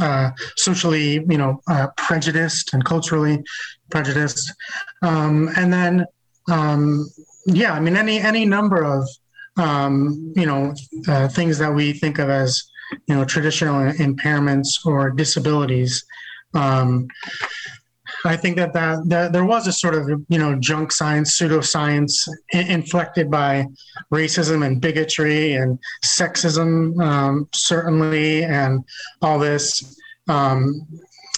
uh, 0.00 0.30
socially, 0.56 1.24
you 1.28 1.38
know, 1.38 1.60
uh, 1.68 1.88
prejudiced 1.96 2.72
and 2.74 2.84
culturally 2.84 3.42
prejudiced. 3.90 4.52
Um, 5.02 5.50
and 5.56 5.72
then, 5.72 6.06
um, 6.50 7.08
yeah, 7.46 7.72
I 7.72 7.80
mean, 7.80 7.96
any 7.96 8.20
any 8.20 8.44
number 8.44 8.82
of 8.82 9.08
um, 9.56 10.32
you 10.36 10.46
know 10.46 10.74
uh, 11.08 11.28
things 11.28 11.58
that 11.58 11.72
we 11.72 11.92
think 11.92 12.18
of 12.18 12.28
as 12.30 12.62
you 13.06 13.14
know 13.14 13.24
traditional 13.24 13.92
impairments 13.92 14.84
or 14.84 15.10
disabilities. 15.10 16.04
Um, 16.54 17.06
I 18.24 18.36
think 18.36 18.56
that, 18.56 18.72
that 18.74 19.08
that 19.08 19.32
there 19.32 19.44
was 19.44 19.66
a 19.66 19.72
sort 19.72 19.94
of 19.94 20.08
you 20.28 20.38
know 20.38 20.54
junk 20.56 20.92
science, 20.92 21.38
pseudoscience 21.38 22.28
inflected 22.52 23.30
by 23.30 23.66
racism 24.12 24.66
and 24.66 24.80
bigotry 24.80 25.54
and 25.54 25.78
sexism, 26.04 27.00
um, 27.02 27.48
certainly, 27.52 28.44
and 28.44 28.84
all 29.22 29.38
this 29.38 29.98
um, 30.28 30.86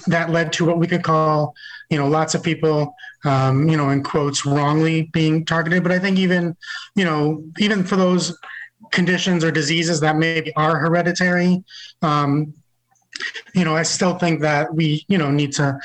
that 0.07 0.31
led 0.31 0.53
to 0.55 0.65
what 0.65 0.79
we 0.79 0.87
could 0.87 1.03
call 1.03 1.55
you 1.91 1.99
know 1.99 2.09
lots 2.09 2.35
of 2.35 2.43
people 2.43 2.95
um, 3.25 3.69
you 3.69 3.77
know 3.77 3.91
in 3.91 4.03
quotes 4.03 4.45
wrongly 4.45 5.03
being 5.13 5.45
targeted. 5.45 5.83
But 5.83 5.93
I 5.93 5.99
think 5.99 6.19
even 6.19 6.57
you 6.95 7.05
know 7.05 7.45
even 7.59 7.85
for 7.85 7.97
those 7.97 8.37
conditions 8.91 9.45
or 9.45 9.51
diseases 9.51 10.01
that 10.01 10.17
maybe 10.17 10.55
are 10.55 10.79
hereditary 10.79 11.63
um, 12.03 12.53
you 13.55 13.65
know, 13.65 13.77
I 13.77 13.83
still 13.83 14.19
think 14.19 14.41
that 14.41 14.75
we, 14.75 15.05
you 15.09 15.19
know, 15.19 15.31
need 15.31 15.53
to, 15.55 15.79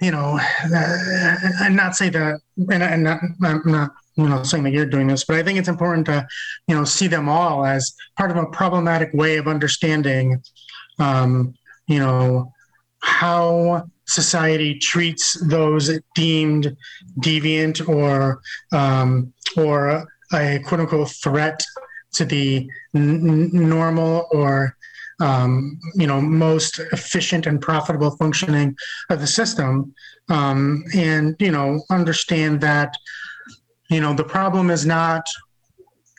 you 0.00 0.10
know, 0.10 0.38
uh, 0.74 1.36
and 1.62 1.76
not 1.76 1.96
say 1.96 2.08
that, 2.10 2.40
and, 2.70 2.82
and 2.82 3.04
not, 3.04 3.20
I'm 3.42 3.62
not, 3.64 3.90
you 4.16 4.28
know, 4.28 4.42
saying 4.42 4.64
that 4.64 4.72
you're 4.72 4.86
doing 4.86 5.06
this, 5.06 5.24
but 5.24 5.36
I 5.36 5.42
think 5.42 5.58
it's 5.58 5.68
important 5.68 6.06
to, 6.06 6.26
you 6.66 6.74
know, 6.74 6.84
see 6.84 7.06
them 7.06 7.28
all 7.28 7.64
as 7.64 7.94
part 8.16 8.30
of 8.30 8.36
a 8.36 8.46
problematic 8.46 9.10
way 9.14 9.36
of 9.36 9.46
understanding, 9.46 10.42
um, 10.98 11.54
you 11.86 12.00
know, 12.00 12.52
how 13.00 13.88
society 14.06 14.78
treats 14.78 15.34
those 15.46 16.00
deemed 16.14 16.76
deviant 17.20 17.86
or 17.88 18.40
um, 18.72 19.32
or 19.56 20.06
a 20.32 20.58
quote 20.60 20.80
unquote 20.80 21.10
threat 21.10 21.62
to 22.14 22.24
the 22.24 22.68
n- 22.94 23.50
normal 23.52 24.26
or 24.32 24.76
um, 25.20 25.78
you 25.94 26.06
know 26.06 26.20
most 26.20 26.78
efficient 26.92 27.46
and 27.46 27.60
profitable 27.60 28.10
functioning 28.12 28.76
of 29.10 29.20
the 29.20 29.26
system. 29.26 29.94
Um, 30.28 30.84
and 30.94 31.36
you 31.38 31.50
know 31.50 31.82
understand 31.90 32.60
that 32.60 32.94
you 33.90 34.00
know 34.00 34.14
the 34.14 34.24
problem 34.24 34.70
is 34.70 34.84
not 34.84 35.26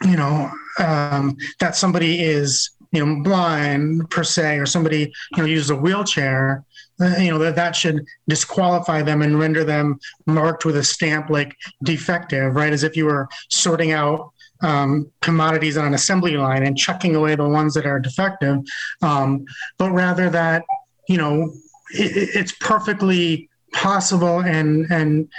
you 0.03 0.17
know 0.17 0.51
um, 0.79 1.37
that 1.59 1.75
somebody 1.75 2.21
is 2.21 2.71
you 2.91 3.05
know 3.05 3.21
blind 3.23 4.09
per 4.09 4.23
se 4.23 4.57
or 4.57 4.65
somebody 4.65 5.11
you 5.35 5.37
know 5.37 5.45
uses 5.45 5.69
a 5.69 5.75
wheelchair 5.75 6.63
uh, 7.01 7.15
you 7.19 7.29
know 7.29 7.37
that 7.37 7.55
that 7.55 7.75
should 7.75 8.03
disqualify 8.27 9.01
them 9.01 9.21
and 9.21 9.39
render 9.39 9.63
them 9.63 9.99
marked 10.25 10.65
with 10.65 10.77
a 10.77 10.83
stamp 10.83 11.29
like 11.29 11.55
defective 11.83 12.55
right? 12.55 12.73
As 12.73 12.83
if 12.83 12.97
you 12.97 13.05
were 13.05 13.27
sorting 13.49 13.91
out 13.91 14.31
um, 14.61 15.11
commodities 15.21 15.77
on 15.77 15.85
an 15.85 15.93
assembly 15.93 16.37
line 16.37 16.63
and 16.63 16.77
chucking 16.77 17.15
away 17.15 17.35
the 17.35 17.47
ones 17.47 17.73
that 17.73 17.85
are 17.85 17.99
defective, 17.99 18.57
um, 19.01 19.45
but 19.77 19.91
rather 19.91 20.29
that 20.29 20.63
you 21.07 21.17
know 21.17 21.51
it, 21.91 22.29
it's 22.35 22.51
perfectly 22.59 23.49
possible 23.73 24.39
and 24.41 24.85
and 24.91 25.29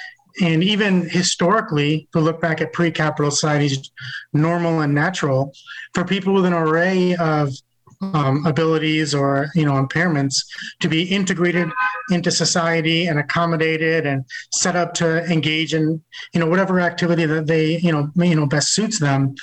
and 0.41 0.63
even 0.63 1.09
historically, 1.09 2.09
to 2.13 2.21
look 2.21 2.41
back 2.41 2.61
at 2.61 2.73
pre-capital 2.73 3.31
societies, 3.31 3.91
normal 4.33 4.81
and 4.81 4.95
natural 4.95 5.53
for 5.93 6.05
people 6.05 6.33
with 6.33 6.47
an 6.47 6.53
array 6.53 7.15
of 7.17 7.53
um, 8.01 8.47
abilities 8.47 9.15
or 9.15 9.51
you 9.55 9.65
know 9.65 9.73
impairments 9.73 10.37
to 10.81 10.89
be 10.89 11.03
integrated 11.03 11.71
into 12.11 12.31
society 12.31 13.07
and 13.07 13.19
accommodated 13.19 14.07
and 14.07 14.25
set 14.53 14.77
up 14.77 14.95
to 14.95 15.25
engage 15.31 15.75
in 15.75 16.03
you 16.33 16.41
know 16.41 16.47
whatever 16.47 16.81
activity 16.81 17.27
that 17.27 17.47
they 17.47 17.79
you 17.79 17.93
know 17.93 18.11
you 18.17 18.35
know 18.35 18.47
best 18.47 18.75
suits 18.75 18.99
them 18.99 19.35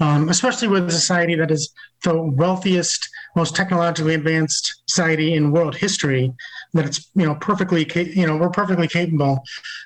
um, 0.00 0.28
especially 0.28 0.66
with 0.66 0.88
a 0.88 0.92
society 0.92 1.34
that 1.34 1.50
is 1.50 1.72
the 2.02 2.20
wealthiest 2.20 3.08
most 3.36 3.54
technologically 3.54 4.14
advanced 4.14 4.82
society 4.88 5.34
in 5.34 5.52
world 5.52 5.76
history 5.76 6.32
that 6.72 6.86
it's 6.86 7.10
you 7.14 7.26
know 7.26 7.34
perfectly 7.36 7.88
you 7.94 8.26
know 8.26 8.36
we're 8.36 8.50
perfectly 8.50 8.88
capable 8.88 9.42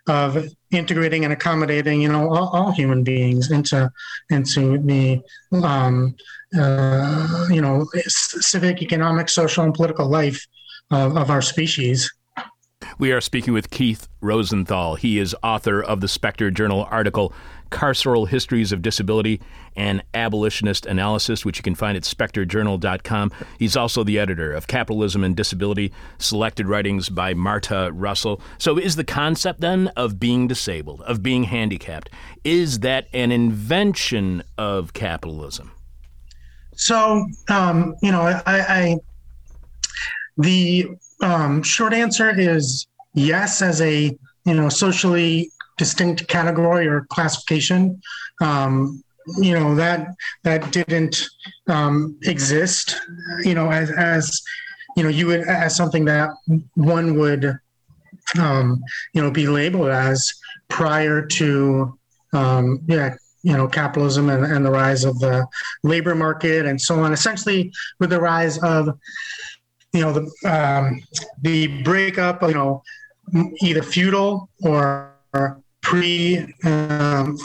of 0.09 0.47
integrating 0.71 1.25
and 1.25 1.33
accommodating 1.33 2.01
you 2.01 2.09
know 2.09 2.33
all, 2.33 2.49
all 2.49 2.73
human 2.73 3.03
beings 3.03 3.51
into 3.51 3.91
into 4.31 4.79
the 4.79 5.21
um, 5.63 6.15
uh, 6.59 7.47
you 7.51 7.61
know 7.61 7.87
civic 8.07 8.83
economic 8.83 9.29
social 9.29 9.65
and 9.65 9.75
political 9.75 10.09
life 10.09 10.47
of, 10.91 11.17
of 11.17 11.31
our 11.31 11.43
species 11.43 12.13
we 12.99 13.13
are 13.13 13.21
speaking 13.21 13.53
with 13.53 13.71
Keith 13.71 14.09
Rosenthal. 14.21 14.97
He 14.97 15.19
is 15.19 15.35
author 15.43 15.83
of 15.83 16.01
the 16.01 16.09
Spectre 16.09 16.51
Journal 16.51 16.87
article 16.91 17.33
Carceral 17.71 18.29
Histories 18.29 18.71
of 18.71 18.83
Disability 18.83 19.41
and 19.75 20.03
Abolitionist 20.15 20.87
Analysis, 20.87 21.45
which 21.45 21.59
you 21.59 21.63
can 21.63 21.75
find 21.75 21.97
at 21.97 22.05
spectrejournal.com. 22.05 23.33
He's 23.59 23.77
also 23.77 24.05
the 24.05 24.19
editor 24.19 24.53
of 24.53 24.69
Capitalism 24.69 25.25
and 25.25 25.35
Disability, 25.35 25.93
selected 26.19 26.69
writings 26.69 27.09
by 27.09 27.35
Marta 27.35 27.91
Russell. 27.93 28.41
So, 28.59 28.79
is 28.79 28.95
the 28.97 29.05
concept 29.05 29.61
then 29.61 29.89
of 29.97 30.21
being 30.21 30.47
disabled, 30.47 31.01
of 31.03 31.23
being 31.23 31.45
handicapped, 31.45 32.11
is 32.45 32.81
that 32.81 33.09
an 33.13 33.33
invention 33.33 34.45
of 34.57 34.93
capitalism? 34.93 35.73
So, 36.77 37.27
um, 37.49 37.95
you 38.03 38.13
know, 38.13 38.23
I, 38.23 38.43
I 38.47 38.97
the 40.37 40.89
um, 41.23 41.63
short 41.63 41.93
answer 41.95 42.33
is 42.39 42.87
yes, 43.15 43.63
as 43.63 43.81
a 43.81 44.17
you 44.45 44.55
know 44.55 44.69
socially 44.69 45.51
distinct 45.79 46.27
category 46.29 46.87
or 46.87 47.07
classification. 47.11 48.01
Um, 48.41 49.03
you 49.39 49.55
know 49.59 49.75
that 49.75 50.09
that 50.43 50.71
didn't 50.71 51.27
um, 51.69 52.19
exist. 52.23 52.97
You 53.43 53.55
know, 53.55 53.71
as 53.71 53.91
as 53.91 54.43
you 54.97 55.03
know, 55.03 55.09
you 55.09 55.27
would 55.29 55.41
as 55.43 55.75
something 55.75 56.05
that 56.07 56.31
one 56.75 57.19
would 57.19 57.59
um, 58.39 58.83
you 59.15 59.23
know 59.23 59.31
be 59.31 59.47
labeled 59.47 59.89
as 59.89 60.33
prior 60.69 61.25
to 61.25 61.99
um, 62.33 62.81
yeah 62.87 63.15
you 63.45 63.57
know 63.57 63.69
capitalism 63.69 64.31
and, 64.31 64.45
and 64.45 64.65
the 64.65 64.71
rise 64.71 65.05
of 65.05 65.21
the 65.21 65.47
labor 65.83 66.15
market 66.15 66.67
and 66.67 66.81
so 66.81 67.01
on. 67.01 67.13
Essentially, 67.13 67.73
with 68.01 68.11
the 68.11 68.21
rise 68.21 68.59
of 68.63 68.99
you 69.93 70.01
know 70.01 70.13
the 70.13 70.25
um, 70.51 71.01
the 71.43 71.83
breakup 71.83 72.43
you 72.43 72.55
know 72.55 72.83
either 73.61 73.83
feudal 73.83 74.49
or 74.63 75.15
pre 75.83 76.53
um, 76.65 77.39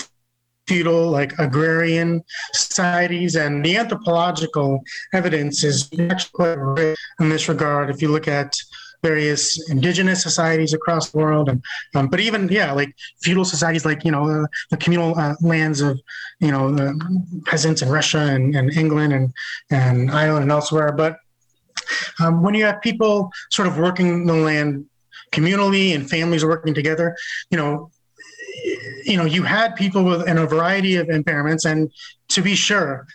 feudal 0.67 1.09
like 1.09 1.37
agrarian 1.39 2.23
societies 2.53 3.35
and 3.35 3.65
the 3.65 3.75
anthropological 3.75 4.81
evidence 5.13 5.63
is 5.63 5.89
actually 5.99 6.31
quite 6.33 6.57
rich 6.57 6.99
in 7.19 7.29
this 7.29 7.49
regard 7.49 7.89
if 7.89 8.01
you 8.01 8.07
look 8.07 8.27
at 8.27 8.55
various 9.01 9.69
indigenous 9.69 10.21
societies 10.21 10.73
across 10.73 11.09
the 11.09 11.17
world. 11.17 11.49
And 11.49 11.63
um, 11.95 12.07
but 12.07 12.19
even 12.19 12.49
yeah 12.49 12.71
like 12.71 12.95
feudal 13.21 13.45
societies 13.45 13.85
like 13.85 14.03
you 14.03 14.11
know 14.11 14.29
uh, 14.29 14.45
the 14.71 14.77
communal 14.77 15.17
uh, 15.17 15.35
lands 15.41 15.81
of 15.81 15.99
you 16.39 16.51
know 16.51 16.71
the 16.71 16.87
peasants 17.45 17.81
in 17.81 17.89
russia 17.89 18.19
and, 18.19 18.55
and 18.55 18.71
england 18.73 19.13
and 19.13 19.33
and 19.71 20.11
ireland 20.11 20.43
and 20.43 20.51
elsewhere. 20.51 20.91
But 20.91 21.17
um, 22.19 22.43
when 22.43 22.53
you 22.53 22.65
have 22.65 22.81
people 22.81 23.31
sort 23.49 23.67
of 23.67 23.77
working 23.77 24.25
the 24.25 24.33
land 24.33 24.85
communally 25.31 25.95
and 25.95 26.09
families 26.09 26.43
working 26.43 26.73
together, 26.73 27.15
you 27.49 27.57
know, 27.57 27.91
you 29.05 29.17
know, 29.17 29.25
you 29.25 29.43
had 29.43 29.75
people 29.75 30.03
with 30.03 30.27
in 30.27 30.37
a 30.37 30.45
variety 30.45 30.95
of 30.97 31.07
impairments, 31.07 31.69
and 31.69 31.91
to 32.29 32.41
be 32.41 32.55
sure, 32.55 33.07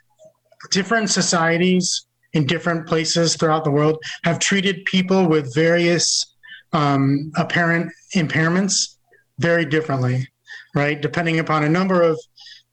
different 0.71 1.11
societies 1.11 2.07
in 2.35 2.47
different 2.47 2.87
places 2.87 3.37
throughout 3.37 3.65
the 3.65 3.71
world 3.71 3.97
have 4.25 4.39
treated 4.39 4.85
people 4.85 5.27
with 5.27 5.55
various 5.55 6.37
um, 6.73 7.33
apparent 7.37 7.91
impairments 8.15 8.97
very 9.39 9.65
differently, 9.65 10.29
right? 10.75 11.01
Depending 11.01 11.39
upon 11.39 11.65
a 11.65 11.69
number 11.69 12.03
of 12.03 12.21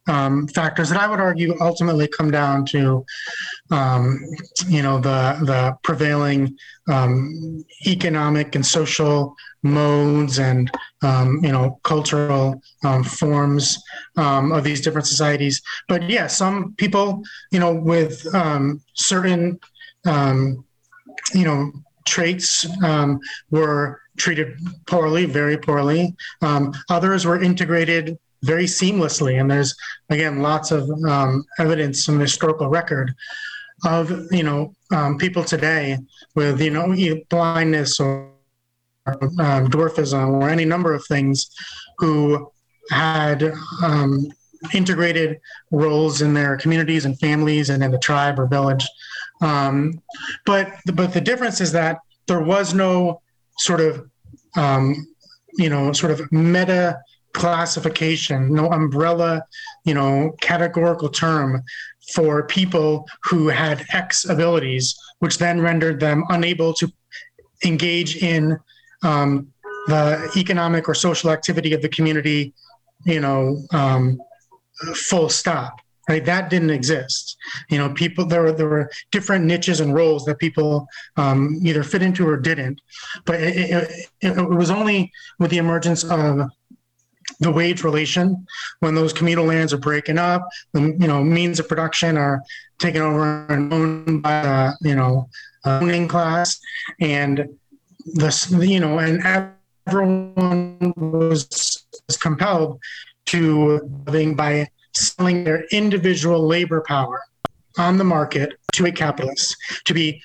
um, 0.08 0.48
factors 0.48 0.90
that 0.90 1.00
I 1.00 1.08
would 1.08 1.20
argue 1.20 1.56
ultimately 1.60 2.08
come 2.08 2.32
down 2.32 2.66
to, 2.68 3.06
um, 3.70 4.20
you 4.68 4.82
know, 4.82 5.00
the 5.00 5.38
the 5.44 5.78
prevailing 5.84 6.58
um, 6.90 7.64
economic 7.86 8.56
and 8.56 8.66
social 8.66 9.36
modes 9.64 10.40
and 10.40 10.72
um, 11.04 11.40
you 11.44 11.52
know 11.52 11.80
cultural 11.84 12.62
um, 12.84 13.04
forms 13.04 13.78
um, 14.18 14.52
of 14.52 14.64
these 14.64 14.82
different 14.82 15.08
societies. 15.08 15.62
But 15.88 16.10
yeah, 16.10 16.28
some 16.28 16.74
people, 16.78 17.22
you 17.52 17.60
know, 17.60 17.74
with 17.74 18.26
certain, 18.96 19.60
you 20.06 21.46
know, 21.46 21.72
traits 22.08 22.66
were 23.52 24.02
treated 24.18 24.58
poorly, 24.88 25.26
very 25.26 25.58
poorly. 25.58 26.16
others 26.90 27.26
were 27.26 27.42
integrated 27.42 28.18
very 28.44 28.66
seamlessly. 28.66 29.40
And 29.40 29.50
there's 29.50 29.76
again 30.10 30.42
lots 30.42 30.72
of 30.72 30.90
um, 31.08 31.46
evidence 31.60 32.06
from 32.06 32.18
the 32.18 32.24
historical 32.24 32.68
record 32.70 33.14
of 33.86 34.12
you 34.32 34.44
know 34.44 34.74
um, 34.92 35.18
people 35.18 35.44
today 35.44 35.98
with 36.36 36.62
you 36.62 36.72
know 36.72 36.96
blindness 37.30 38.00
or 38.00 38.32
um, 39.08 39.68
dwarfism 39.68 40.42
or 40.42 40.50
any 40.50 40.66
number 40.66 40.94
of 40.94 41.04
things 41.06 41.50
who 41.98 42.52
had 42.90 43.54
um, 43.84 44.28
integrated 44.74 45.40
roles 45.72 46.22
in 46.22 46.34
their 46.34 46.58
communities 46.58 47.06
and 47.06 47.20
families 47.20 47.70
and 47.70 47.84
in 47.84 47.92
the 47.92 47.98
tribe 47.98 48.40
or 48.40 48.46
village. 48.48 48.88
Um, 49.42 50.02
but 50.46 50.72
but 50.94 51.14
the 51.14 51.22
difference 51.22 51.62
is 51.62 51.72
that 51.72 51.98
there 52.28 52.42
was 52.42 52.74
no 52.74 53.22
sort 53.58 53.82
of 53.82 54.10
um, 54.56 55.08
you 55.58 55.70
know 55.70 55.94
sort 55.94 56.12
of 56.12 56.32
meta 56.32 57.00
classification, 57.34 58.54
no 58.54 58.72
umbrella, 58.72 59.44
you 59.86 59.94
know, 59.94 60.36
categorical 60.42 61.10
term 61.10 61.62
for 62.14 62.44
people 62.48 63.08
who 63.24 63.48
had 63.48 63.86
X 63.94 64.26
abilities, 64.28 64.96
which 65.20 65.38
then 65.38 65.62
rendered 65.62 66.00
them 66.00 66.24
unable 66.30 66.74
to 66.74 66.92
engage 67.64 68.18
in 68.18 68.58
um, 69.04 69.48
the 69.88 70.32
economic 70.36 70.88
or 70.90 70.94
social 70.94 71.30
activity 71.30 71.74
of 71.74 71.82
the 71.82 71.90
community, 71.90 72.54
you 73.06 73.20
know, 73.20 73.58
um, 73.72 74.20
full 74.94 75.30
stop. 75.30 75.80
Right, 76.10 76.26
that 76.26 76.50
didn't 76.50 76.72
exist. 76.72 77.38
You 77.70 77.78
know, 77.78 77.94
people 77.94 78.26
there 78.26 78.42
were 78.42 78.52
there 78.52 78.68
were 78.68 78.90
different 79.12 79.46
niches 79.46 79.80
and 79.80 79.94
roles 79.94 80.26
that 80.26 80.40
people 80.40 80.88
um, 81.16 81.60
either 81.64 81.84
fit 81.84 82.02
into 82.02 82.28
or 82.28 82.38
didn't. 82.38 82.82
But 83.24 83.40
it, 83.40 83.72
it, 84.22 84.38
it 84.38 84.50
was 84.50 84.72
only 84.72 85.12
with 85.40 85.52
the 85.52 85.60
emergence 85.60 86.04
of 86.04 86.50
the 87.42 87.52
wage 87.52 87.84
relation 87.84 88.46
when 88.80 88.96
those 88.96 89.12
communal 89.12 89.46
lands 89.46 89.74
are 89.74 89.78
breaking 89.78 90.18
up 90.18 90.48
the 90.74 90.82
you 90.82 91.08
know 91.08 91.24
means 91.24 91.60
of 91.60 91.68
production 91.68 92.18
are 92.18 92.42
taken 92.80 93.02
over 93.02 93.46
and 93.50 93.74
owned 93.74 94.24
by 94.24 94.74
the 94.82 94.90
you 94.90 94.96
know 94.96 95.28
owning 95.66 96.08
class 96.08 96.60
and 97.00 97.48
this 98.14 98.50
you 98.52 98.80
know 98.80 99.00
and 99.00 99.22
everyone 99.88 100.94
was, 100.98 101.86
was 102.08 102.18
compelled 102.18 102.80
to 103.26 103.82
living 104.06 104.36
by 104.36 104.68
selling 104.94 105.44
their 105.44 105.66
individual 105.72 106.46
labor 106.46 106.84
power 106.88 107.22
on 107.78 107.98
the 107.98 108.04
market 108.04 108.54
to 108.74 108.86
a 108.86 108.92
capitalist 108.92 109.56
to 109.86 109.94
be 109.94 110.22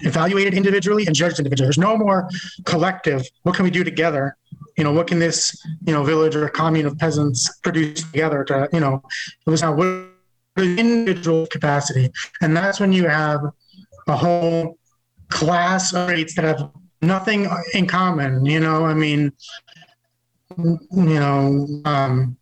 evaluated 0.00 0.54
individually 0.54 1.06
and 1.06 1.14
judged 1.14 1.38
individually. 1.38 1.66
There's 1.66 1.78
no 1.78 1.96
more 1.96 2.28
collective. 2.64 3.24
What 3.42 3.54
can 3.54 3.64
we 3.64 3.70
do 3.70 3.84
together 3.84 4.36
you 4.80 4.84
know, 4.84 4.92
what 4.92 5.08
can 5.08 5.18
this, 5.18 5.62
you 5.84 5.92
know, 5.92 6.02
village 6.02 6.34
or 6.34 6.48
commune 6.48 6.86
of 6.86 6.96
peasants 6.96 7.54
produce 7.58 8.02
together 8.02 8.42
to, 8.44 8.66
you 8.72 8.80
know, 8.80 9.02
it 9.46 9.50
was 9.50 9.60
now 9.60 9.74
what 9.74 10.08
individual 10.56 11.46
capacity. 11.48 12.10
And 12.40 12.56
that's 12.56 12.80
when 12.80 12.90
you 12.90 13.06
have 13.06 13.42
a 14.08 14.16
whole 14.16 14.78
class 15.28 15.92
of 15.92 16.08
rates 16.08 16.34
that 16.36 16.46
have 16.46 16.70
nothing 17.02 17.46
in 17.74 17.86
common, 17.86 18.46
you 18.46 18.58
know, 18.58 18.86
I 18.86 18.94
mean, 18.94 19.32
you 20.56 20.78
know, 20.90 21.82
um, 21.84 22.38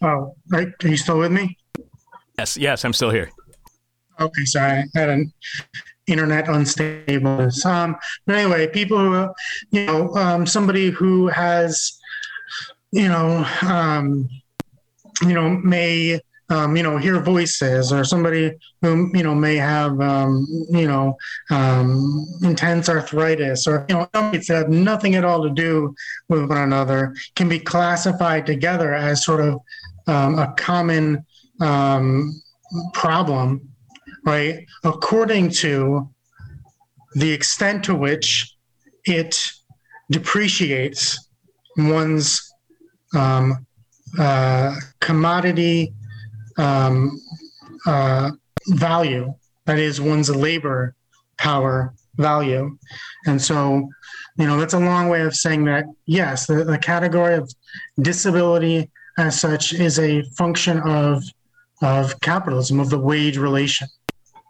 oh, 0.00 0.34
right. 0.50 0.68
Are 0.82 0.88
you 0.88 0.96
still 0.96 1.18
with 1.18 1.32
me? 1.32 1.58
Yes, 2.38 2.56
yes, 2.56 2.82
I'm 2.82 2.94
still 2.94 3.10
here. 3.10 3.30
Okay, 4.18 4.44
sorry. 4.46 4.84
I 4.96 4.98
had 4.98 5.10
an 5.10 5.30
internet 6.06 6.48
unstable. 6.48 7.48
Um, 7.64 7.96
but 8.26 8.36
anyway, 8.36 8.68
people 8.68 8.98
who, 8.98 9.32
you 9.70 9.86
know, 9.86 10.14
um, 10.16 10.46
somebody 10.46 10.90
who 10.90 11.28
has, 11.28 11.98
you 12.90 13.08
know, 13.08 13.46
um, 13.62 14.28
you 15.22 15.34
know, 15.34 15.50
may, 15.50 16.20
um, 16.50 16.76
you 16.76 16.82
know, 16.82 16.98
hear 16.98 17.20
voices, 17.20 17.92
or 17.92 18.04
somebody 18.04 18.52
who, 18.82 19.10
you 19.14 19.22
know, 19.22 19.34
may 19.34 19.56
have, 19.56 19.98
um, 20.00 20.46
you 20.70 20.86
know, 20.86 21.16
um, 21.50 22.26
intense 22.42 22.88
arthritis, 22.88 23.66
or 23.66 23.86
you 23.88 23.94
know, 23.94 24.08
that 24.12 24.46
have 24.48 24.68
nothing 24.68 25.14
at 25.14 25.24
all 25.24 25.42
to 25.42 25.50
do 25.50 25.94
with 26.28 26.48
one 26.48 26.58
another, 26.58 27.14
can 27.36 27.48
be 27.48 27.58
classified 27.58 28.44
together 28.44 28.92
as 28.92 29.24
sort 29.24 29.40
of 29.40 29.60
um, 30.08 30.38
a 30.38 30.52
common 30.56 31.24
um, 31.60 32.42
problem 32.92 33.71
right? 34.24 34.66
According 34.84 35.50
to 35.50 36.08
the 37.14 37.30
extent 37.30 37.84
to 37.84 37.94
which 37.94 38.54
it 39.04 39.38
depreciates 40.10 41.28
one's 41.76 42.52
um, 43.14 43.66
uh, 44.18 44.74
commodity 45.00 45.92
um, 46.58 47.20
uh, 47.86 48.30
value, 48.68 49.34
that 49.66 49.78
is, 49.78 50.00
one's 50.00 50.34
labor 50.34 50.94
power 51.38 51.94
value. 52.16 52.76
And 53.26 53.40
so, 53.40 53.88
you 54.36 54.46
know, 54.46 54.58
that's 54.58 54.74
a 54.74 54.78
long 54.78 55.08
way 55.08 55.22
of 55.22 55.34
saying 55.34 55.64
that, 55.64 55.86
yes, 56.06 56.46
the, 56.46 56.64
the 56.64 56.78
category 56.78 57.34
of 57.34 57.52
disability 58.00 58.90
as 59.18 59.40
such 59.40 59.72
is 59.72 59.98
a 59.98 60.22
function 60.36 60.78
of, 60.80 61.22
of 61.82 62.18
capitalism, 62.20 62.80
of 62.80 62.90
the 62.90 62.98
wage 62.98 63.38
relation 63.38 63.88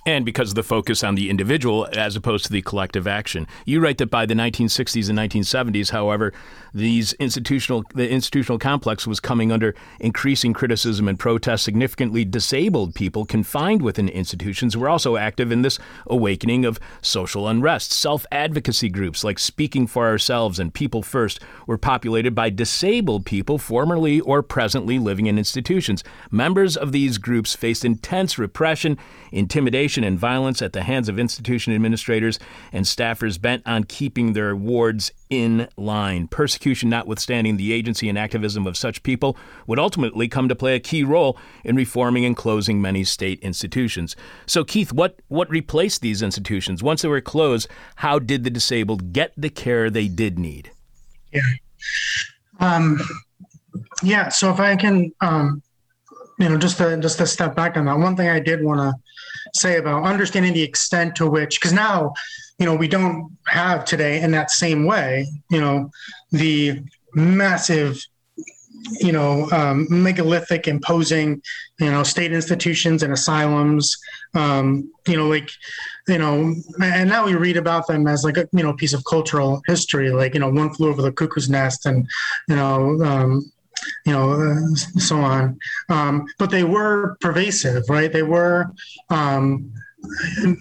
and 0.04 0.24
because 0.24 0.50
of 0.50 0.54
the 0.56 0.62
focus 0.62 1.04
on 1.04 1.14
the 1.14 1.30
individual 1.30 1.86
as 1.92 2.16
opposed 2.16 2.44
to 2.46 2.52
the 2.52 2.62
collective 2.62 3.06
action. 3.06 3.46
You 3.64 3.80
write 3.80 3.98
that 3.98 4.10
by 4.10 4.26
the 4.26 4.34
1960s 4.34 5.08
and 5.08 5.18
1970s, 5.18 5.90
however, 5.90 6.32
these 6.74 7.12
institutional 7.14 7.84
the 7.94 8.10
institutional 8.10 8.58
complex 8.58 9.06
was 9.06 9.20
coming 9.20 9.52
under 9.52 9.74
increasing 10.00 10.52
criticism 10.52 11.06
and 11.06 11.18
protest. 11.18 11.64
Significantly 11.64 12.24
disabled 12.24 12.94
people 12.94 13.24
confined 13.24 13.82
within 13.82 14.08
institutions 14.08 14.76
were 14.76 14.88
also 14.88 15.16
active 15.16 15.52
in 15.52 15.62
this 15.62 15.78
awakening 16.06 16.64
of 16.64 16.80
social 17.00 17.46
unrest. 17.46 17.92
Self-advocacy 17.92 18.88
groups 18.88 19.22
like 19.22 19.38
Speaking 19.38 19.86
for 19.86 20.06
Ourselves 20.06 20.58
and 20.58 20.72
People 20.72 21.02
First 21.02 21.40
were 21.66 21.78
populated 21.78 22.34
by 22.34 22.50
disabled 22.50 23.26
people 23.26 23.58
formerly 23.58 24.20
or 24.20 24.42
presently 24.42 24.98
living 24.98 25.26
in 25.26 25.38
institutions. 25.38 26.02
Members 26.30 26.76
of 26.76 26.92
these 26.92 27.18
groups 27.18 27.54
faced 27.54 27.84
intense 27.84 28.38
repression, 28.38 28.98
intimidation 29.30 29.91
and 29.98 30.18
violence 30.18 30.62
at 30.62 30.72
the 30.72 30.82
hands 30.82 31.08
of 31.08 31.18
institution 31.18 31.74
administrators 31.74 32.38
and 32.72 32.84
staffers 32.84 33.40
bent 33.40 33.62
on 33.66 33.84
keeping 33.84 34.32
their 34.32 34.56
wards 34.56 35.12
in 35.28 35.68
line. 35.76 36.28
Persecution 36.28 36.90
notwithstanding, 36.90 37.56
the 37.56 37.72
agency 37.72 38.08
and 38.08 38.18
activism 38.18 38.66
of 38.66 38.76
such 38.76 39.02
people 39.02 39.36
would 39.66 39.78
ultimately 39.78 40.28
come 40.28 40.48
to 40.48 40.54
play 40.54 40.74
a 40.74 40.80
key 40.80 41.04
role 41.04 41.38
in 41.64 41.76
reforming 41.76 42.24
and 42.24 42.36
closing 42.36 42.80
many 42.80 43.04
state 43.04 43.40
institutions. 43.40 44.14
So, 44.46 44.64
Keith, 44.64 44.92
what, 44.92 45.20
what 45.28 45.50
replaced 45.50 46.02
these 46.02 46.22
institutions? 46.22 46.82
Once 46.82 47.02
they 47.02 47.08
were 47.08 47.20
closed, 47.20 47.68
how 47.96 48.18
did 48.18 48.44
the 48.44 48.50
disabled 48.50 49.12
get 49.12 49.32
the 49.36 49.50
care 49.50 49.90
they 49.90 50.08
did 50.08 50.38
need? 50.38 50.70
Yeah. 51.32 51.40
Um, 52.60 53.00
yeah. 54.02 54.28
So, 54.28 54.50
if 54.50 54.60
I 54.60 54.76
can, 54.76 55.12
um, 55.20 55.62
you 56.38 56.48
know, 56.48 56.58
just 56.58 56.78
to, 56.78 56.98
just 56.98 57.18
to 57.18 57.26
step 57.26 57.54
back 57.54 57.76
on 57.76 57.86
that, 57.86 57.98
one 57.98 58.16
thing 58.16 58.28
I 58.28 58.40
did 58.40 58.62
want 58.62 58.80
to 58.80 59.01
say 59.54 59.76
about 59.76 60.04
understanding 60.04 60.52
the 60.52 60.62
extent 60.62 61.16
to 61.16 61.28
which, 61.28 61.60
because 61.60 61.72
now, 61.72 62.12
you 62.58 62.66
know, 62.66 62.74
we 62.74 62.88
don't 62.88 63.36
have 63.46 63.84
today 63.84 64.20
in 64.20 64.30
that 64.32 64.50
same 64.50 64.84
way, 64.84 65.26
you 65.50 65.60
know, 65.60 65.90
the 66.30 66.80
massive, 67.14 68.02
you 69.00 69.12
know, 69.12 69.48
um, 69.50 69.86
megalithic 69.90 70.66
imposing, 70.68 71.42
you 71.78 71.90
know, 71.90 72.02
state 72.02 72.32
institutions 72.32 73.02
and 73.02 73.12
asylums, 73.12 73.96
um, 74.34 74.90
you 75.06 75.16
know, 75.16 75.28
like, 75.28 75.50
you 76.08 76.18
know, 76.18 76.54
and 76.82 77.08
now 77.08 77.24
we 77.26 77.34
read 77.34 77.56
about 77.56 77.86
them 77.86 78.06
as 78.06 78.24
like 78.24 78.36
a, 78.36 78.48
you 78.52 78.62
know, 78.62 78.72
piece 78.72 78.92
of 78.92 79.04
cultural 79.04 79.62
history, 79.66 80.10
like, 80.10 80.34
you 80.34 80.40
know, 80.40 80.50
one 80.50 80.72
flew 80.74 80.88
over 80.88 81.02
the 81.02 81.12
cuckoo's 81.12 81.48
nest 81.48 81.86
and, 81.86 82.08
you 82.48 82.56
know, 82.56 83.00
um, 83.04 83.51
you 84.06 84.12
know, 84.12 84.32
uh, 84.32 84.74
so 84.74 85.16
on. 85.16 85.58
Um, 85.88 86.26
but 86.38 86.50
they 86.50 86.64
were 86.64 87.16
pervasive, 87.20 87.84
right? 87.88 88.12
They 88.12 88.22
were, 88.22 88.70
um, 89.10 89.72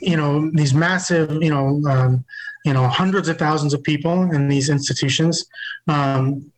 you 0.01 0.17
know, 0.17 0.51
these 0.53 0.73
massive, 0.73 1.41
you 1.41 1.49
know, 1.49 1.81
um, 1.89 2.25
you 2.65 2.73
know, 2.73 2.87
hundreds 2.87 3.27
of 3.27 3.37
thousands 3.37 3.73
of 3.73 3.81
people 3.83 4.31
in 4.31 4.47
these 4.47 4.69
institutions, 4.69 5.45
um, 5.87 6.51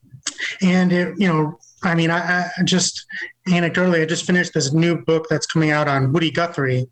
and 0.62 0.92
it, 0.92 1.14
you 1.18 1.28
know, 1.28 1.58
I 1.84 1.96
mean, 1.96 2.12
I, 2.12 2.50
I, 2.58 2.64
just 2.64 3.06
anecdotally, 3.48 4.02
I 4.02 4.06
just 4.06 4.26
finished 4.26 4.54
this 4.54 4.74
new 4.74 4.98
book 5.04 5.28
that's 5.30 5.46
coming 5.46 5.72
out 5.72 5.88
on 5.88 6.14
Woody 6.14 6.32
Guthrie. 6.32 6.88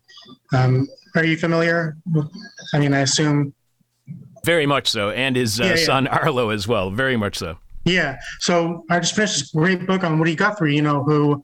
Um, 0.52 0.86
are 1.14 1.24
you 1.24 1.36
familiar? 1.36 1.96
I 2.74 2.78
mean, 2.78 2.94
I 2.94 3.00
assume. 3.00 3.54
Very 4.44 4.66
much 4.66 4.88
so, 4.88 5.10
and 5.10 5.36
his 5.36 5.60
uh, 5.60 5.64
yeah, 5.64 5.70
yeah. 5.70 5.84
son 5.84 6.06
Arlo 6.08 6.50
as 6.50 6.66
well. 6.66 6.90
Very 6.90 7.16
much 7.16 7.38
so. 7.38 7.58
Yeah. 7.84 8.18
So 8.40 8.84
I 8.90 9.00
just 9.00 9.14
finished 9.14 9.38
this 9.38 9.50
great 9.50 9.86
book 9.86 10.04
on 10.04 10.18
Woody 10.18 10.36
Guthrie, 10.36 10.76
you 10.76 10.82
know, 10.82 11.02
who 11.02 11.42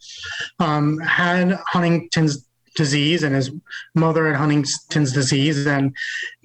um, 0.61 0.99
had 0.99 1.59
Huntington's 1.67 2.47
disease 2.77 3.25
and 3.25 3.35
his 3.35 3.51
mother 3.95 4.27
had 4.29 4.37
Huntington's 4.37 5.13
disease 5.13 5.67
and 5.67 5.95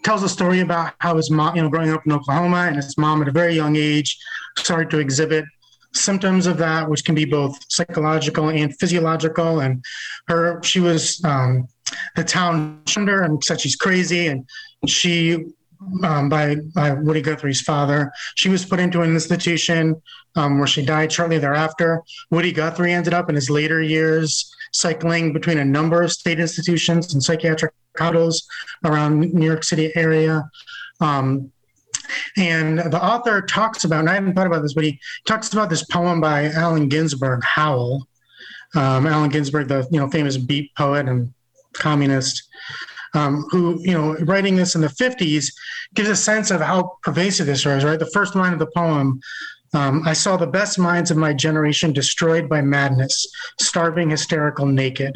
tells 0.03 0.23
a 0.23 0.29
story 0.29 0.61
about 0.61 0.93
how 0.99 1.15
his 1.15 1.29
mom, 1.29 1.55
you 1.55 1.61
know, 1.61 1.69
growing 1.69 1.91
up 1.91 2.01
in 2.05 2.11
Oklahoma 2.11 2.65
and 2.67 2.75
his 2.75 2.97
mom 2.97 3.21
at 3.21 3.27
a 3.27 3.31
very 3.31 3.53
young 3.55 3.75
age 3.75 4.17
started 4.57 4.89
to 4.89 4.99
exhibit 4.99 5.45
symptoms 5.93 6.47
of 6.47 6.57
that, 6.57 6.89
which 6.89 7.05
can 7.05 7.13
be 7.13 7.25
both 7.25 7.57
psychological 7.69 8.49
and 8.49 8.75
physiological. 8.79 9.59
And 9.59 9.83
her, 10.27 10.61
she 10.63 10.79
was 10.79 11.23
um, 11.23 11.67
the 12.15 12.23
town 12.23 12.81
under 12.97 13.21
and 13.21 13.43
said 13.43 13.61
she's 13.61 13.75
crazy. 13.75 14.27
And 14.27 14.47
she 14.87 15.45
um, 16.03 16.29
by, 16.29 16.55
by 16.73 16.91
Woody 16.91 17.21
Guthrie's 17.21 17.61
father. 17.61 18.11
She 18.35 18.49
was 18.49 18.65
put 18.65 18.79
into 18.79 19.01
an 19.01 19.11
institution 19.11 20.01
um, 20.35 20.57
where 20.57 20.67
she 20.67 20.85
died 20.85 21.11
shortly 21.11 21.37
thereafter. 21.37 22.03
Woody 22.31 22.51
Guthrie 22.51 22.93
ended 22.93 23.13
up 23.13 23.29
in 23.29 23.35
his 23.35 23.49
later 23.49 23.81
years 23.81 24.53
cycling 24.71 25.33
between 25.33 25.59
a 25.59 25.65
number 25.65 26.01
of 26.01 26.11
state 26.11 26.39
institutions 26.39 27.13
and 27.13 27.23
psychiatric 27.23 27.73
hospitals 27.97 28.47
around 28.85 29.19
New 29.19 29.45
York 29.45 29.63
City 29.63 29.91
area. 29.95 30.49
Um, 30.99 31.51
and 32.37 32.79
the 32.79 33.03
author 33.03 33.41
talks 33.41 33.83
about, 33.83 34.01
and 34.01 34.09
I 34.09 34.15
haven't 34.15 34.33
thought 34.33 34.47
about 34.47 34.61
this, 34.61 34.73
but 34.73 34.83
he 34.83 34.99
talks 35.27 35.53
about 35.53 35.69
this 35.69 35.83
poem 35.85 36.19
by 36.19 36.51
Allen 36.51 36.89
Ginsberg, 36.89 37.43
Howl. 37.43 38.07
Um, 38.75 39.05
Allen 39.05 39.29
Ginsberg, 39.29 39.67
the 39.67 39.87
you 39.91 39.99
know 39.99 40.09
famous 40.09 40.35
beat 40.37 40.73
poet 40.75 41.07
and 41.07 41.31
communist, 41.73 42.43
um, 43.13 43.45
who, 43.49 43.79
you 43.81 43.93
know, 43.93 44.15
writing 44.25 44.55
this 44.55 44.75
in 44.75 44.81
the 44.81 44.87
50s 44.87 45.53
gives 45.93 46.09
a 46.09 46.15
sense 46.15 46.51
of 46.51 46.61
how 46.61 46.97
pervasive 47.03 47.45
this 47.45 47.65
was, 47.65 47.83
right? 47.83 47.99
The 47.99 48.09
first 48.11 48.35
line 48.35 48.53
of 48.53 48.59
the 48.59 48.71
poem 48.75 49.19
um, 49.73 50.03
I 50.05 50.13
saw 50.13 50.37
the 50.37 50.47
best 50.47 50.77
minds 50.77 51.09
of 51.09 51.17
my 51.17 51.33
generation 51.33 51.93
destroyed 51.93 52.47
by 52.47 52.61
madness, 52.61 53.27
starving, 53.59 54.11
hysterical, 54.11 54.65
naked. 54.65 55.15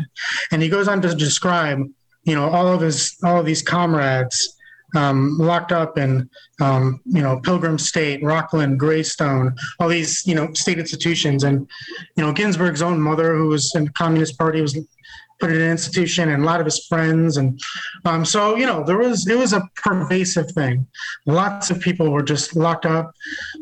And 0.51 0.61
he 0.61 0.69
goes 0.69 0.87
on 0.87 1.01
to 1.03 1.13
describe, 1.13 1.79
you 2.23 2.35
know, 2.35 2.49
all 2.49 2.67
of 2.67 2.81
his, 2.81 3.15
all 3.23 3.39
of 3.39 3.45
these 3.45 3.61
comrades 3.61 4.55
um, 4.95 5.37
locked 5.37 5.71
up 5.71 5.97
in, 5.97 6.29
um, 6.59 7.01
you 7.05 7.21
know, 7.21 7.39
Pilgrim 7.41 7.77
State, 7.77 8.23
Rockland, 8.23 8.79
Greystone, 8.79 9.55
all 9.79 9.89
these, 9.89 10.25
you 10.25 10.33
know, 10.33 10.51
state 10.53 10.79
institutions. 10.79 11.43
And, 11.43 11.69
you 12.15 12.25
know, 12.25 12.33
Ginsberg's 12.33 12.81
own 12.81 12.99
mother, 12.99 13.35
who 13.35 13.49
was 13.49 13.75
in 13.75 13.85
the 13.85 13.91
Communist 13.91 14.39
Party, 14.39 14.61
was 14.61 14.77
put 15.39 15.51
in 15.51 15.61
an 15.61 15.69
institution 15.69 16.29
and 16.29 16.43
a 16.43 16.45
lot 16.45 16.59
of 16.59 16.65
his 16.65 16.85
friends 16.87 17.37
and 17.37 17.59
um, 18.05 18.25
so 18.25 18.55
you 18.55 18.65
know 18.65 18.83
there 18.83 18.97
was 18.97 19.27
it 19.27 19.37
was 19.37 19.53
a 19.53 19.61
pervasive 19.75 20.51
thing. 20.51 20.87
Lots 21.25 21.69
of 21.69 21.79
people 21.79 22.11
were 22.11 22.23
just 22.23 22.55
locked 22.55 22.85
up. 22.85 23.11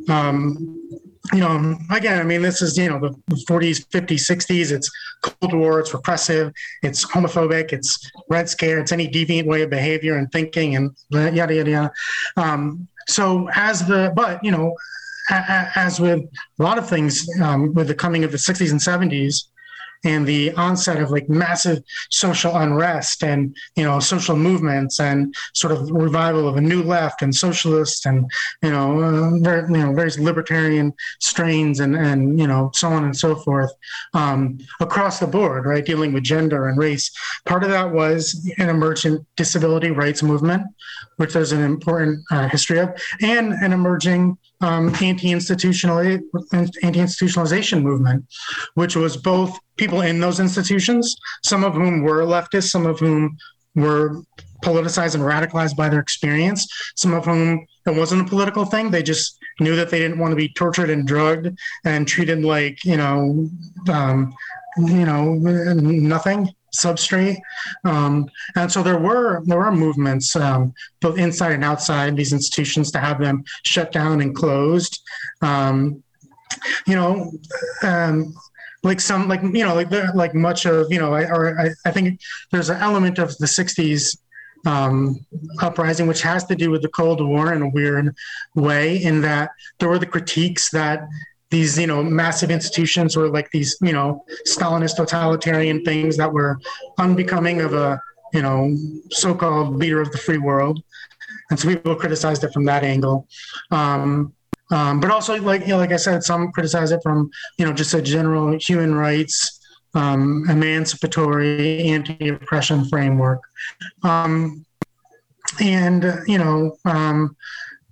Um, 0.10 0.82
you 1.34 1.40
know 1.40 1.76
again 1.90 2.20
i 2.20 2.24
mean 2.24 2.44
this 2.44 2.62
is 2.62 2.78
you 2.78 2.88
know 2.88 3.00
the 3.00 3.36
40s 3.50 3.84
50s 3.88 4.30
60s 4.30 4.72
it's 4.72 4.92
cold 5.26 5.54
war. 5.54 5.80
It's 5.80 5.94
repressive. 5.94 6.54
It's 6.84 7.06
homophobic. 7.06 7.74
It's 7.74 8.12
red 8.30 8.50
scare. 8.50 8.80
It's 8.80 8.92
any 8.92 9.08
deviant 9.08 9.48
way 9.48 9.64
of 9.64 9.70
behavior 9.70 10.18
and 10.18 10.32
thinking 10.32 10.76
and 10.76 10.92
yada 11.10 11.36
yada 11.36 11.70
yada. 11.70 11.92
Um, 12.38 12.88
so 13.08 13.50
as 13.54 13.86
the 13.88 14.12
but 14.16 14.44
you 14.44 14.52
know 14.52 14.76
as 15.30 16.00
with 16.00 16.20
a 16.60 16.64
lot 16.64 16.78
of 16.78 16.88
things 16.88 17.28
um, 17.42 17.74
with 17.74 17.88
the 17.88 17.96
coming 17.96 18.24
of 18.24 18.32
the 18.32 18.38
60s 18.38 18.70
and 18.70 18.80
70s 18.80 19.46
and 20.06 20.26
the 20.28 20.52
onset 20.54 21.02
of 21.02 21.12
like 21.12 21.28
massive 21.28 21.84
social 22.12 22.56
unrest 22.56 23.24
and 23.24 23.56
you 23.76 23.84
know 23.84 24.00
social 24.00 24.36
movements 24.36 25.00
and 25.00 25.36
sort 25.54 25.74
of 25.74 25.90
revival 25.92 26.48
of 26.48 26.56
a 26.56 26.62
new 26.62 26.84
left 26.84 27.22
and 27.22 27.36
socialist 27.36 28.06
and 28.06 28.30
you 28.62 28.70
know 28.70 29.02
uh, 29.02 29.32
very, 29.40 29.62
you 29.72 29.84
know 29.84 29.94
various 29.94 30.20
libertarian 30.20 30.94
strains 31.20 31.80
and 31.80 31.96
and 31.96 32.40
you 32.40 32.48
know 32.48 32.72
so 32.74 32.90
on 32.90 33.04
and 33.04 33.18
so 33.18 33.36
forth 33.36 33.72
um, 34.14 34.58
across 34.80 35.20
the 35.20 35.28
board 35.28 35.66
right 35.66 35.86
dealing 35.86 36.14
with 36.14 36.24
gender 36.24 36.68
and 36.68 36.78
race. 36.78 37.12
Part 37.46 37.64
of 37.64 37.70
that 37.70 37.92
was 37.92 38.50
an 38.58 38.70
emergent 38.70 39.26
disability 39.36 39.92
rights 39.92 40.22
movement 40.24 40.64
which 41.18 41.34
there's 41.34 41.52
an 41.52 41.62
important 41.62 42.24
uh, 42.32 42.48
history 42.50 42.80
of 42.80 42.90
and 43.22 43.54
an 43.54 43.74
emerging 43.74 44.38
um, 44.62 44.94
anti-institutional 45.02 46.00
anti-institutionalization 46.54 47.82
movement, 47.82 48.26
which 48.76 48.96
was 48.96 49.18
both 49.18 49.58
people 49.78 50.02
in 50.02 50.20
those 50.20 50.40
institutions, 50.40 51.16
some 51.44 51.64
of 51.64 51.74
whom 51.74 52.02
were 52.02 52.22
leftists, 52.24 52.70
some 52.70 52.86
of 52.86 53.00
whom 53.00 53.38
were 53.76 54.22
politicized 54.64 55.16
and 55.16 55.24
radicalized 55.24 55.76
by 55.76 55.90
their 55.90 56.00
experience, 56.00 56.68
some 56.96 57.14
of 57.14 57.26
whom 57.26 57.66
it 57.86 57.96
wasn't 57.96 58.22
a 58.22 58.26
political 58.26 58.66
thing. 58.66 58.90
They 58.90 59.04
just 59.04 59.38
knew 59.60 59.76
that 59.76 59.90
they 59.90 60.00
didn't 60.00 60.20
want 60.20 60.32
to 60.32 60.36
be 60.36 60.50
tortured 60.50 60.90
and 60.90 61.06
drugged 61.06 61.50
and 61.84 62.08
treated 62.08 62.44
like 62.44 62.84
you 62.84 62.98
know, 62.98 63.50
um, 63.90 64.34
you 64.78 65.06
know, 65.06 65.34
nothing 65.34 66.50
substrate. 66.76 67.38
Um, 67.84 68.30
and 68.56 68.72
so 68.72 68.84
there 68.84 68.98
were 68.98 69.42
there 69.46 69.60
were 69.60 69.72
movements 69.72 70.36
um, 70.36 70.74
both 71.02 71.18
inside 71.18 71.54
and 71.54 71.64
outside 71.64 72.16
these 72.16 72.34
institutions 72.34 72.92
to 72.92 73.00
have 73.00 73.20
them 73.20 73.44
shut 73.64 73.92
down 73.92 74.22
and 74.22 74.36
closed. 74.36 75.02
Um, 75.42 76.04
you 76.86 76.96
know, 76.96 77.32
um, 77.84 78.34
like 78.84 79.02
some 79.02 79.28
like 79.28 79.42
you 79.42 79.64
know 79.64 79.76
like 79.76 79.92
like 80.14 80.36
much 80.36 80.66
of 80.66 80.92
you 80.92 81.00
know 81.00 81.14
I, 81.14 81.24
or 81.24 81.60
I, 81.60 81.70
I 81.86 81.92
think 81.92 82.20
there's 82.52 82.70
an 82.70 82.78
element 82.78 83.18
of 83.18 83.36
the 83.38 83.48
'60s 83.48 84.18
um, 84.66 85.26
uprising, 85.62 86.08
which 86.08 86.22
has 86.22 86.46
to 86.46 86.56
do 86.56 86.72
with 86.72 86.82
the 86.82 86.90
Cold 86.90 87.26
War 87.26 87.54
in 87.54 87.62
a 87.62 87.70
weird 87.70 88.16
way, 88.56 89.02
in 89.02 89.22
that 89.22 89.52
there 89.80 89.90
were 89.90 90.00
the 90.00 90.06
critiques 90.06 90.70
that 90.72 91.08
these 91.56 91.80
you 91.80 91.88
know 91.88 92.04
massive 92.04 92.52
institutions 92.52 93.16
were 93.16 93.30
like 93.30 93.50
these 93.52 93.78
you 93.82 93.94
know 93.94 94.26
Stalinist 94.46 94.98
totalitarian 94.98 95.86
things 95.86 96.18
that 96.18 96.32
were 96.32 96.60
unbecoming 96.98 97.62
of 97.62 97.74
a 97.74 98.02
you 98.34 98.42
know 98.42 98.76
so-called 99.10 99.78
leader 99.78 100.02
of 100.02 100.12
the 100.12 100.18
free 100.18 100.38
world, 100.50 100.84
and 101.50 101.58
so 101.58 101.70
people 101.70 101.96
criticized 101.96 102.44
it 102.44 102.52
from 102.52 102.66
that 102.66 102.84
angle. 102.84 103.28
Um, 103.72 104.34
um, 104.72 105.00
but 105.00 105.10
also, 105.12 105.40
like 105.42 105.62
you 105.62 105.70
know, 105.70 105.78
like 105.78 105.94
I 105.94 106.02
said, 106.08 106.24
some 106.24 106.52
criticize 106.52 106.92
it 106.92 107.02
from 107.02 107.30
you 107.58 107.66
know 107.66 107.72
just 107.72 107.94
a 107.94 108.02
general 108.02 108.58
human 108.60 108.94
rights, 108.94 109.36
um, 109.94 110.44
emancipatory, 110.50 111.84
anti-oppression 111.84 112.90
framework, 112.90 113.40
um, 114.04 114.66
and 115.62 116.04
you 116.28 116.38
know, 116.38 116.76
um, 116.84 117.38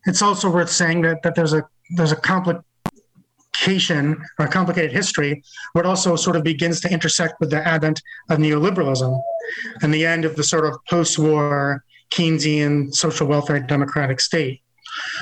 it's 0.05 0.22
also 0.22 0.49
worth 0.51 0.70
saying 0.70 1.03
that 1.03 1.24
that 1.24 1.36
there's 1.36 1.53
a 1.53 1.64
there's 1.95 2.11
a 2.11 2.18
complex 2.18 2.59
complication 3.54 4.22
or 4.39 4.47
complicated 4.47 4.91
history, 4.91 5.43
but 5.74 5.86
also 5.86 6.16
sort 6.16 6.36
of 6.36 6.43
begins 6.43 6.80
to 6.82 6.91
intersect 6.91 7.36
with 7.39 7.49
the 7.49 7.68
advent 7.68 8.01
of 8.30 8.39
neoliberalism 8.39 9.22
and 9.82 9.93
the 9.93 10.06
end 10.06 10.26
of 10.26 10.36
the 10.36 10.43
sort 10.43 10.66
of 10.66 10.74
post-war 10.89 11.84
Keynesian 12.12 12.93
social 12.93 13.28
welfare 13.28 13.60
democratic 13.60 14.20
state. 14.20 14.62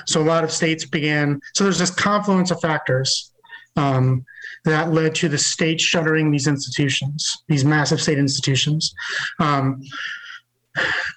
So 0.05 0.21
a 0.21 0.23
lot 0.23 0.43
of 0.43 0.51
states 0.51 0.85
began. 0.85 1.39
So 1.55 1.63
there's 1.63 1.79
this 1.79 1.91
confluence 1.91 2.51
of 2.51 2.59
factors 2.59 3.31
um, 3.77 4.25
that 4.65 4.91
led 4.91 5.15
to 5.15 5.29
the 5.29 5.37
state 5.37 5.79
shuttering 5.79 6.31
these 6.31 6.47
institutions, 6.47 7.43
these 7.47 7.63
massive 7.63 8.01
state 8.01 8.17
institutions. 8.17 8.93
Um, 9.39 9.81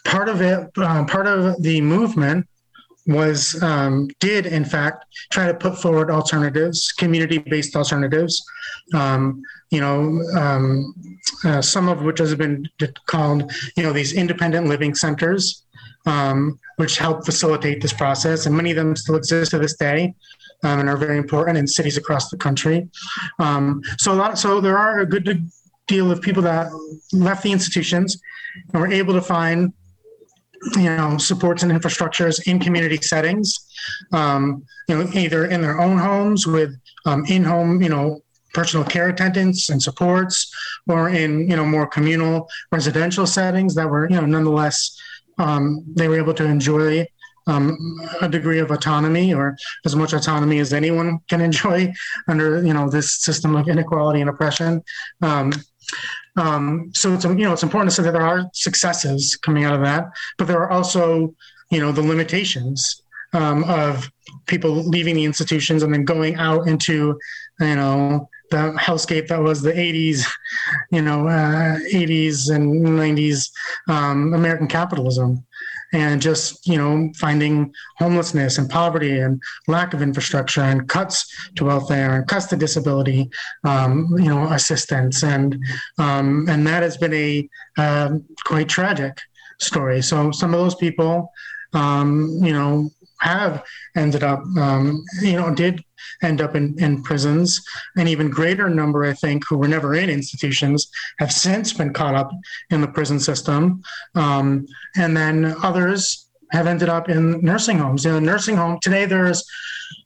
part 0.05 0.29
of 0.29 0.41
it, 0.41 0.71
uh, 0.77 1.05
part 1.05 1.27
of 1.27 1.61
the 1.62 1.81
movement 1.81 2.47
was 3.07 3.63
um, 3.63 4.09
did 4.21 4.47
in 4.47 4.65
fact 4.65 5.05
try 5.31 5.47
to 5.47 5.55
put 5.55 5.79
forward 5.79 6.11
alternatives, 6.11 6.93
community-based 6.93 7.77
alternatives. 7.77 8.43
Um, 8.95 9.43
you 9.71 9.81
know, 9.81 10.23
um, 10.39 10.95
uh, 11.45 11.61
some 11.61 11.89
of 11.89 12.03
which 12.03 12.19
has 12.19 12.35
been 12.35 12.67
called, 13.07 13.53
you 13.77 13.83
know, 13.83 13.93
these 13.93 14.13
independent 14.13 14.67
living 14.67 14.95
centers, 14.95 15.65
um, 16.07 16.59
which 16.77 16.99
help 16.99 17.25
facilitate 17.25 17.83
this 17.83 17.93
process, 17.93 18.47
and 18.47 18.57
many 18.57 18.71
of 18.71 18.77
them 18.77 18.95
still 18.97 19.17
exist 19.17 19.51
to 19.51 19.59
this 19.59 19.77
day. 19.77 20.15
Um, 20.63 20.81
and 20.81 20.89
are 20.89 20.97
very 20.97 21.19
important 21.19 21.59
in 21.59 21.67
cities 21.67 21.99
across 21.99 22.31
the 22.31 22.39
country. 22.39 22.89
Um, 23.39 23.83
so 23.99 24.13
a 24.13 24.15
lot, 24.15 24.39
so 24.39 24.63
there 24.63 24.79
are 24.79 25.01
a 25.01 25.07
good 25.07 25.47
deal 25.87 26.11
of 26.11 26.23
people 26.23 26.43
that 26.45 26.69
left 27.13 27.43
the 27.43 27.53
institutions 27.53 28.19
and 28.73 28.81
were 28.81 28.91
able 28.91 29.13
to 29.13 29.21
find 29.21 29.75
you 30.77 30.85
know 30.97 31.19
supports 31.19 31.62
and 31.62 31.73
infrastructures 31.73 32.47
in 32.47 32.59
community 32.59 32.97
settings 32.97 33.67
um, 34.12 34.65
you 34.89 34.97
know 34.97 35.09
either 35.15 35.47
in 35.47 35.61
their 35.61 35.81
own 35.81 35.99
homes 35.99 36.47
with 36.47 36.75
um, 37.07 37.25
in-home 37.27 37.83
you 37.83 37.89
know 37.89 38.21
personal 38.55 38.87
care 38.87 39.09
attendants 39.09 39.69
and 39.69 39.83
supports, 39.83 40.51
or 40.89 41.11
in 41.11 41.51
you 41.51 41.57
know 41.57 41.67
more 41.67 41.87
communal 41.87 42.49
residential 42.73 43.27
settings 43.27 43.75
that 43.75 43.91
were 43.91 44.09
you 44.09 44.17
know 44.17 44.25
nonetheless 44.25 44.99
um, 45.39 45.85
they 45.95 46.09
were 46.09 46.17
able 46.17 46.33
to 46.33 46.45
enjoy 46.45 47.07
um, 47.47 47.77
a 48.23 48.29
degree 48.29 48.61
of 48.61 48.71
autonomy 48.71 49.35
or 49.35 49.55
as 49.85 49.95
much 49.95 50.15
autonomy 50.15 50.61
as 50.61 50.73
anyone 50.73 51.19
can 51.29 51.41
enjoy 51.51 51.93
under 52.29 52.65
you 52.65 52.73
know 52.73 52.89
this 52.89 53.23
system 53.23 53.55
of 53.55 53.69
inequality 53.69 54.23
and 54.23 54.31
oppression. 54.31 54.83
Um, 56.37 56.91
so 56.95 57.12
it's 57.12 57.24
you 57.24 57.35
know 57.35 57.53
it's 57.53 57.62
important 57.62 57.91
to 57.91 57.97
say 57.97 58.03
that 58.03 58.12
there 58.12 58.26
are 58.26 58.45
successes 58.53 59.37
coming 59.37 59.64
out 59.64 59.74
of 59.74 59.82
that, 59.82 60.11
but 60.39 60.47
there 60.47 60.61
are 60.61 60.70
also 60.70 61.35
you 61.70 61.80
know 61.80 61.93
the 61.93 62.03
limitations 62.03 63.03
um, 63.32 63.64
of 63.64 64.11
people 64.47 64.72
leaving 64.72 65.16
the 65.16 65.24
institutions 65.24 65.82
and 65.82 65.93
then 65.93 66.05
going 66.05 66.37
out 66.37 66.66
into 66.66 67.18
you 67.61 67.76
know 67.76 68.28
the 68.51 68.72
hellscape 68.78 69.28
that 69.28 69.41
was 69.41 69.62
the 69.62 69.72
80s 69.72 70.24
you 70.91 71.03
know 71.03 71.26
uh, 71.26 71.78
80s 71.93 72.55
and 72.55 72.85
90s 72.85 73.51
um, 73.89 74.35
american 74.35 74.68
capitalism 74.68 75.45
and 75.95 76.21
just 76.21 76.67
you 76.67 76.77
know 76.77 77.11
finding 77.17 77.73
homelessness 77.99 78.59
and 78.59 78.69
poverty 78.69 79.21
and 79.21 79.41
lack 79.69 79.95
of 79.95 80.03
infrastructure 80.03 80.61
and 80.61 80.89
cuts 80.89 81.27
to 81.55 81.65
welfare 81.65 82.17
and 82.17 82.27
cuts 82.27 82.47
to 82.47 82.57
disability 82.57 83.31
um, 83.65 84.09
you 84.19 84.29
know 84.29 84.45
assistance. 84.49 85.23
And 85.23 85.57
um, 85.99 86.47
and 86.49 86.67
that 86.67 86.83
has 86.83 86.97
been 86.97 87.15
a 87.15 87.49
uh, 87.79 88.11
quite 88.45 88.69
tragic 88.69 89.21
story. 89.61 90.03
So 90.03 90.31
some 90.33 90.53
of 90.53 90.61
those 90.61 90.75
people 90.75 91.31
um, 91.73 92.39
you 92.43 92.53
know 92.53 92.91
have 93.25 93.65
ended 93.97 94.23
up, 94.23 94.41
um, 94.59 95.03
you 95.23 95.33
know, 95.33 95.55
did 95.55 95.83
end 96.23 96.41
up 96.41 96.55
in, 96.55 96.79
in 96.79 97.03
prisons. 97.03 97.65
An 97.97 98.09
even 98.09 98.31
greater 98.31 98.69
number, 98.69 99.05
I 99.05 99.13
think, 99.13 99.45
who 99.49 99.59
were 99.59 99.69
never 99.69 99.95
in 99.95 100.11
institutions 100.11 100.91
have 101.19 101.33
since 101.33 101.73
been 101.73 101.93
caught 101.93 102.15
up 102.15 102.31
in 102.71 102.81
the 102.81 102.89
prison 102.89 103.21
system. 103.21 103.83
Um, 104.15 104.67
and 104.97 105.17
then 105.17 105.55
others 105.63 106.29
have 106.53 106.67
ended 106.67 106.89
up 106.89 107.09
in 107.09 107.41
nursing 107.41 107.79
homes. 107.79 108.07
In 108.07 108.15
a 108.15 108.21
nursing 108.21 108.57
home 108.57 108.79
today, 108.81 109.07
there's, 109.07 109.45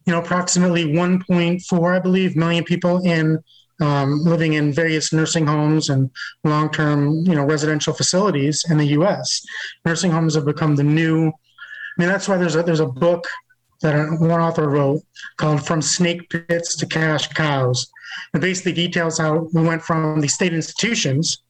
you 0.07 0.13
know, 0.13 0.21
approximately 0.21 0.85
1.4, 0.87 1.97
I 1.97 1.99
believe, 1.99 2.37
million 2.37 2.65
people 2.65 3.05
in 3.05 3.39
um, 3.81 4.25
living 4.25 4.55
in 4.55 4.73
various 4.73 5.13
nursing 5.13 5.47
homes 5.47 5.89
and 5.89 6.11
long-term, 6.43 7.27
you 7.27 7.35
know, 7.35 7.45
residential 7.45 7.95
facilities 7.95 8.65
in 8.69 8.77
the 8.77 8.87
U.S. 8.87 9.45
Nursing 9.85 10.11
homes 10.11 10.35
have 10.35 10.45
become 10.45 10.75
the 10.75 10.83
new 10.83 11.33
I 11.99 12.03
mean, 12.03 12.11
that's 12.11 12.29
why 12.29 12.37
there's 12.37 12.55
a 12.55 12.63
there's 12.63 12.81
a 12.81 12.87
book 12.87 13.27
that 13.83 14.19
one 14.21 14.41
author 14.41 14.69
wrote 14.69 15.03
called 15.37 15.67
"From 15.67 15.83
Snake 15.83 16.29
Pits 16.31 16.77
to 16.77 16.87
Cash 16.87 17.29
Cows." 17.29 17.91
It 18.35 18.41
basically 18.41 18.73
details 18.73 19.19
how 19.19 19.49
we 19.53 19.63
went 19.63 19.83
from 19.83 20.21
the 20.21 20.29
state 20.29 20.55
institutions, 20.55 21.43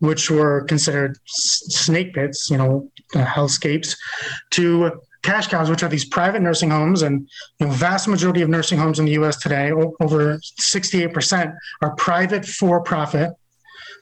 which 0.00 0.30
were 0.30 0.62
considered 0.64 1.18
snake 1.26 2.14
pits, 2.14 2.50
you 2.50 2.58
know, 2.58 2.90
uh, 3.14 3.24
hellscapes, 3.24 3.96
to 4.50 5.00
cash 5.22 5.46
cows, 5.46 5.70
which 5.70 5.82
are 5.82 5.88
these 5.88 6.04
private 6.04 6.42
nursing 6.42 6.70
homes, 6.70 7.02
and 7.02 7.28
the 7.58 7.66
you 7.66 7.70
know, 7.70 7.72
vast 7.72 8.08
majority 8.08 8.42
of 8.42 8.48
nursing 8.48 8.78
homes 8.78 8.98
in 8.98 9.04
the 9.04 9.12
U.S. 9.12 9.36
today, 9.36 9.70
over 9.70 10.38
68%, 10.60 11.54
are 11.80 11.94
private 11.96 12.44
for-profit 12.44 13.30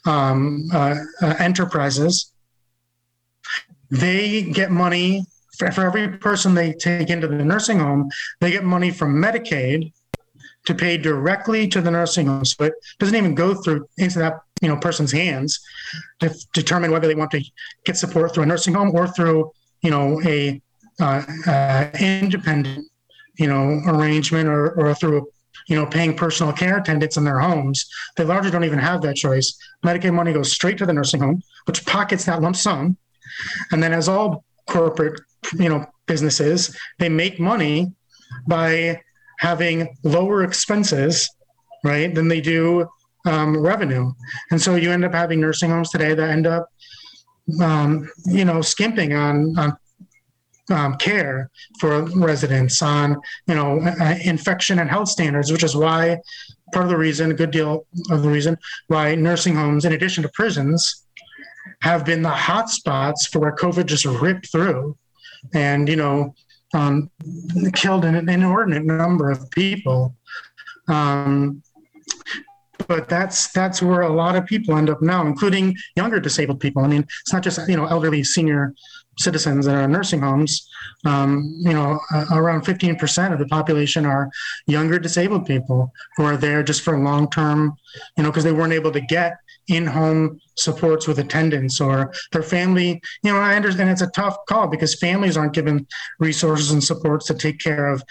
um, 0.07 0.69
uh, 0.73 0.97
uh, 1.21 1.35
enterprises. 1.39 2.33
They 3.91 4.43
get 4.43 4.71
money 4.71 5.27
for, 5.69 5.87
every 5.87 6.19
person 6.19 6.55
they 6.55 6.73
take 6.73 7.11
into 7.11 7.29
the 7.29 7.45
nursing 7.45 7.79
home, 7.79 8.11
they 8.41 8.51
get 8.51 8.65
money 8.65 8.91
from 8.91 9.15
Medicaid 9.15 9.93
to 10.67 10.75
pay 10.75 10.97
directly 10.97 11.69
to 11.69 11.81
the 11.81 11.91
nursing 11.91 12.27
home. 12.27 12.45
So 12.45 12.65
it 12.65 12.75
doesn't 12.99 13.17
even 13.17 13.35
go 13.35 13.55
through 13.55 13.89
into 13.99 14.19
that 14.19 14.41
you 14.61 14.69
know 14.69 14.77
person's 14.77 15.13
hands 15.13 15.61
to 16.21 16.35
determine 16.53 16.91
whether 16.91 17.09
they 17.09 17.15
want 17.15 17.31
to 17.33 17.43
get 17.85 17.97
support 17.97 18.35
through 18.35 18.45
a 18.45 18.47
nursing 18.47 18.75
home 18.75 18.91
or 18.95 19.09
through 19.09 19.51
you 19.83 19.91
know 19.91 20.21
a 20.25 20.61
uh, 21.01 21.23
uh, 21.47 21.91
independent 21.99 22.87
you 23.39 23.47
know 23.47 23.81
arrangement 23.87 24.49
or, 24.49 24.73
or 24.79 24.95
through 24.95 25.27
you 25.67 25.77
know 25.77 25.87
paying 25.87 26.15
personal 26.17 26.53
care 26.53 26.79
attendants 26.79 27.17
in 27.17 27.25
their 27.25 27.41
homes. 27.41 27.89
They 28.17 28.25
largely 28.25 28.51
don't 28.51 28.65
even 28.65 28.79
have 28.79 29.03
that 29.03 29.17
choice. 29.17 29.59
Medicaid 29.85 30.13
money 30.13 30.33
goes 30.33 30.53
straight 30.53 30.79
to 30.79 30.87
the 30.87 30.93
nursing 30.93 31.21
home, 31.21 31.43
which 31.65 31.87
pockets 31.87 32.25
that 32.27 32.43
lump 32.43 32.57
sum, 32.57 32.97
and 33.73 33.83
then 33.83 33.93
as 33.93 34.09
all 34.09 34.45
corporate 34.67 35.21
you 35.59 35.69
know 35.69 35.87
businesses 36.07 36.77
they 36.99 37.09
make 37.09 37.41
money 37.41 37.93
by 38.47 39.01
having 39.39 39.97
lower 40.05 40.45
expenses 40.45 41.29
right 41.85 42.15
than 42.15 42.29
they 42.29 42.41
do 42.41 42.87
um, 43.27 43.59
revenue. 43.59 44.13
And 44.51 44.61
so 44.61 44.77
you 44.77 44.91
end 44.91 45.05
up 45.05 45.13
having 45.13 45.41
nursing 45.41 45.71
homes 45.71 45.91
today 45.91 46.15
that 46.15 46.31
end 46.31 46.47
up 46.47 46.69
um, 47.61 48.09
you 48.27 48.45
know 48.45 48.61
skimping 48.61 49.13
on 49.15 49.59
on 49.59 49.77
um, 50.71 50.97
care 50.97 51.51
for 51.81 52.03
residents 52.03 52.81
on 52.81 53.17
you 53.49 53.55
know 53.55 53.79
infection 54.25 54.79
and 54.79 54.89
health 54.89 55.09
standards 55.09 55.51
which 55.51 55.65
is 55.65 55.75
why 55.75 56.17
part 56.73 56.85
of 56.85 56.91
the 56.91 56.97
reason 56.97 57.33
a 57.33 57.35
good 57.35 57.51
deal 57.51 57.87
of 58.11 58.23
the 58.23 58.29
reason 58.29 58.57
why 58.87 59.17
nursing 59.17 59.57
homes 59.57 59.85
in 59.85 59.95
addition 59.95 60.23
to 60.23 60.29
prisons 60.29 61.07
have 61.83 62.05
been 62.05 62.23
the 62.23 62.29
hot 62.29 62.71
spots 62.71 63.27
for 63.27 63.41
where 63.41 63.57
covid 63.57 63.87
just 63.87 64.05
ripped 64.05 64.53
through 64.53 64.97
and 65.55 65.89
you 65.89 65.97
know 65.97 66.35
um, 66.75 67.11
killed 67.75 68.05
an 68.05 68.29
inordinate 68.29 68.85
number 68.85 69.31
of 69.31 69.51
people. 69.51 70.15
Um, 70.89 71.63
but 72.89 73.09
that's 73.09 73.53
that's 73.53 73.83
where 73.83 74.01
a 74.01 74.13
lot 74.13 74.37
of 74.37 74.47
people 74.47 74.77
end 74.77 74.91
up 74.91 75.03
now, 75.03 75.27
including 75.27 75.77
younger 75.97 76.19
disabled 76.19 76.61
people. 76.61 76.83
I 76.83 76.89
mean, 76.89 77.03
it's 77.03 77.33
not 77.33 77.43
just 77.43 77.69
you 77.69 77.77
know 77.77 77.87
elderly 77.87 78.25
senior 78.25 78.75
citizens 79.19 79.67
that 79.67 79.75
are 79.75 79.83
in 79.83 79.93
nursing 79.93 80.21
homes. 80.21 80.69
Um, 81.05 81.55
you 81.59 81.73
know, 81.73 81.99
uh, 82.13 82.27
around 82.33 82.63
15% 82.63 83.33
of 83.33 83.39
the 83.39 83.47
population 83.47 84.07
are 84.07 84.31
younger 84.67 84.99
disabled 84.99 85.47
people 85.47 85.93
who 86.17 86.25
are 86.25 86.37
there 86.37 86.63
just 86.63 86.83
for 86.83 86.99
long 86.99 87.31
term, 87.31 87.77
you 88.17 88.23
know, 88.23 88.31
because 88.31 88.45
they 88.45 88.53
weren't 88.53 88.73
able 88.73 88.93
to 88.93 89.01
get 89.01 89.39
in-home 89.71 90.39
supports 90.57 91.07
with 91.07 91.19
attendance 91.19 91.81
or 91.81 92.13
their 92.33 92.43
family. 92.43 93.01
You 93.23 93.33
know 93.33 93.39
i 93.39 93.55
understand 93.55 93.91
it's 93.91 94.03
a 94.03 94.09
tough 94.09 94.37
call 94.49 94.67
because 94.69 94.95
families 94.95 95.37
aren't 95.37 95.55
given 95.55 95.87
resources 96.19 96.71
and 96.71 96.83
supports 96.83 97.27
to 97.27 97.35
take 97.35 97.59
care 97.59 97.87
of 97.89 98.03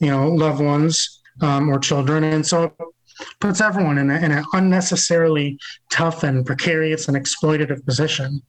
you 0.00 0.08
know 0.08 0.28
loved 0.28 0.60
ones 0.60 1.20
um, 1.40 1.68
or 1.68 1.78
children. 1.78 2.24
And 2.24 2.46
so 2.46 2.72
puts 3.40 3.60
everyone 3.60 3.98
in, 3.98 4.10
a, 4.10 4.16
in 4.16 4.32
an 4.32 4.44
unnecessarily 4.52 5.58
tough 5.90 6.22
and 6.22 6.44
precarious 6.44 7.08
and 7.08 7.16
exploitative 7.16 7.84
position 7.84 8.42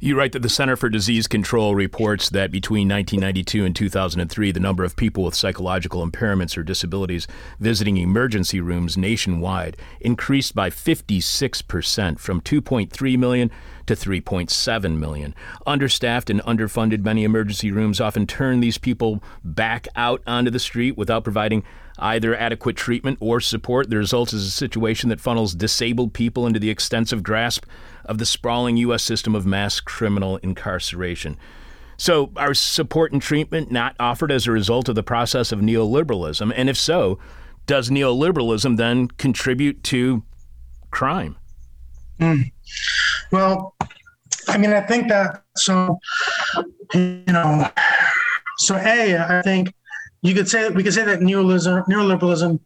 you 0.00 0.16
write 0.16 0.32
that 0.32 0.42
the 0.42 0.48
Center 0.48 0.76
for 0.76 0.88
Disease 0.88 1.26
Control 1.26 1.74
reports 1.74 2.30
that 2.30 2.50
between 2.50 2.88
1992 2.88 3.64
and 3.64 3.74
2003, 3.74 4.52
the 4.52 4.60
number 4.60 4.84
of 4.84 4.96
people 4.96 5.24
with 5.24 5.34
psychological 5.34 6.06
impairments 6.06 6.56
or 6.56 6.62
disabilities 6.62 7.26
visiting 7.58 7.96
emergency 7.96 8.60
rooms 8.60 8.96
nationwide 8.96 9.76
increased 10.00 10.54
by 10.54 10.70
56% 10.70 12.18
from 12.18 12.40
2.3 12.40 13.18
million 13.18 13.50
to 13.86 13.94
3.7 13.94 14.98
million. 14.98 15.34
Understaffed 15.66 16.30
and 16.30 16.40
underfunded 16.42 17.02
many 17.02 17.24
emergency 17.24 17.72
rooms 17.72 18.00
often 18.00 18.26
turn 18.26 18.60
these 18.60 18.78
people 18.78 19.22
back 19.42 19.88
out 19.96 20.22
onto 20.26 20.50
the 20.50 20.58
street 20.58 20.96
without 20.96 21.24
providing 21.24 21.64
either 21.98 22.36
adequate 22.36 22.76
treatment 22.76 23.18
or 23.20 23.40
support. 23.40 23.90
The 23.90 23.96
result 23.96 24.32
is 24.32 24.46
a 24.46 24.50
situation 24.50 25.08
that 25.08 25.20
funnels 25.20 25.54
disabled 25.54 26.12
people 26.12 26.46
into 26.46 26.60
the 26.60 26.70
extensive 26.70 27.22
grasp 27.22 27.64
of 28.08 28.18
the 28.18 28.26
sprawling 28.26 28.76
U.S. 28.78 29.02
system 29.02 29.34
of 29.34 29.46
mass 29.46 29.80
criminal 29.80 30.38
incarceration. 30.38 31.36
So, 31.96 32.30
are 32.36 32.54
support 32.54 33.12
and 33.12 33.20
treatment 33.20 33.72
not 33.72 33.96
offered 33.98 34.30
as 34.30 34.46
a 34.46 34.52
result 34.52 34.88
of 34.88 34.94
the 34.94 35.02
process 35.02 35.50
of 35.50 35.58
neoliberalism? 35.58 36.52
And 36.54 36.70
if 36.70 36.76
so, 36.76 37.18
does 37.66 37.90
neoliberalism 37.90 38.76
then 38.76 39.08
contribute 39.08 39.82
to 39.84 40.22
crime? 40.90 41.36
Mm. 42.20 42.50
Well, 43.30 43.74
I 44.48 44.58
mean, 44.58 44.72
I 44.72 44.80
think 44.80 45.08
that 45.08 45.42
so, 45.56 45.98
you 46.94 47.24
know, 47.26 47.68
so 48.58 48.76
a, 48.76 49.16
I 49.16 49.42
think 49.42 49.74
you 50.22 50.34
could 50.34 50.48
say 50.48 50.62
that 50.62 50.74
we 50.74 50.82
could 50.82 50.94
say 50.94 51.04
that 51.04 51.20
neoliberalism, 51.20 51.86
neoliberalism, 51.86 52.58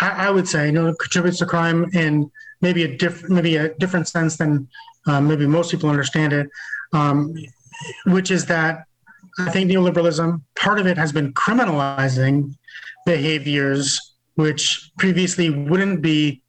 I, 0.00 0.26
I 0.26 0.30
would 0.30 0.48
say, 0.48 0.66
you 0.66 0.72
know, 0.72 0.94
contributes 0.94 1.38
to 1.38 1.46
crime 1.46 1.88
in 1.92 2.30
maybe 2.60 2.84
a 2.84 2.96
different, 2.96 3.34
maybe 3.34 3.56
a 3.56 3.74
different 3.74 4.08
sense 4.08 4.36
than 4.36 4.68
uh, 5.06 5.20
maybe 5.20 5.46
most 5.46 5.70
people 5.70 5.88
understand 5.88 6.32
it, 6.32 6.48
um, 6.92 7.34
which 8.06 8.30
is 8.30 8.46
that 8.46 8.84
I 9.38 9.50
think 9.50 9.70
neoliberalism, 9.70 10.42
part 10.58 10.80
of 10.80 10.86
it 10.86 10.96
has 10.98 11.12
been 11.12 11.32
criminalizing 11.34 12.54
behaviors 13.06 14.14
which 14.34 14.90
previously 14.98 15.50
wouldn't 15.50 16.02
be 16.02 16.42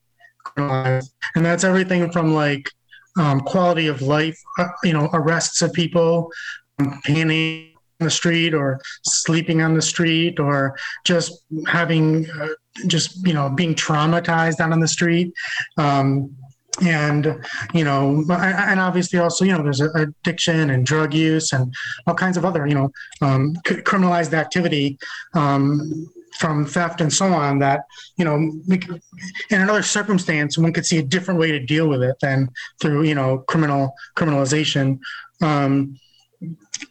criminalized, 0.45 1.11
and 1.35 1.45
that's 1.45 1.63
everything 1.63 2.11
from 2.11 2.33
like 2.33 2.69
um, 3.17 3.41
quality 3.41 3.87
of 3.87 4.01
life, 4.01 4.39
uh, 4.57 4.67
you 4.83 4.93
know, 4.93 5.09
arrests 5.13 5.61
of 5.61 5.73
people, 5.73 6.31
um, 6.79 6.99
panning 7.05 7.68
the 7.99 8.09
street 8.09 8.53
or 8.53 8.79
sleeping 9.03 9.61
on 9.61 9.73
the 9.73 9.81
street 9.81 10.39
or 10.39 10.77
just 11.05 11.43
having 11.67 12.29
uh, 12.31 12.47
just 12.87 13.25
you 13.25 13.33
know 13.33 13.49
being 13.49 13.75
traumatized 13.75 14.59
out 14.59 14.71
on 14.71 14.79
the 14.79 14.87
street. 14.87 15.33
Um, 15.77 16.35
and 16.81 17.45
you 17.73 17.83
know 17.83 18.23
and 18.29 18.79
obviously 18.79 19.19
also 19.19 19.43
you 19.43 19.51
know 19.51 19.61
there's 19.61 19.81
addiction 19.81 20.69
and 20.69 20.85
drug 20.85 21.13
use 21.13 21.51
and 21.51 21.73
all 22.07 22.13
kinds 22.13 22.37
of 22.37 22.45
other 22.45 22.67
you 22.67 22.75
know 22.75 22.89
um, 23.21 23.53
criminalized 23.65 24.33
activity 24.33 24.97
um, 25.33 26.09
from 26.37 26.65
theft 26.65 27.01
and 27.01 27.11
so 27.11 27.25
on 27.25 27.59
that 27.59 27.81
you 28.17 28.23
know 28.23 28.35
in 28.35 29.61
another 29.61 29.83
circumstance 29.83 30.57
one 30.57 30.71
could 30.71 30.85
see 30.85 30.99
a 30.99 31.03
different 31.03 31.39
way 31.39 31.51
to 31.51 31.59
deal 31.59 31.89
with 31.89 32.01
it 32.01 32.15
than 32.21 32.49
through 32.79 33.03
you 33.03 33.15
know 33.15 33.39
criminal 33.39 33.93
criminalization. 34.15 34.99
Um, 35.41 35.99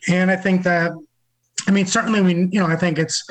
and 0.08 0.30
I 0.30 0.36
think 0.36 0.62
that, 0.64 0.92
I 1.66 1.70
mean, 1.70 1.86
certainly 1.86 2.20
we, 2.20 2.34
you 2.52 2.60
know, 2.60 2.66
I 2.66 2.76
think 2.76 2.98
it's 2.98 3.24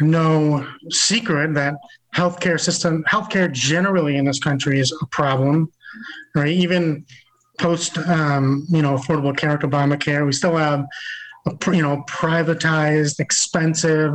no 0.00 0.66
secret 0.90 1.54
that 1.54 1.74
healthcare 2.14 2.60
system, 2.60 3.04
healthcare 3.08 3.50
generally 3.50 4.16
in 4.16 4.24
this 4.24 4.38
country 4.38 4.80
is 4.80 4.92
a 5.02 5.06
problem, 5.06 5.70
right? 6.34 6.48
Even 6.48 7.04
post, 7.58 7.98
um, 7.98 8.66
you 8.68 8.82
know, 8.82 8.94
Affordable 8.94 9.36
Care 9.36 9.50
Act, 9.50 9.62
Obamacare, 9.62 10.24
we 10.24 10.32
still 10.32 10.56
have 10.56 10.84
a, 11.46 11.74
you 11.74 11.82
know, 11.82 12.04
privatized, 12.08 13.20
expensive, 13.20 14.14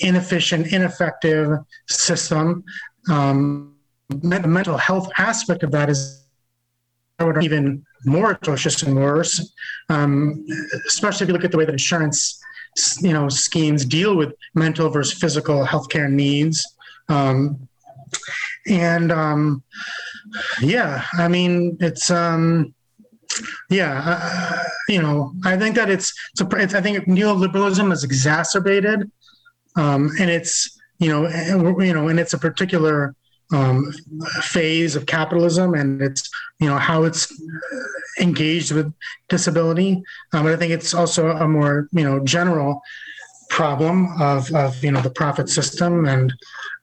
inefficient, 0.00 0.72
ineffective 0.72 1.50
system. 1.88 2.64
Um, 3.10 3.74
the 4.08 4.46
mental 4.46 4.78
health 4.78 5.10
aspect 5.18 5.62
of 5.62 5.72
that 5.72 5.90
is 5.90 6.25
even 7.20 7.84
more 8.04 8.32
atrocious 8.32 8.82
and 8.82 8.96
worse, 8.96 9.52
um, 9.88 10.44
especially 10.86 11.24
if 11.24 11.28
you 11.28 11.34
look 11.34 11.44
at 11.44 11.50
the 11.50 11.56
way 11.56 11.64
that 11.64 11.72
insurance 11.72 12.40
you 13.00 13.12
know 13.12 13.28
schemes 13.28 13.86
deal 13.86 14.16
with 14.16 14.34
mental 14.54 14.90
versus 14.90 15.18
physical 15.18 15.64
healthcare 15.64 16.10
needs. 16.10 16.64
Um, 17.08 17.68
and 18.68 19.10
um, 19.12 19.62
yeah, 20.60 21.04
I 21.14 21.28
mean, 21.28 21.76
it's 21.80 22.10
um, 22.10 22.74
yeah, 23.70 24.02
uh, 24.04 24.62
you 24.88 25.00
know, 25.00 25.32
I 25.44 25.56
think 25.56 25.76
that 25.76 25.88
it's, 25.88 26.12
it's, 26.32 26.40
a, 26.40 26.56
it's 26.56 26.74
I 26.74 26.80
think 26.80 27.06
neoliberalism 27.06 27.92
is 27.92 28.04
exacerbated, 28.04 29.10
um, 29.76 30.10
and 30.20 30.30
it's 30.30 30.78
you 30.98 31.08
know, 31.08 31.26
and, 31.26 31.82
you 31.84 31.94
know, 31.94 32.08
and 32.08 32.20
it's 32.20 32.34
a 32.34 32.38
particular 32.38 33.14
um, 33.52 33.92
phase 34.42 34.96
of 34.96 35.06
capitalism 35.06 35.74
and 35.74 36.02
it's 36.02 36.28
you 36.58 36.66
know 36.66 36.78
how 36.78 37.04
it's 37.04 37.32
engaged 38.20 38.72
with 38.72 38.92
disability. 39.28 40.02
Um, 40.32 40.44
but 40.44 40.52
i 40.52 40.56
think 40.56 40.72
it's 40.72 40.94
also 40.94 41.28
a 41.28 41.46
more 41.46 41.88
you 41.92 42.04
know 42.04 42.20
general 42.24 42.82
problem 43.50 44.08
of, 44.20 44.52
of 44.54 44.82
you 44.82 44.90
know 44.90 45.00
the 45.00 45.10
profit 45.10 45.48
system. 45.48 46.06
And 46.06 46.32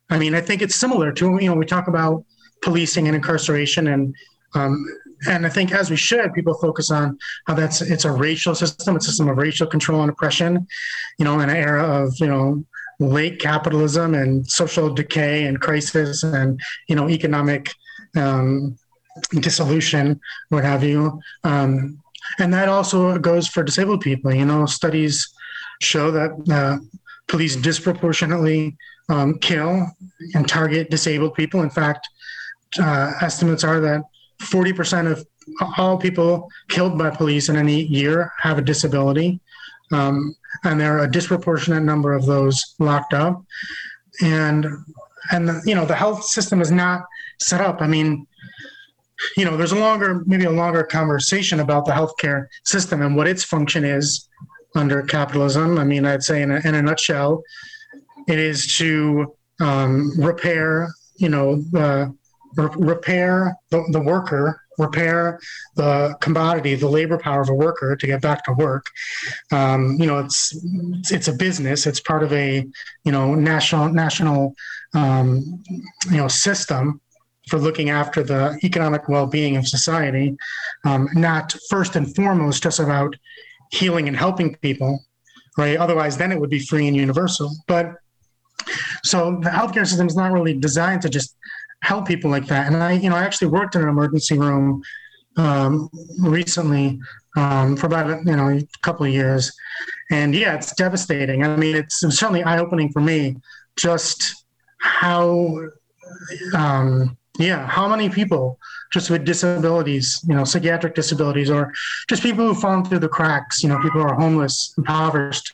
i 0.09 0.17
mean 0.17 0.35
i 0.35 0.41
think 0.41 0.61
it's 0.61 0.75
similar 0.75 1.11
to 1.13 1.37
you 1.41 1.49
know 1.49 1.55
we 1.55 1.65
talk 1.65 1.87
about 1.87 2.23
policing 2.61 3.07
and 3.07 3.15
incarceration 3.15 3.87
and 3.87 4.15
um, 4.55 4.85
and 5.27 5.45
I 5.45 5.49
think 5.49 5.71
as 5.71 5.89
we 5.89 5.95
should, 5.95 6.33
people 6.33 6.53
focus 6.53 6.91
on 6.91 7.17
how 7.47 7.53
that's 7.53 7.81
it's 7.81 8.05
a 8.05 8.11
racial 8.11 8.55
system, 8.55 8.95
it's 8.95 9.07
a 9.07 9.09
system 9.09 9.29
of 9.29 9.37
racial 9.37 9.67
control 9.67 10.01
and 10.01 10.11
oppression, 10.11 10.67
you 11.17 11.25
know, 11.25 11.39
in 11.39 11.49
an 11.49 11.55
era 11.55 11.83
of 11.83 12.13
you 12.19 12.27
know 12.27 12.63
late 12.99 13.39
capitalism 13.39 14.13
and 14.13 14.47
social 14.49 14.93
decay 14.93 15.45
and 15.45 15.59
crisis 15.59 16.23
and 16.23 16.59
you 16.87 16.95
know 16.95 17.09
economic 17.09 17.71
um, 18.15 18.77
dissolution, 19.39 20.19
what 20.49 20.63
have 20.63 20.83
you. 20.83 21.19
Um, 21.43 21.99
and 22.39 22.53
that 22.53 22.69
also 22.69 23.17
goes 23.19 23.47
for 23.47 23.63
disabled 23.63 24.01
people. 24.01 24.33
You 24.33 24.45
know, 24.45 24.65
studies 24.65 25.33
show 25.81 26.11
that 26.11 26.31
uh, 26.51 26.77
police 27.27 27.55
disproportionately 27.55 28.75
um, 29.09 29.37
kill 29.39 29.87
and 30.33 30.47
target 30.47 30.89
disabled 30.89 31.35
people. 31.35 31.61
In 31.61 31.69
fact, 31.69 32.07
uh, 32.79 33.11
estimates 33.21 33.63
are 33.63 33.79
that 33.81 34.01
40% 34.41 35.11
of 35.11 35.25
all 35.77 35.97
people 35.97 36.49
killed 36.69 36.97
by 36.97 37.09
police 37.09 37.49
in 37.49 37.57
any 37.57 37.83
year 37.83 38.31
have 38.39 38.57
a 38.57 38.61
disability. 38.61 39.39
Um, 39.91 40.35
and 40.63 40.79
there 40.79 40.97
are 40.97 41.03
a 41.03 41.11
disproportionate 41.11 41.83
number 41.83 42.13
of 42.13 42.25
those 42.25 42.75
locked 42.79 43.13
up. 43.13 43.43
And 44.21 44.65
and 45.31 45.47
the, 45.47 45.61
you 45.65 45.75
know 45.75 45.85
the 45.85 45.95
health 45.95 46.23
system 46.23 46.61
is 46.61 46.71
not 46.71 47.01
set 47.39 47.61
up. 47.61 47.81
I 47.81 47.87
mean, 47.87 48.27
you 49.37 49.45
know, 49.45 49.57
there's 49.57 49.71
a 49.71 49.79
longer, 49.79 50.23
maybe 50.25 50.45
a 50.45 50.51
longer 50.51 50.83
conversation 50.83 51.59
about 51.59 51.85
the 51.85 51.91
healthcare 51.91 52.47
system 52.65 53.01
and 53.01 53.15
what 53.15 53.27
its 53.27 53.43
function 53.43 53.83
is 53.83 54.27
under 54.75 55.01
capitalism. 55.03 55.77
I 55.77 55.83
mean, 55.83 56.05
I'd 56.05 56.23
say 56.23 56.41
in 56.41 56.51
a, 56.51 56.59
in 56.67 56.75
a 56.75 56.81
nutshell, 56.81 57.43
it 58.27 58.39
is 58.39 58.75
to 58.77 59.35
um, 59.59 60.11
repair, 60.19 60.89
you 61.15 61.29
know, 61.29 61.63
uh, 61.75 62.07
re- 62.55 62.75
repair 62.77 63.55
the, 63.69 63.83
the 63.91 64.01
worker 64.01 64.61
repair 64.77 65.39
the 65.75 66.15
commodity, 66.21 66.75
the 66.75 66.87
labor 66.87 67.17
power 67.17 67.41
of 67.41 67.49
a 67.49 67.53
worker 67.53 67.95
to 67.95 68.07
get 68.07 68.21
back 68.21 68.43
to 68.45 68.53
work. 68.53 68.85
Um, 69.51 69.97
you 69.99 70.07
know, 70.07 70.19
it's, 70.19 70.53
it's, 71.11 71.27
a 71.27 71.33
business. 71.33 71.85
It's 71.85 71.99
part 71.99 72.23
of 72.23 72.33
a 72.33 72.65
you 73.03 73.11
know 73.11 73.35
national 73.35 73.89
national 73.89 74.55
um, 74.93 75.63
you 76.09 76.17
know 76.17 76.27
system 76.27 77.01
for 77.49 77.59
looking 77.59 77.89
after 77.89 78.23
the 78.23 78.57
economic 78.63 79.09
well-being 79.09 79.57
of 79.57 79.67
society. 79.67 80.35
Um, 80.85 81.09
not 81.13 81.53
first 81.69 81.95
and 81.95 82.13
foremost 82.15 82.63
just 82.63 82.79
about 82.79 83.15
healing 83.71 84.07
and 84.07 84.15
helping 84.15 84.55
people, 84.55 85.03
right? 85.57 85.77
Otherwise, 85.77 86.17
then 86.17 86.31
it 86.31 86.39
would 86.39 86.49
be 86.49 86.59
free 86.59 86.87
and 86.87 86.95
universal. 86.95 87.51
But 87.67 87.95
so 89.03 89.39
the 89.41 89.49
healthcare 89.49 89.87
system 89.87 90.07
is 90.07 90.15
not 90.15 90.31
really 90.31 90.53
designed 90.53 91.01
to 91.01 91.09
just 91.09 91.35
help 91.83 92.07
people 92.07 92.31
like 92.31 92.47
that. 92.47 92.67
And 92.67 92.81
I, 92.81 92.93
you 92.93 93.09
know, 93.09 93.15
I 93.15 93.23
actually 93.23 93.49
worked 93.49 93.75
in 93.75 93.81
an 93.81 93.89
emergency 93.89 94.37
room 94.37 94.81
um, 95.37 95.89
recently 96.19 96.99
um, 97.35 97.75
for 97.75 97.87
about 97.87 98.25
you 98.25 98.35
know 98.35 98.49
a 98.49 98.63
couple 98.81 99.05
of 99.05 99.11
years, 99.11 99.51
and 100.11 100.33
yeah, 100.33 100.55
it's 100.55 100.73
devastating. 100.75 101.43
I 101.43 101.55
mean, 101.55 101.75
it's, 101.75 101.99
certainly 101.99 102.43
eye 102.43 102.59
opening 102.59 102.91
for 102.91 103.01
me 103.01 103.37
just 103.75 104.45
how 104.79 105.59
um, 106.55 107.17
yeah 107.39 107.65
how 107.67 107.87
many 107.87 108.09
people 108.09 108.59
just 108.91 109.09
with 109.09 109.25
disabilities 109.25 110.23
you 110.27 110.35
know 110.35 110.43
psychiatric 110.43 110.93
disabilities 110.93 111.49
or 111.49 111.71
just 112.07 112.21
people 112.21 112.45
who've 112.45 112.59
fallen 112.59 112.85
through 112.85 112.99
the 112.99 113.09
cracks 113.09 113.63
you 113.63 113.69
know 113.69 113.77
people 113.81 114.01
who 114.01 114.07
are 114.07 114.13
homeless 114.13 114.75
impoverished 114.77 115.51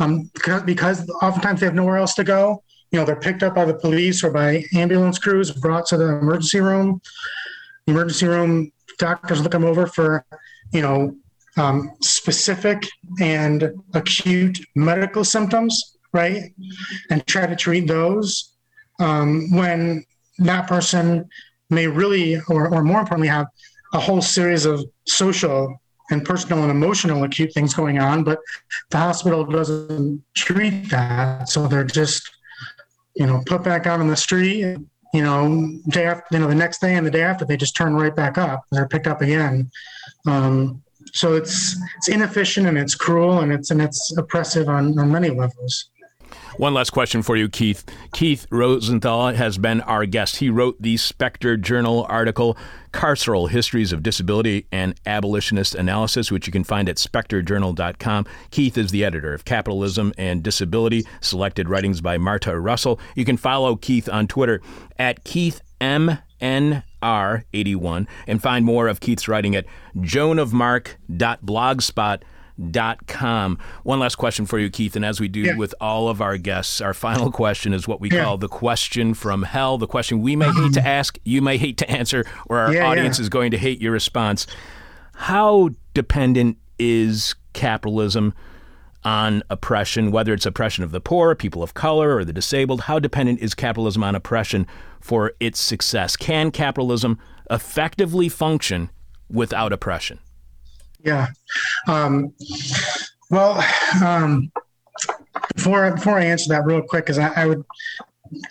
um, 0.00 0.28
because 0.64 1.08
oftentimes 1.22 1.60
they 1.60 1.66
have 1.66 1.76
nowhere 1.76 1.98
else 1.98 2.14
to 2.14 2.24
go 2.24 2.62
you 2.92 2.98
know, 2.98 3.04
they're 3.06 3.16
picked 3.16 3.42
up 3.42 3.54
by 3.54 3.64
the 3.64 3.74
police 3.74 4.22
or 4.22 4.30
by 4.30 4.64
ambulance 4.74 5.18
crews, 5.18 5.50
brought 5.50 5.86
to 5.86 5.96
the 5.96 6.04
emergency 6.04 6.60
room. 6.60 7.00
The 7.86 7.92
emergency 7.92 8.26
room 8.26 8.70
doctors 8.98 9.40
look 9.40 9.52
them 9.52 9.64
over 9.64 9.86
for, 9.86 10.24
you 10.72 10.82
know, 10.82 11.16
um, 11.56 11.90
specific 12.02 12.86
and 13.20 13.72
acute 13.94 14.58
medical 14.76 15.24
symptoms, 15.24 15.96
right? 16.12 16.52
And 17.10 17.26
try 17.26 17.46
to 17.46 17.56
treat 17.56 17.86
those 17.86 18.54
um, 19.00 19.50
when 19.52 20.04
that 20.38 20.66
person 20.68 21.28
may 21.70 21.86
really, 21.86 22.40
or, 22.48 22.72
or 22.72 22.82
more 22.82 23.00
importantly, 23.00 23.28
have 23.28 23.46
a 23.94 24.00
whole 24.00 24.22
series 24.22 24.66
of 24.66 24.84
social 25.06 25.80
and 26.10 26.24
personal 26.24 26.62
and 26.62 26.70
emotional 26.70 27.24
acute 27.24 27.52
things 27.54 27.72
going 27.72 27.98
on, 27.98 28.22
but 28.22 28.38
the 28.90 28.98
hospital 28.98 29.44
doesn't 29.44 30.22
treat 30.34 30.90
that. 30.90 31.48
So 31.48 31.66
they're 31.66 31.84
just 31.84 32.30
you 33.14 33.26
know, 33.26 33.42
put 33.46 33.62
back 33.62 33.86
out 33.86 34.00
on 34.00 34.08
the 34.08 34.16
street. 34.16 34.78
You 35.14 35.22
know, 35.22 35.78
day 35.88 36.06
after, 36.06 36.24
you 36.32 36.38
know, 36.38 36.48
the 36.48 36.54
next 36.54 36.80
day 36.80 36.94
and 36.94 37.06
the 37.06 37.10
day 37.10 37.22
after, 37.22 37.44
they 37.44 37.56
just 37.56 37.76
turn 37.76 37.94
right 37.94 38.14
back 38.16 38.38
up. 38.38 38.64
They're 38.72 38.88
picked 38.88 39.06
up 39.06 39.20
again. 39.20 39.70
Um, 40.26 40.82
so 41.12 41.34
it's 41.34 41.76
it's 41.96 42.08
inefficient 42.08 42.66
and 42.66 42.78
it's 42.78 42.94
cruel 42.94 43.40
and 43.40 43.52
it's 43.52 43.70
and 43.70 43.82
it's 43.82 44.16
oppressive 44.16 44.68
on, 44.68 44.98
on 44.98 45.10
many 45.10 45.30
levels. 45.30 45.90
One 46.56 46.74
last 46.74 46.90
question 46.90 47.22
for 47.22 47.36
you, 47.36 47.48
Keith. 47.48 47.84
Keith 48.12 48.46
Rosenthal 48.50 49.32
has 49.34 49.56
been 49.58 49.80
our 49.82 50.04
guest. 50.04 50.36
He 50.36 50.50
wrote 50.50 50.76
the 50.80 50.96
Spectre 50.98 51.56
Journal 51.56 52.04
article, 52.08 52.56
Carceral 52.92 53.48
Histories 53.48 53.92
of 53.92 54.02
Disability 54.02 54.66
and 54.70 54.94
Abolitionist 55.06 55.74
Analysis, 55.74 56.30
which 56.30 56.46
you 56.46 56.52
can 56.52 56.64
find 56.64 56.90
at 56.90 56.96
spectrejournal.com. 56.96 58.26
Keith 58.50 58.76
is 58.76 58.90
the 58.90 59.02
editor 59.04 59.32
of 59.32 59.46
Capitalism 59.46 60.12
and 60.18 60.42
Disability, 60.42 61.06
selected 61.20 61.68
writings 61.68 62.00
by 62.00 62.18
Marta 62.18 62.58
Russell. 62.58 62.98
You 63.14 63.24
can 63.24 63.36
follow 63.38 63.76
Keith 63.76 64.08
on 64.08 64.26
Twitter 64.28 64.60
at 64.98 65.24
Keith 65.24 65.60
M. 65.80 66.18
NR81 66.40 68.06
and 68.26 68.42
find 68.42 68.64
more 68.64 68.88
of 68.88 69.00
Keith's 69.00 69.28
writing 69.28 69.54
at 69.54 69.66
joanofmark.blogspot.com 69.96 72.26
com. 73.06 73.58
One 73.82 73.98
last 73.98 74.16
question 74.16 74.46
for 74.46 74.58
you, 74.58 74.70
Keith, 74.70 74.96
and 74.96 75.04
as 75.04 75.20
we 75.20 75.28
do 75.28 75.40
yeah. 75.40 75.56
with 75.56 75.74
all 75.80 76.08
of 76.08 76.20
our 76.20 76.36
guests, 76.36 76.80
our 76.80 76.94
final 76.94 77.30
question 77.32 77.72
is 77.72 77.88
what 77.88 78.00
we 78.00 78.10
yeah. 78.10 78.24
call 78.24 78.38
the 78.38 78.48
question 78.48 79.14
from 79.14 79.42
hell. 79.42 79.78
The 79.78 79.86
question 79.86 80.20
we 80.20 80.36
may 80.36 80.50
hate 80.50 80.72
to 80.74 80.86
ask, 80.86 81.18
you 81.24 81.42
may 81.42 81.56
hate 81.56 81.78
to 81.78 81.90
answer, 81.90 82.24
or 82.46 82.58
our 82.58 82.74
yeah, 82.74 82.86
audience 82.86 83.18
is 83.18 83.28
going 83.28 83.50
to 83.52 83.58
hate 83.58 83.80
your 83.80 83.92
response. 83.92 84.46
How 85.14 85.70
dependent 85.94 86.58
is 86.78 87.34
capitalism 87.52 88.34
on 89.04 89.42
oppression, 89.50 90.10
whether 90.10 90.32
it's 90.32 90.46
oppression 90.46 90.84
of 90.84 90.90
the 90.90 91.00
poor, 91.00 91.34
people 91.34 91.62
of 91.62 91.74
color, 91.74 92.16
or 92.16 92.24
the 92.24 92.32
disabled? 92.32 92.82
How 92.82 92.98
dependent 92.98 93.40
is 93.40 93.54
capitalism 93.54 94.04
on 94.04 94.14
oppression 94.14 94.66
for 95.00 95.32
its 95.40 95.58
success? 95.60 96.16
Can 96.16 96.50
capitalism 96.50 97.18
effectively 97.50 98.28
function 98.28 98.90
without 99.28 99.72
oppression? 99.72 100.18
Yeah. 101.04 101.28
Um, 101.88 102.32
well, 103.30 103.64
um, 104.04 104.52
before 105.54 105.90
before 105.92 106.18
I 106.18 106.24
answer 106.24 106.48
that 106.48 106.64
real 106.64 106.82
quick, 106.82 107.06
because 107.06 107.18
I, 107.18 107.28
I 107.42 107.46
would 107.46 107.64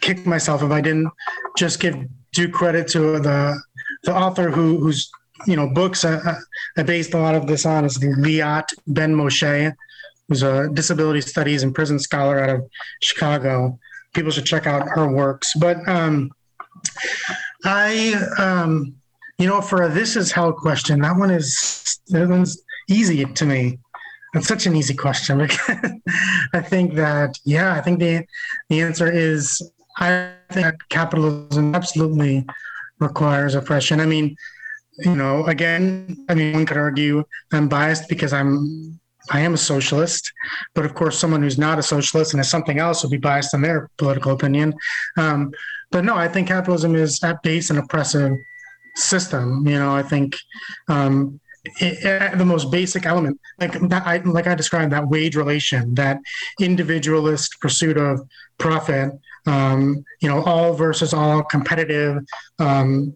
kick 0.02 0.26
myself 0.26 0.64
if 0.64 0.72
I 0.72 0.82
didn't 0.82 1.12
just 1.58 1.80
give 1.80 1.95
due 2.34 2.49
credit 2.49 2.88
to 2.89 3.20
the 3.20 3.60
the 4.04 4.16
author 4.16 4.49
who 4.49 4.78
whose 4.80 5.10
you 5.47 5.56
know 5.56 5.70
books 5.70 6.06
I, 6.06 6.36
based 6.86 7.14
a 7.14 7.20
lot 7.20 7.36
of 7.36 7.47
this 7.47 7.66
on 7.66 7.86
is 7.86 7.97
Liat 7.97 8.74
Ben 8.88 9.16
Moshe, 9.16 9.74
who's 10.28 10.43
a 10.43 10.70
disability 10.70 11.22
studies 11.22 11.64
and 11.64 11.74
prison 11.74 11.99
scholar 11.99 12.39
out 12.39 12.49
of 12.49 12.70
Chicago. 13.02 13.78
People 14.14 14.32
should 14.32 14.45
check 14.45 14.68
out 14.68 14.88
her 14.89 15.12
works. 15.12 15.54
But 15.58 15.78
um, 15.88 16.32
I, 17.64 18.14
um, 18.38 18.95
you 19.42 19.48
know, 19.48 19.60
for 19.60 19.84
a 19.84 19.89
this 19.89 20.16
is 20.16 20.32
hell 20.32 20.54
question, 20.54 21.02
that 21.02 21.18
one 21.18 21.32
is 21.32 22.00
that 22.10 22.30
one's 22.30 22.62
easy 22.88 23.26
to 23.26 23.46
me. 23.46 23.80
That's 24.34 24.48
such 24.48 24.68
an 24.68 24.76
easy 24.76 24.94
question 24.94 25.39
because 25.39 25.82
I 26.54 26.62
think 26.62 26.94
that 26.94 27.38
yeah, 27.44 27.74
I 27.74 27.82
think 27.82 28.00
the 28.00 28.26
the 28.70 28.82
answer 28.82 29.12
is 29.12 29.62
I 29.98 30.34
think 30.52 30.76
capitalism 30.89 31.74
absolutely 31.74 32.46
requires 33.00 33.56
oppression. 33.56 34.00
I 34.00 34.06
mean, 34.06 34.36
you 35.00 35.16
know, 35.16 35.46
again, 35.46 36.24
I 36.30 36.36
mean, 36.36 36.54
one 36.54 36.66
could 36.68 36.78
argue 36.78 37.24
I'm 37.52 37.68
biased 37.68 38.08
because 38.10 38.34
I'm 38.34 39.00
I 39.32 39.39
am 39.39 39.56
a 39.56 39.58
socialist, 39.58 40.32
but 40.76 40.86
of 40.86 40.94
course, 40.94 41.18
someone 41.18 41.42
who's 41.42 41.58
not 41.58 41.80
a 41.80 41.84
socialist 41.84 42.34
and 42.34 42.42
is 42.42 42.50
something 42.50 42.78
else 42.78 43.02
would 43.02 43.12
be 43.12 43.18
biased 43.18 43.56
in 43.56 43.62
their 43.62 43.89
political 43.98 44.34
opinion. 44.34 44.76
Um, 45.18 45.52
but 45.89 46.06
no, 46.06 46.16
I 46.16 46.28
think 46.28 46.48
capitalism 46.48 46.96
is 46.96 47.24
at 47.24 47.42
base 47.42 47.70
an 47.70 47.80
oppressive 47.80 48.38
system. 48.96 49.68
You 49.68 49.80
know, 49.80 49.96
I 49.96 50.04
think 50.04 50.38
um, 50.88 51.39
it, 51.80 52.38
the 52.38 52.46
most 52.46 52.72
basic 52.72 53.06
element, 53.06 53.39
like 53.60 53.74
that, 53.89 54.06
I, 54.06 54.18
like 54.18 54.48
I 54.48 54.56
described, 54.56 54.92
that 54.92 55.08
wage 55.08 55.36
relation, 55.36 55.94
that 55.96 56.20
individualist 56.60 57.60
pursuit 57.60 57.98
of 57.98 58.28
profit, 58.58 59.12
um, 59.46 60.04
you 60.22 60.30
know, 60.30 60.44
all 60.44 60.74
versus 60.74 61.14
all, 61.14 61.44
competitive, 61.44 62.24
um, 62.60 63.16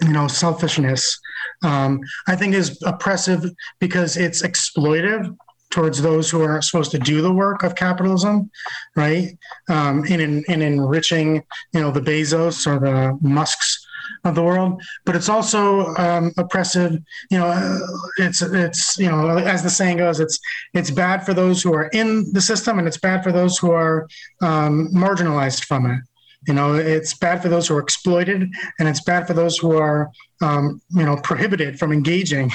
you 0.00 0.12
know, 0.12 0.26
selfishness. 0.26 1.20
Um, 1.62 2.00
I 2.26 2.36
think 2.36 2.54
is 2.54 2.80
oppressive 2.82 3.44
because 3.78 4.16
it's 4.16 4.42
exploitive 4.42 5.36
towards 5.70 6.02
those 6.02 6.30
who 6.30 6.42
are 6.42 6.60
supposed 6.60 6.90
to 6.90 6.98
do 6.98 7.22
the 7.22 7.32
work 7.32 7.62
of 7.62 7.74
capitalism, 7.74 8.50
right? 8.94 9.38
Um, 9.68 10.04
in, 10.04 10.44
in 10.46 10.62
enriching, 10.62 11.42
you 11.72 11.80
know, 11.80 11.90
the 11.90 12.00
Bezos 12.00 12.66
or 12.66 12.78
the 12.78 13.18
Musks 13.22 13.81
of 14.24 14.34
the 14.34 14.42
world, 14.42 14.82
but 15.04 15.16
it's 15.16 15.28
also 15.28 15.86
um, 15.96 16.32
oppressive. 16.36 16.98
You 17.30 17.38
know, 17.38 17.46
uh, 17.46 17.78
it's 18.18 18.42
it's 18.42 18.98
you 18.98 19.08
know, 19.08 19.38
as 19.38 19.62
the 19.62 19.70
saying 19.70 19.98
goes, 19.98 20.20
it's 20.20 20.38
it's 20.74 20.90
bad 20.90 21.24
for 21.24 21.34
those 21.34 21.62
who 21.62 21.74
are 21.74 21.88
in 21.88 22.32
the 22.32 22.40
system, 22.40 22.78
and 22.78 22.86
it's 22.86 22.98
bad 22.98 23.22
for 23.22 23.32
those 23.32 23.58
who 23.58 23.72
are 23.72 24.08
um, 24.40 24.88
marginalized 24.92 25.64
from 25.64 25.86
it. 25.86 26.00
You 26.46 26.54
know, 26.54 26.74
it's 26.74 27.14
bad 27.14 27.40
for 27.40 27.48
those 27.48 27.68
who 27.68 27.76
are 27.76 27.80
exploited, 27.80 28.52
and 28.78 28.88
it's 28.88 29.02
bad 29.02 29.26
for 29.26 29.34
those 29.34 29.56
who 29.58 29.76
are 29.76 30.10
um, 30.40 30.80
you 30.90 31.04
know 31.04 31.16
prohibited 31.16 31.78
from 31.78 31.92
engaging 31.92 32.50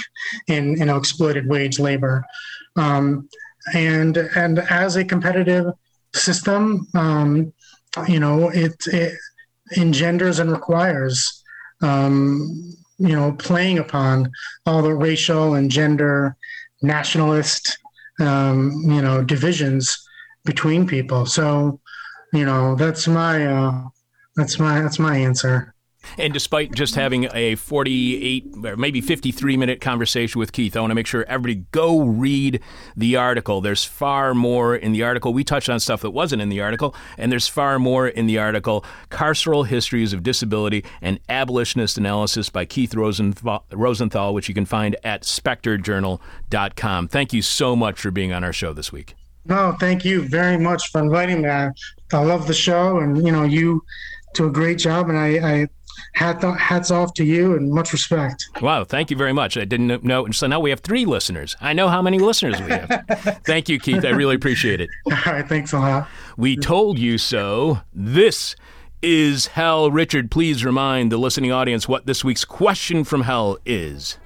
in 0.47 0.77
you 0.77 0.85
know 0.85 0.97
exploited 0.97 1.47
wage 1.47 1.79
labor. 1.79 2.25
Um, 2.75 3.29
and 3.73 4.17
and 4.17 4.59
as 4.59 4.95
a 4.95 5.03
competitive 5.03 5.73
system, 6.13 6.87
um, 6.95 7.53
you 8.07 8.19
know, 8.19 8.49
it, 8.49 8.75
it 8.87 9.17
engenders 9.75 10.39
and 10.39 10.51
requires 10.51 11.36
um, 11.82 12.73
you 12.97 13.15
know, 13.15 13.32
playing 13.34 13.80
upon 13.80 14.32
all 14.65 14.82
the 14.82 14.93
racial 14.93 15.53
and 15.53 15.69
gender, 15.69 16.36
nationalist, 16.82 17.78
um, 18.19 18.71
you 18.86 19.01
know, 19.01 19.23
divisions 19.23 20.07
between 20.45 20.88
people. 20.88 21.25
So, 21.25 21.80
you 22.34 22.45
know, 22.45 22.75
that's 22.75 23.07
my 23.07 23.45
uh, 23.45 23.84
that's 24.36 24.59
my 24.59 24.82
that's 24.82 24.99
my 24.99 25.17
answer. 25.17 25.73
And 26.17 26.33
despite 26.33 26.73
just 26.73 26.95
having 26.95 27.27
a 27.33 27.55
48 27.55 28.55
or 28.63 28.77
maybe 28.77 29.01
53 29.01 29.57
minute 29.57 29.81
conversation 29.81 30.39
with 30.39 30.51
Keith, 30.51 30.75
I 30.75 30.81
want 30.81 30.91
to 30.91 30.95
make 30.95 31.07
sure 31.07 31.25
everybody 31.27 31.65
go 31.71 32.01
read 32.01 32.61
the 32.95 33.15
article. 33.15 33.61
There's 33.61 33.83
far 33.83 34.33
more 34.33 34.75
in 34.75 34.91
the 34.91 35.03
article. 35.03 35.33
We 35.33 35.43
touched 35.43 35.69
on 35.69 35.79
stuff 35.79 36.01
that 36.01 36.11
wasn't 36.11 36.41
in 36.41 36.49
the 36.49 36.61
article, 36.61 36.95
and 37.17 37.31
there's 37.31 37.47
far 37.47 37.79
more 37.79 38.07
in 38.07 38.27
the 38.27 38.37
article. 38.37 38.83
Carceral 39.09 39.67
Histories 39.67 40.13
of 40.13 40.23
Disability 40.23 40.83
and 41.01 41.19
Abolitionist 41.29 41.97
Analysis 41.97 42.49
by 42.49 42.65
Keith 42.65 42.95
Rosenthal, 42.95 43.65
Rosenthal 43.71 44.33
which 44.33 44.47
you 44.47 44.55
can 44.55 44.65
find 44.65 44.95
at 45.03 45.23
spectrejournal.com. 45.23 47.07
Thank 47.07 47.33
you 47.33 47.41
so 47.41 47.75
much 47.75 47.99
for 47.99 48.11
being 48.11 48.33
on 48.33 48.43
our 48.43 48.53
show 48.53 48.73
this 48.73 48.91
week. 48.91 49.15
No, 49.45 49.75
thank 49.79 50.03
you 50.03 50.27
very 50.27 50.57
much 50.57 50.91
for 50.91 51.01
inviting 51.01 51.41
me. 51.41 51.49
I, 51.49 51.69
I 52.11 52.23
love 52.23 52.47
the 52.47 52.53
show, 52.53 52.99
and 52.99 53.25
you 53.25 53.31
know 53.31 53.43
you 53.43 53.81
do 54.33 54.47
a 54.47 54.51
great 54.51 54.77
job, 54.77 55.09
and 55.09 55.17
I, 55.17 55.61
I 55.61 55.67
hat 56.13 56.41
hats 56.57 56.91
off 56.91 57.13
to 57.15 57.23
you 57.23 57.55
and 57.55 57.71
much 57.71 57.93
respect. 57.93 58.49
Wow, 58.61 58.83
thank 58.83 59.11
you 59.11 59.17
very 59.17 59.33
much. 59.33 59.57
I 59.57 59.65
didn't 59.65 60.03
know. 60.03 60.29
So 60.31 60.47
now 60.47 60.59
we 60.59 60.69
have 60.69 60.79
three 60.79 61.05
listeners. 61.05 61.55
I 61.61 61.73
know 61.73 61.87
how 61.89 62.01
many 62.01 62.19
listeners 62.19 62.59
we 62.61 62.69
have. 62.69 63.41
thank 63.45 63.69
you, 63.69 63.79
Keith. 63.79 64.05
I 64.05 64.09
really 64.09 64.35
appreciate 64.35 64.81
it. 64.81 64.89
All 65.05 65.17
right, 65.25 65.47
thanks 65.47 65.73
a 65.73 65.79
lot. 65.79 66.07
We 66.37 66.55
told 66.55 66.99
you 66.99 67.17
so. 67.17 67.81
This 67.93 68.55
is 69.01 69.47
hell. 69.47 69.91
Richard, 69.91 70.31
please 70.31 70.65
remind 70.65 71.11
the 71.11 71.17
listening 71.17 71.51
audience 71.51 71.87
what 71.87 72.05
this 72.05 72.23
week's 72.23 72.45
question 72.45 73.03
from 73.03 73.21
hell 73.21 73.57
is. 73.65 74.17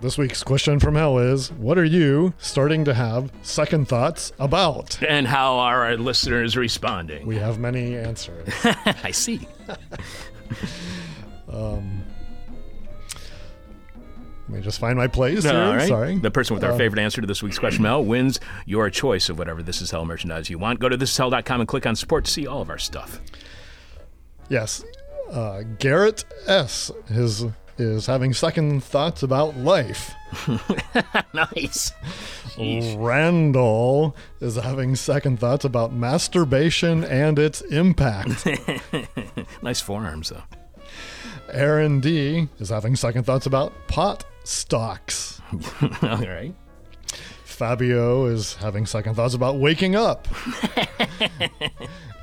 This 0.00 0.16
week's 0.18 0.42
question 0.42 0.78
from 0.78 0.94
hell 0.94 1.18
is 1.18 1.50
What 1.52 1.78
are 1.78 1.84
you 1.84 2.34
starting 2.38 2.84
to 2.84 2.94
have 2.94 3.32
second 3.42 3.88
thoughts 3.88 4.32
about? 4.38 5.02
And 5.02 5.26
how 5.26 5.56
are 5.56 5.84
our 5.84 5.96
listeners 5.96 6.56
responding? 6.56 7.26
We 7.26 7.36
have 7.36 7.58
many 7.58 7.96
answers. 7.96 8.48
I 9.02 9.10
see. 9.10 9.48
Um, 11.52 12.02
let 14.48 14.58
me 14.58 14.60
just 14.62 14.78
find 14.78 14.96
my 14.96 15.06
place 15.06 15.44
here. 15.44 15.54
All 15.54 15.74
right. 15.74 15.88
Sorry. 15.88 16.18
The 16.18 16.30
person 16.30 16.54
with 16.54 16.64
our 16.64 16.76
favorite 16.76 17.00
answer 17.00 17.20
to 17.20 17.26
this 17.26 17.42
week's 17.42 17.58
question, 17.58 17.82
Mel, 17.82 18.04
wins 18.04 18.40
your 18.66 18.90
choice 18.90 19.28
of 19.28 19.38
whatever 19.38 19.62
This 19.62 19.80
Is 19.80 19.90
Hell 19.90 20.04
merchandise 20.04 20.50
you 20.50 20.58
want. 20.58 20.80
Go 20.80 20.88
to 20.88 20.98
thisishell.com 20.98 21.60
and 21.60 21.68
click 21.68 21.86
on 21.86 21.96
support 21.96 22.26
to 22.26 22.30
see 22.30 22.46
all 22.46 22.60
of 22.60 22.68
our 22.68 22.78
stuff. 22.78 23.20
Yes. 24.50 24.84
Uh, 25.30 25.62
Garrett 25.78 26.24
S. 26.46 26.90
His 27.08 27.46
is 27.78 28.06
having 28.06 28.32
second 28.32 28.84
thoughts 28.84 29.22
about 29.22 29.56
life. 29.56 30.12
nice. 31.34 31.92
Randall 32.58 34.16
is 34.40 34.56
having 34.56 34.96
second 34.96 35.40
thoughts 35.40 35.64
about 35.64 35.92
masturbation 35.92 37.04
and 37.04 37.38
its 37.38 37.60
impact. 37.62 38.46
nice 39.62 39.80
forearms, 39.80 40.30
though. 40.30 40.42
Aaron 41.50 42.00
D 42.00 42.48
is 42.58 42.70
having 42.70 42.96
second 42.96 43.24
thoughts 43.24 43.46
about 43.46 43.72
pot 43.88 44.24
stocks. 44.44 45.40
All 46.02 46.18
right. 46.18 46.54
Fabio 47.44 48.26
is 48.26 48.54
having 48.54 48.86
second 48.86 49.14
thoughts 49.14 49.34
about 49.34 49.56
waking 49.56 49.94
up. 49.94 50.26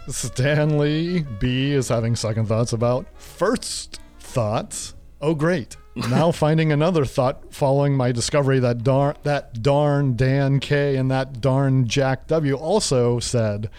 Stanley 0.07 1.25
B 1.39 1.71
is 1.71 1.87
having 1.87 2.15
second 2.15 2.47
thoughts 2.47 2.73
about 2.73 3.05
first 3.15 4.01
thoughts 4.19 4.93
Oh, 5.21 5.35
great. 5.35 5.77
Now 5.95 6.31
finding 6.31 6.71
another 6.71 7.05
thought 7.05 7.53
following 7.53 7.95
my 7.95 8.11
discovery 8.11 8.59
that 8.59 8.83
darn 8.83 9.15
that 9.23 9.61
darn 9.61 10.15
Dan 10.15 10.59
K 10.59 10.95
and 10.95 11.11
that 11.11 11.41
darn 11.41 11.87
Jack 11.87 12.27
W 12.27 12.55
also 12.55 13.19
said, 13.19 13.69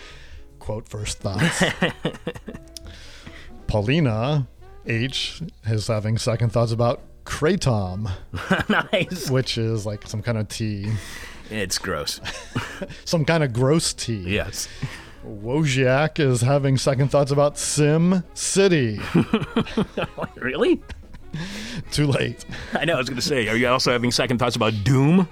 quote 0.58 0.88
first 0.88 1.18
thoughts. 1.18 1.62
Paulina 3.66 4.46
H 4.86 5.42
is 5.64 5.86
having 5.86 6.18
second 6.18 6.50
thoughts 6.50 6.72
about 6.72 7.00
kratom. 7.24 8.10
nice. 8.92 9.30
Which 9.30 9.56
is 9.56 9.86
like 9.86 10.06
some 10.06 10.22
kind 10.22 10.38
of 10.38 10.48
tea. 10.48 10.90
It's 11.50 11.78
gross. 11.78 12.20
some 13.04 13.24
kind 13.24 13.42
of 13.42 13.52
gross 13.52 13.92
tea. 13.92 14.34
Yes. 14.34 14.68
Wojciak 15.24 16.18
is 16.18 16.40
having 16.40 16.76
second 16.76 17.08
thoughts 17.08 17.30
about 17.30 17.56
Sim 17.56 18.24
City. 18.34 19.00
really? 20.34 20.82
Too 21.90 22.06
late. 22.06 22.44
I 22.72 22.84
know. 22.84 22.94
I 22.94 22.98
was 22.98 23.08
going 23.08 23.20
to 23.20 23.26
say, 23.26 23.48
are 23.48 23.56
you 23.56 23.68
also 23.68 23.92
having 23.92 24.10
second 24.10 24.38
thoughts 24.38 24.56
about 24.56 24.72
Doom 24.84 25.28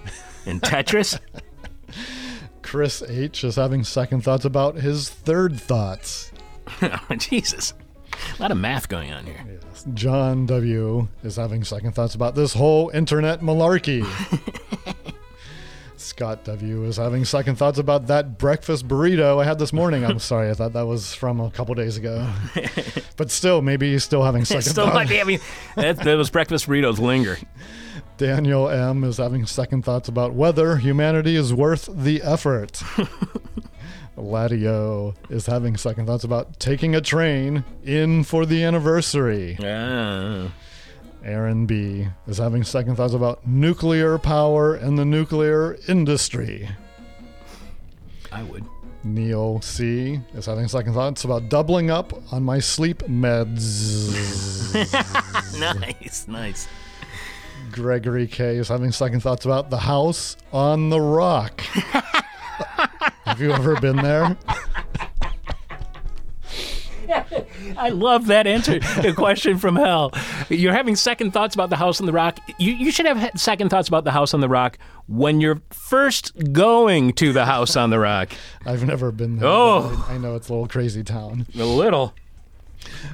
and 0.46 0.60
Tetris? 0.62 1.18
Chris 2.62 3.02
H 3.02 3.42
is 3.44 3.56
having 3.56 3.82
second 3.84 4.22
thoughts 4.22 4.44
about 4.44 4.76
his 4.76 5.08
third 5.08 5.60
thoughts. 5.60 6.30
Oh, 6.82 7.00
Jesus. 7.16 7.74
A 8.38 8.42
lot 8.42 8.50
of 8.52 8.58
math 8.58 8.88
going 8.88 9.12
on 9.12 9.24
here. 9.24 9.44
Yes. 9.48 9.84
John 9.94 10.46
W 10.46 11.08
is 11.24 11.36
having 11.36 11.64
second 11.64 11.92
thoughts 11.92 12.14
about 12.14 12.34
this 12.34 12.54
whole 12.54 12.90
internet 12.90 13.40
malarkey. 13.40 14.06
Scott 16.00 16.44
W 16.44 16.84
is 16.84 16.96
having 16.96 17.24
second 17.24 17.56
thoughts 17.56 17.78
about 17.78 18.06
that 18.08 18.38
breakfast 18.38 18.88
burrito 18.88 19.40
I 19.40 19.44
had 19.44 19.58
this 19.58 19.72
morning. 19.72 20.04
I'm 20.04 20.18
sorry, 20.32 20.50
I 20.50 20.54
thought 20.54 20.72
that 20.72 20.86
was 20.86 21.14
from 21.14 21.40
a 21.40 21.50
couple 21.50 21.74
days 21.74 21.96
ago. 21.96 22.28
but 23.16 23.30
still, 23.30 23.62
maybe 23.62 23.92
he's 23.92 24.04
still 24.04 24.22
having 24.22 24.44
second 24.44 24.62
Still 24.62 24.86
thoughts. 24.86 24.94
might 24.94 25.08
be. 25.08 25.20
I 25.20 25.24
mean, 25.24 25.40
that, 25.76 25.98
those 25.98 26.30
breakfast 26.30 26.66
burritos 26.66 26.98
linger. 26.98 27.38
Daniel 28.16 28.68
M 28.68 29.04
is 29.04 29.16
having 29.18 29.46
second 29.46 29.82
thoughts 29.84 30.08
about 30.08 30.34
whether 30.34 30.76
humanity 30.76 31.36
is 31.36 31.54
worth 31.54 31.88
the 31.92 32.22
effort. 32.22 32.72
Ladio 34.16 35.14
is 35.30 35.46
having 35.46 35.76
second 35.76 36.06
thoughts 36.06 36.24
about 36.24 36.58
taking 36.60 36.94
a 36.94 37.00
train 37.00 37.64
in 37.84 38.24
for 38.24 38.44
the 38.44 38.62
anniversary. 38.62 39.56
Ah. 39.62 40.50
Aaron 41.24 41.66
B 41.66 42.06
is 42.26 42.38
having 42.38 42.64
second 42.64 42.96
thoughts 42.96 43.14
about 43.14 43.46
nuclear 43.46 44.18
power 44.18 44.74
and 44.74 44.98
the 44.98 45.04
nuclear 45.04 45.78
industry. 45.88 46.68
I 48.32 48.42
would. 48.44 48.64
Neil 49.02 49.60
C 49.62 50.20
is 50.34 50.46
having 50.46 50.68
second 50.68 50.92
thoughts 50.94 51.24
about 51.24 51.48
doubling 51.48 51.90
up 51.90 52.12
on 52.32 52.42
my 52.42 52.58
sleep 52.58 52.98
meds. 53.04 54.10
Nice, 55.58 56.26
nice. 56.28 56.68
Gregory 57.72 58.26
K 58.26 58.56
is 58.56 58.68
having 58.68 58.92
second 58.92 59.20
thoughts 59.20 59.44
about 59.44 59.68
the 59.68 59.78
house 59.78 60.36
on 60.52 60.90
the 60.90 61.00
rock. 61.00 61.60
Have 63.24 63.40
you 63.40 63.52
ever 63.52 63.78
been 63.80 63.96
there? 63.96 64.36
I 67.78 67.88
love 67.90 68.26
that 68.26 68.46
answer. 68.46 68.78
The 68.78 69.12
question 69.16 69.58
from 69.58 69.76
hell. 69.76 70.12
You're 70.48 70.72
having 70.72 70.96
second 70.96 71.32
thoughts 71.32 71.54
about 71.54 71.70
the 71.70 71.76
house 71.76 72.00
on 72.00 72.06
the 72.06 72.12
rock. 72.12 72.38
You, 72.58 72.72
you 72.72 72.90
should 72.90 73.06
have 73.06 73.16
had 73.16 73.38
second 73.38 73.70
thoughts 73.70 73.88
about 73.88 74.04
the 74.04 74.12
house 74.12 74.34
on 74.34 74.40
the 74.40 74.48
rock 74.48 74.78
when 75.06 75.40
you're 75.40 75.62
first 75.70 76.52
going 76.52 77.12
to 77.14 77.32
the 77.32 77.46
house 77.46 77.76
on 77.76 77.90
the 77.90 77.98
rock. 77.98 78.30
I've 78.66 78.84
never 78.84 79.10
been 79.12 79.38
there. 79.38 79.48
Oh. 79.48 80.06
I, 80.08 80.14
I 80.14 80.18
know 80.18 80.36
it's 80.36 80.48
a 80.48 80.52
little 80.52 80.68
crazy 80.68 81.02
town. 81.02 81.46
A 81.58 81.64
little. 81.64 82.14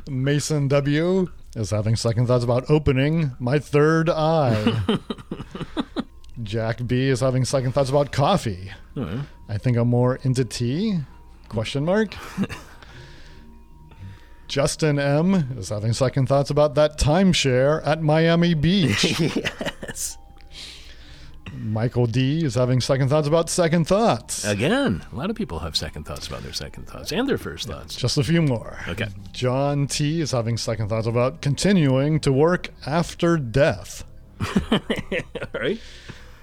Mason 0.09 0.69
W 0.69 1.29
is 1.57 1.71
having 1.71 1.97
second 1.97 2.27
thoughts 2.27 2.45
about 2.45 2.71
opening 2.71 3.33
my 3.39 3.59
third 3.59 4.11
eye. 4.11 4.89
Jack 6.43 6.87
B 6.87 7.09
is 7.09 7.21
having 7.21 7.45
second 7.45 7.73
thoughts 7.73 7.91
about 7.91 8.13
coffee. 8.13 8.71
Mm-hmm. 8.95 9.21
I 9.49 9.59
think 9.59 9.77
I'm 9.77 9.89
more 9.89 10.17
into 10.23 10.45
tea? 10.45 10.99
Question 11.49 11.85
mark. 11.85 12.15
Justin 14.49 14.99
M 14.99 15.35
is 15.59 15.69
having 15.69 15.93
second 15.93 16.29
thoughts 16.29 16.51
about 16.51 16.75
that 16.77 16.99
timeshare 16.99 17.85
at 17.87 18.03
Miami 18.03 18.55
Beach. 18.55 19.21
yes. 19.21 20.19
Michael 21.53 22.07
D 22.07 22.45
is 22.45 22.55
having 22.55 22.81
second 22.81 23.09
thoughts 23.09 23.27
about 23.27 23.49
second 23.49 23.87
thoughts. 23.87 24.45
Again, 24.45 25.05
a 25.13 25.17
lot 25.17 25.31
of 25.31 25.37
people 25.37 25.61
have 25.61 25.77
second 25.77 26.05
thoughts 26.05 26.27
about 26.29 26.43
their 26.43 26.53
second 26.53 26.87
thoughts 26.87 27.13
and 27.13 27.29
their 27.29 27.39
first 27.39 27.67
thoughts. 27.67 27.97
Just 27.97 28.19
a 28.19 28.25
few 28.25 28.43
more. 28.43 28.79
Okay. 28.89 29.09
John 29.33 29.87
T 29.87 30.21
is 30.21 30.31
having 30.33 30.57
second 30.57 30.89
thoughts 30.89 31.07
about 31.07 31.41
continuing 31.41 32.21
to 32.21 32.33
work 32.33 32.69
after 32.87 33.37
death. 33.37 34.05
All 34.71 34.81
right. 35.55 35.81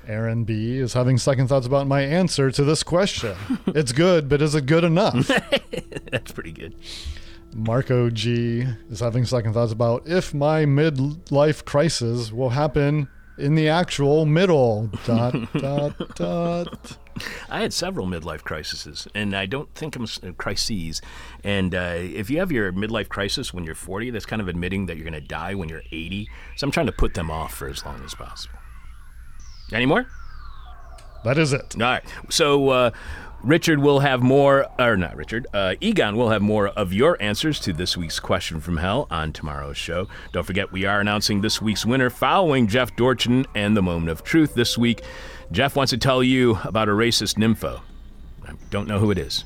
Aaron 0.08 0.44
B 0.44 0.78
is 0.80 0.94
having 0.94 1.18
second 1.18 1.48
thoughts 1.48 1.66
about 1.66 1.88
my 1.88 2.02
answer 2.02 2.52
to 2.52 2.64
this 2.64 2.84
question. 2.84 3.36
it's 3.68 3.94
good, 3.94 4.28
but 4.28 4.42
is 4.42 4.56
it 4.56 4.66
good 4.66 4.84
enough? 4.84 5.28
That's 6.12 6.32
pretty 6.32 6.52
good. 6.52 6.76
Marco 7.56 8.10
G 8.10 8.66
is 8.90 9.00
having 9.00 9.26
second 9.26 9.54
thoughts 9.54 9.72
about 9.72 10.08
if 10.08 10.34
my 10.34 10.66
midlife 10.66 11.66
crisis 11.66 12.32
will 12.32 12.50
happen 12.50 13.08
in 13.38 13.56
the 13.56 13.68
actual 13.70 14.26
middle. 14.26 14.90
Dot, 15.06 15.36
dot, 15.54 16.16
dot. 16.16 16.98
I 17.50 17.62
had 17.62 17.74
several 17.74 18.08
midlife 18.08 18.44
crises, 18.44 19.08
and 19.14 19.36
I 19.36 19.46
don't 19.46 19.74
think 19.76 19.96
I'm 19.96 20.04
uh, 20.04 20.32
crises. 20.38 21.02
And 21.44 21.76
uh, 21.76 21.96
if 21.98 22.30
you 22.30 22.40
have 22.40 22.52
your 22.52 22.74
midlife 22.74 23.10
crisis 23.10 23.54
when 23.54 23.64
you're 23.64 23.76
40, 23.76 24.10
that's 24.10 24.26
kind 24.26 24.42
of 24.42 24.48
admitting 24.48 24.88
that 24.88 24.98
you're 24.98 25.10
going 25.10 25.22
to 25.22 25.28
die 25.28 25.54
when 25.54 25.70
you're 25.70 25.84
80. 25.92 26.28
So 26.56 26.66
I'm 26.66 26.72
trying 26.72 26.88
to 26.88 26.92
put 26.92 27.14
them 27.14 27.30
off 27.30 27.54
for 27.54 27.68
as 27.68 27.86
long 27.86 28.02
as 28.04 28.16
possible. 28.16 28.58
Any 29.72 29.86
more? 29.86 30.08
That 31.24 31.38
is 31.38 31.54
it. 31.54 31.76
All 31.76 31.82
right. 31.82 32.04
So 32.30 32.70
uh, 32.70 32.92
Richard 33.44 33.80
will 33.80 34.00
have 34.00 34.24
more, 34.24 34.68
or 34.80 34.96
not 34.96 35.18
Richard, 35.18 35.48
uh, 35.54 35.76
Egon 35.82 36.16
will 36.16 36.30
have 36.30 36.42
more 36.42 36.70
of 36.70 36.94
your 36.94 37.22
answers 37.22 37.60
to 37.62 37.74
this 37.74 37.98
week's 37.98 38.18
question 38.18 38.62
from 38.62 38.78
hell 38.78 39.06
on 39.12 39.34
tomorrow's 39.34 39.76
show. 39.76 40.08
Don't 40.32 40.46
forget, 40.46 40.72
we 40.72 40.86
are 40.86 41.02
announcing 41.02 41.42
this 41.42 41.62
week's 41.62 41.86
winner 41.86 42.10
following 42.10 42.68
Jeff 42.68 42.96
Dorchin 42.96 43.46
and 43.54 43.76
the 43.76 43.82
Moment 43.82 44.10
of 44.12 44.24
Truth 44.24 44.54
this 44.56 44.78
week. 44.78 45.02
Jeff 45.52 45.76
wants 45.76 45.90
to 45.90 45.98
tell 45.98 46.24
you 46.24 46.58
about 46.64 46.88
a 46.88 46.94
racist 46.94 47.36
nympho. 47.36 47.82
I 48.48 48.54
don't 48.70 48.88
know 48.88 49.00
who 49.00 49.12
it 49.12 49.18
is. 49.18 49.44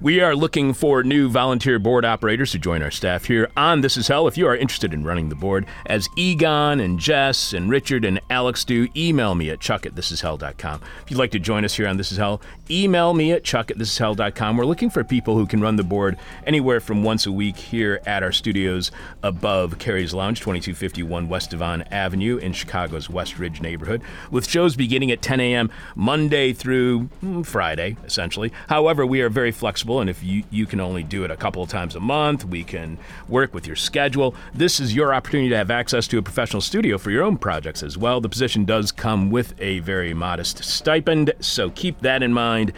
We 0.00 0.20
are 0.20 0.36
looking 0.36 0.74
for 0.74 1.02
new 1.02 1.28
volunteer 1.28 1.80
board 1.80 2.04
operators 2.04 2.52
to 2.52 2.58
join 2.60 2.84
our 2.84 2.90
staff 2.90 3.24
here 3.24 3.50
on 3.56 3.80
This 3.80 3.96
Is 3.96 4.06
Hell. 4.06 4.28
If 4.28 4.38
you 4.38 4.46
are 4.46 4.54
interested 4.54 4.94
in 4.94 5.02
running 5.02 5.28
the 5.28 5.34
board, 5.34 5.66
as 5.86 6.08
Egon 6.14 6.78
and 6.78 7.00
Jess 7.00 7.52
and 7.52 7.68
Richard 7.68 8.04
and 8.04 8.20
Alex 8.30 8.64
do, 8.64 8.86
email 8.94 9.34
me 9.34 9.50
at 9.50 9.58
chuck 9.58 9.86
at 9.86 9.96
thisishell.com. 9.96 10.82
If 11.02 11.10
you'd 11.10 11.16
like 11.18 11.32
to 11.32 11.40
join 11.40 11.64
us 11.64 11.74
here 11.74 11.88
on 11.88 11.96
This 11.96 12.12
Is 12.12 12.18
Hell, 12.18 12.40
email 12.70 13.12
me 13.12 13.32
at 13.32 13.42
chuck 13.42 13.72
at 13.72 13.78
thisishell.com. 13.78 14.56
We're 14.56 14.66
looking 14.66 14.88
for 14.88 15.02
people 15.02 15.34
who 15.34 15.46
can 15.46 15.60
run 15.60 15.74
the 15.74 15.82
board 15.82 16.16
anywhere 16.46 16.78
from 16.78 17.02
once 17.02 17.26
a 17.26 17.32
week 17.32 17.56
here 17.56 18.00
at 18.06 18.22
our 18.22 18.30
studios 18.30 18.92
above 19.24 19.80
Carrie's 19.80 20.14
Lounge, 20.14 20.38
2251 20.38 21.28
West 21.28 21.50
Devon 21.50 21.82
Avenue 21.90 22.36
in 22.36 22.52
Chicago's 22.52 23.10
West 23.10 23.36
Ridge 23.36 23.60
neighborhood, 23.60 24.02
with 24.30 24.48
shows 24.48 24.76
beginning 24.76 25.10
at 25.10 25.22
10 25.22 25.40
a.m. 25.40 25.72
Monday 25.96 26.52
through 26.52 27.08
mm, 27.20 27.44
Friday, 27.44 27.96
essentially. 28.04 28.52
However, 28.68 29.04
we 29.04 29.22
are 29.22 29.28
very 29.28 29.50
flexible, 29.50 29.87
and 29.96 30.10
if 30.10 30.22
you, 30.22 30.44
you 30.50 30.66
can 30.66 30.80
only 30.80 31.02
do 31.02 31.24
it 31.24 31.30
a 31.30 31.36
couple 31.36 31.62
of 31.62 31.68
times 31.68 31.94
a 31.94 32.00
month, 32.00 32.44
we 32.44 32.62
can 32.62 32.98
work 33.28 33.54
with 33.54 33.66
your 33.66 33.76
schedule. 33.76 34.34
This 34.54 34.78
is 34.78 34.94
your 34.94 35.14
opportunity 35.14 35.48
to 35.50 35.56
have 35.56 35.70
access 35.70 36.06
to 36.08 36.18
a 36.18 36.22
professional 36.22 36.60
studio 36.60 36.98
for 36.98 37.10
your 37.10 37.24
own 37.24 37.38
projects 37.38 37.82
as 37.82 37.96
well. 37.96 38.20
The 38.20 38.28
position 38.28 38.64
does 38.64 38.92
come 38.92 39.30
with 39.30 39.54
a 39.58 39.80
very 39.80 40.14
modest 40.14 40.62
stipend, 40.62 41.32
so 41.40 41.70
keep 41.70 42.00
that 42.00 42.22
in 42.22 42.32
mind. 42.32 42.72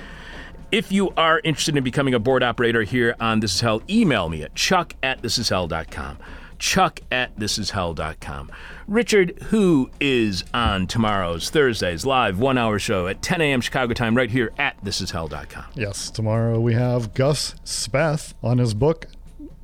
If 0.72 0.92
you 0.92 1.10
are 1.16 1.40
interested 1.42 1.76
in 1.76 1.82
becoming 1.82 2.14
a 2.14 2.20
board 2.20 2.44
operator 2.44 2.82
here 2.84 3.16
on 3.18 3.40
This 3.40 3.56
Is 3.56 3.60
Hell, 3.60 3.82
email 3.90 4.28
me 4.28 4.44
at 4.44 4.54
chuck 4.54 4.94
at 5.02 5.20
thisishell.com. 5.20 6.18
Chuck 6.60 7.00
at 7.10 7.34
thisishell.com. 7.36 8.52
Richard, 8.86 9.42
who 9.48 9.90
is 9.98 10.44
on 10.54 10.86
tomorrow's 10.86 11.50
Thursday's 11.50 12.06
live 12.06 12.38
one 12.38 12.58
hour 12.58 12.78
show 12.78 13.08
at 13.08 13.22
10 13.22 13.40
a.m. 13.40 13.60
Chicago 13.60 13.94
time 13.94 14.16
right 14.16 14.30
here 14.30 14.52
at 14.58 14.82
thisishell.com. 14.84 15.64
Yes, 15.74 16.10
tomorrow 16.10 16.60
we 16.60 16.74
have 16.74 17.14
Gus 17.14 17.54
Speth 17.64 18.34
on 18.42 18.58
his 18.58 18.74
book, 18.74 19.06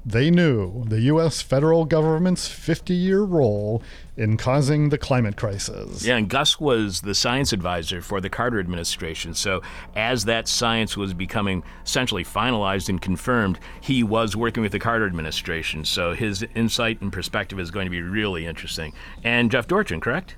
They 0.08 0.30
Knew 0.30 0.84
the 0.86 1.00
U.S. 1.00 1.42
federal 1.42 1.84
government's 1.84 2.46
50 2.46 2.94
year 2.94 3.22
role 3.22 3.82
in 4.16 4.36
causing 4.36 4.90
the 4.90 4.98
climate 4.98 5.36
crisis. 5.36 6.06
Yeah, 6.06 6.16
and 6.16 6.28
Gus 6.28 6.60
was 6.60 7.00
the 7.00 7.12
science 7.12 7.52
advisor 7.52 8.00
for 8.00 8.20
the 8.20 8.30
Carter 8.30 8.60
administration. 8.60 9.34
So, 9.34 9.62
as 9.96 10.24
that 10.26 10.46
science 10.46 10.96
was 10.96 11.12
becoming 11.12 11.64
essentially 11.84 12.22
finalized 12.22 12.88
and 12.88 13.02
confirmed, 13.02 13.58
he 13.80 14.04
was 14.04 14.36
working 14.36 14.62
with 14.62 14.70
the 14.70 14.78
Carter 14.78 15.06
administration. 15.06 15.84
So, 15.84 16.14
his 16.14 16.46
insight 16.54 17.00
and 17.00 17.12
perspective 17.12 17.58
is 17.58 17.72
going 17.72 17.86
to 17.86 17.90
be 17.90 18.00
really 18.00 18.46
interesting. 18.46 18.92
And 19.24 19.50
Jeff 19.50 19.66
Dorchin, 19.66 20.00
correct? 20.00 20.36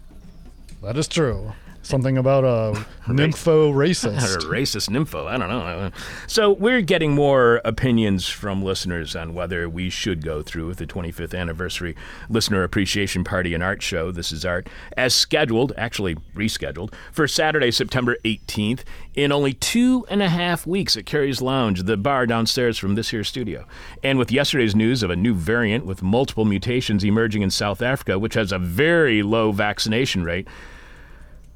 That 0.83 0.97
is 0.97 1.09
true. 1.09 1.53
Something 1.89 2.19
about 2.19 2.45
a 2.45 2.79
nympho 3.07 3.73
racist. 3.73 4.37
racist 4.45 4.91
nympho. 4.91 5.27
I 5.27 5.39
don't 5.39 5.49
know. 5.49 5.91
So 6.27 6.53
we're 6.53 6.83
getting 6.83 7.15
more 7.15 7.63
opinions 7.65 8.29
from 8.29 8.63
listeners 8.63 9.17
on 9.17 9.33
whether 9.33 9.71
we 9.71 9.89
should 9.89 10.23
go 10.23 10.43
through 10.43 10.67
with 10.67 10.77
the 10.77 10.87
25th 10.87 11.35
anniversary 11.35 11.97
listener 12.29 12.63
appreciation 12.63 13.25
party 13.25 13.55
and 13.55 13.63
art 13.63 13.83
show. 13.83 14.11
This 14.11 14.33
is 14.33 14.45
art 14.45 14.69
as 14.99 15.15
scheduled, 15.15 15.73
actually 15.79 16.17
rescheduled 16.37 16.93
for 17.11 17.27
Saturday, 17.27 17.71
September 17.71 18.19
18th, 18.23 18.81
in 19.15 19.33
only 19.33 19.55
two 19.55 20.05
and 20.11 20.21
a 20.21 20.29
half 20.29 20.67
weeks 20.67 20.95
at 20.95 21.07
Carrie's 21.07 21.41
Lounge, 21.41 21.85
the 21.85 21.97
bar 21.97 22.27
downstairs 22.27 22.77
from 22.77 22.97
this 22.97 23.09
here 23.09 23.25
studio. 23.25 23.65
And 24.03 24.19
with 24.19 24.31
yesterday's 24.31 24.77
news 24.77 25.03
of 25.03 25.09
a 25.09 25.17
new 25.17 25.33
variant 25.33 25.87
with 25.87 26.03
multiple 26.03 26.45
mutations 26.45 27.03
emerging 27.03 27.41
in 27.41 27.51
South 27.51 27.81
Africa, 27.81 28.19
which 28.19 28.35
has 28.35 28.53
a 28.53 28.59
very 28.59 29.23
low 29.23 29.53
vaccination 29.53 30.23
rate. 30.23 30.47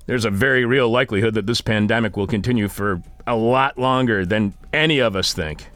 There's 0.07 0.25
a 0.25 0.31
very 0.31 0.65
real 0.65 0.89
likelihood 0.89 1.35
that 1.35 1.47
this 1.47 1.61
pandemic 1.61 2.17
will 2.17 2.27
continue 2.27 2.69
for 2.69 3.03
a 3.27 3.37
lot 3.37 3.79
longer 3.79 4.27
than 4.27 4.55
any 4.73 4.99
of 4.99 5.15
us 5.15 5.33
think. 5.33 5.69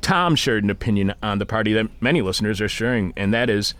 Tom 0.00 0.34
shared 0.34 0.64
an 0.64 0.70
opinion 0.70 1.14
on 1.22 1.38
the 1.38 1.46
party 1.46 1.72
that 1.74 2.02
many 2.02 2.22
listeners 2.22 2.60
are 2.60 2.68
sharing, 2.68 3.12
and 3.16 3.32
that 3.32 3.48
is 3.50 3.74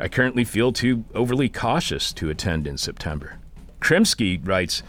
I 0.00 0.08
currently 0.08 0.44
feel 0.44 0.72
too 0.72 1.04
overly 1.14 1.48
cautious 1.48 2.12
to 2.14 2.30
attend 2.30 2.66
in 2.66 2.78
September. 2.78 3.38
Krimsky 3.80 4.38
writes, 4.46 4.82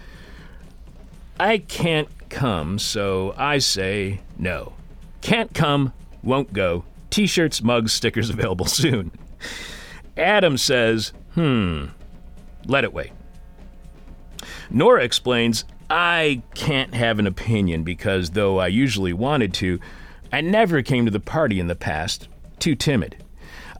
I 1.39 1.57
can't 1.57 2.09
come, 2.29 2.77
so 2.77 3.33
I 3.37 3.57
say 3.57 4.21
no. 4.37 4.73
Can't 5.21 5.53
come, 5.53 5.93
won't 6.21 6.53
go. 6.53 6.85
T 7.09 7.25
shirts, 7.25 7.63
mugs, 7.63 7.91
stickers 7.91 8.29
available 8.29 8.65
soon. 8.65 9.11
Adam 10.15 10.57
says, 10.57 11.13
hmm, 11.33 11.85
let 12.65 12.83
it 12.83 12.93
wait. 12.93 13.11
Nora 14.69 15.03
explains, 15.03 15.65
I 15.89 16.43
can't 16.53 16.93
have 16.93 17.17
an 17.17 17.25
opinion 17.25 17.83
because 17.83 18.31
though 18.31 18.59
I 18.59 18.67
usually 18.67 19.13
wanted 19.13 19.53
to, 19.55 19.79
I 20.31 20.41
never 20.41 20.83
came 20.83 21.05
to 21.05 21.11
the 21.11 21.19
party 21.19 21.59
in 21.59 21.67
the 21.67 21.75
past. 21.75 22.27
Too 22.59 22.75
timid. 22.75 23.23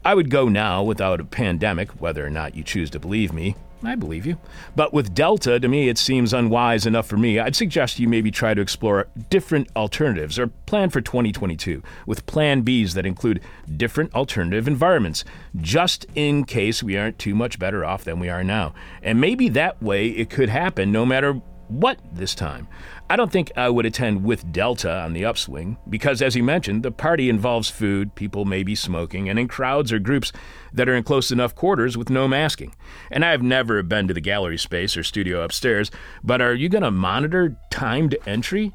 I 0.04 0.14
would 0.14 0.30
go 0.30 0.48
now 0.48 0.82
without 0.82 1.20
a 1.20 1.24
pandemic, 1.24 2.00
whether 2.00 2.26
or 2.26 2.30
not 2.30 2.56
you 2.56 2.64
choose 2.64 2.90
to 2.90 2.98
believe 2.98 3.32
me. 3.32 3.54
I 3.82 3.94
believe 3.94 4.26
you. 4.26 4.36
But 4.76 4.92
with 4.92 5.14
Delta, 5.14 5.58
to 5.58 5.68
me, 5.68 5.88
it 5.88 5.96
seems 5.96 6.34
unwise 6.34 6.86
enough 6.86 7.06
for 7.06 7.16
me. 7.16 7.38
I'd 7.38 7.56
suggest 7.56 7.98
you 7.98 8.08
maybe 8.08 8.30
try 8.30 8.52
to 8.52 8.60
explore 8.60 9.08
different 9.30 9.68
alternatives 9.74 10.38
or 10.38 10.48
plan 10.66 10.90
for 10.90 11.00
2022 11.00 11.82
with 12.06 12.26
plan 12.26 12.62
Bs 12.62 12.94
that 12.94 13.06
include 13.06 13.40
different 13.76 14.14
alternative 14.14 14.68
environments, 14.68 15.24
just 15.56 16.06
in 16.14 16.44
case 16.44 16.82
we 16.82 16.98
aren't 16.98 17.18
too 17.18 17.34
much 17.34 17.58
better 17.58 17.84
off 17.84 18.04
than 18.04 18.20
we 18.20 18.28
are 18.28 18.44
now. 18.44 18.74
And 19.02 19.20
maybe 19.20 19.48
that 19.50 19.82
way 19.82 20.08
it 20.08 20.28
could 20.28 20.50
happen 20.50 20.92
no 20.92 21.06
matter 21.06 21.40
what 21.70 21.98
this 22.12 22.34
time. 22.34 22.68
I 23.08 23.16
don't 23.16 23.30
think 23.30 23.52
I 23.56 23.68
would 23.68 23.86
attend 23.86 24.24
with 24.24 24.52
Delta 24.52 24.92
on 25.00 25.12
the 25.12 25.24
upswing 25.24 25.76
because, 25.88 26.22
as 26.22 26.36
you 26.36 26.42
mentioned, 26.42 26.82
the 26.82 26.90
party 26.90 27.28
involves 27.28 27.70
food, 27.70 28.14
people 28.14 28.44
may 28.44 28.62
be 28.62 28.74
smoking, 28.74 29.28
and 29.28 29.38
in 29.38 29.48
crowds 29.48 29.92
or 29.92 29.98
groups 29.98 30.32
that 30.72 30.88
are 30.88 30.94
in 30.94 31.02
close 31.02 31.30
enough 31.30 31.54
quarters 31.54 31.96
with 31.96 32.10
no 32.10 32.28
masking. 32.28 32.74
And 33.10 33.24
I've 33.24 33.42
never 33.42 33.82
been 33.82 34.08
to 34.08 34.14
the 34.14 34.20
gallery 34.20 34.58
space 34.58 34.96
or 34.96 35.02
studio 35.02 35.42
upstairs, 35.42 35.90
but 36.22 36.40
are 36.40 36.54
you 36.54 36.68
going 36.68 36.82
to 36.82 36.90
monitor 36.90 37.56
timed 37.70 38.16
entry? 38.26 38.72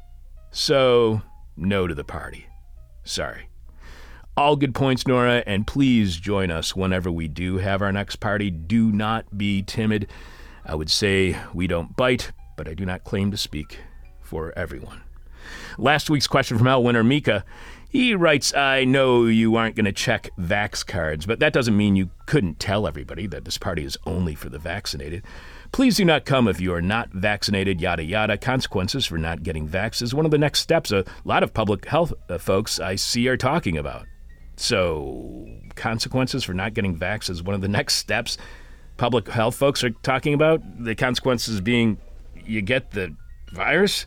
So, 0.50 1.22
no 1.56 1.86
to 1.86 1.94
the 1.94 2.04
party. 2.04 2.46
Sorry. 3.04 3.48
All 4.38 4.56
good 4.56 4.74
points, 4.74 5.06
Nora, 5.06 5.42
and 5.46 5.66
please 5.66 6.16
join 6.16 6.50
us 6.50 6.76
whenever 6.76 7.10
we 7.10 7.26
do 7.26 7.56
have 7.56 7.80
our 7.80 7.90
next 7.90 8.16
party. 8.16 8.50
Do 8.50 8.92
not 8.92 9.38
be 9.38 9.62
timid. 9.62 10.10
I 10.62 10.74
would 10.74 10.90
say 10.90 11.38
we 11.54 11.66
don't 11.66 11.96
bite, 11.96 12.32
but 12.56 12.68
I 12.68 12.74
do 12.74 12.84
not 12.84 13.04
claim 13.04 13.30
to 13.30 13.36
speak 13.36 13.78
for 14.20 14.52
everyone. 14.56 15.02
Last 15.78 16.10
week's 16.10 16.26
question 16.26 16.58
from 16.58 16.66
Hell 16.66 16.82
winner 16.82 17.04
Mika. 17.04 17.44
He 17.88 18.14
writes, 18.14 18.54
I 18.54 18.84
know 18.84 19.26
you 19.26 19.56
aren't 19.56 19.76
going 19.76 19.84
to 19.84 19.92
check 19.92 20.28
Vax 20.38 20.84
cards, 20.84 21.24
but 21.24 21.38
that 21.38 21.52
doesn't 21.52 21.76
mean 21.76 21.96
you 21.96 22.10
couldn't 22.26 22.58
tell 22.58 22.86
everybody 22.86 23.26
that 23.28 23.44
this 23.44 23.58
party 23.58 23.84
is 23.84 23.96
only 24.04 24.34
for 24.34 24.48
the 24.48 24.58
vaccinated. 24.58 25.22
Please 25.72 25.96
do 25.96 26.04
not 26.04 26.24
come 26.24 26.48
if 26.48 26.60
you 26.60 26.74
are 26.74 26.82
not 26.82 27.10
vaccinated, 27.10 27.80
yada 27.80 28.02
yada. 28.02 28.36
Consequences 28.36 29.06
for 29.06 29.18
not 29.18 29.42
getting 29.42 29.68
vax 29.68 30.02
is 30.02 30.14
one 30.14 30.24
of 30.24 30.30
the 30.30 30.38
next 30.38 30.60
steps 30.60 30.90
a 30.90 31.04
lot 31.24 31.42
of 31.42 31.54
public 31.54 31.86
health 31.86 32.12
uh, 32.28 32.38
folks 32.38 32.80
I 32.80 32.96
see 32.96 33.28
are 33.28 33.36
talking 33.36 33.78
about. 33.78 34.06
So, 34.56 35.46
consequences 35.74 36.44
for 36.44 36.54
not 36.54 36.74
getting 36.74 36.98
vax 36.98 37.30
is 37.30 37.42
one 37.42 37.54
of 37.54 37.60
the 37.60 37.68
next 37.68 37.96
steps 37.96 38.36
public 38.96 39.28
health 39.28 39.54
folks 39.54 39.84
are 39.84 39.90
talking 39.90 40.34
about. 40.34 40.60
The 40.82 40.94
consequences 40.94 41.60
being 41.60 41.98
you 42.48 42.62
get 42.62 42.92
the 42.92 43.14
virus. 43.52 44.06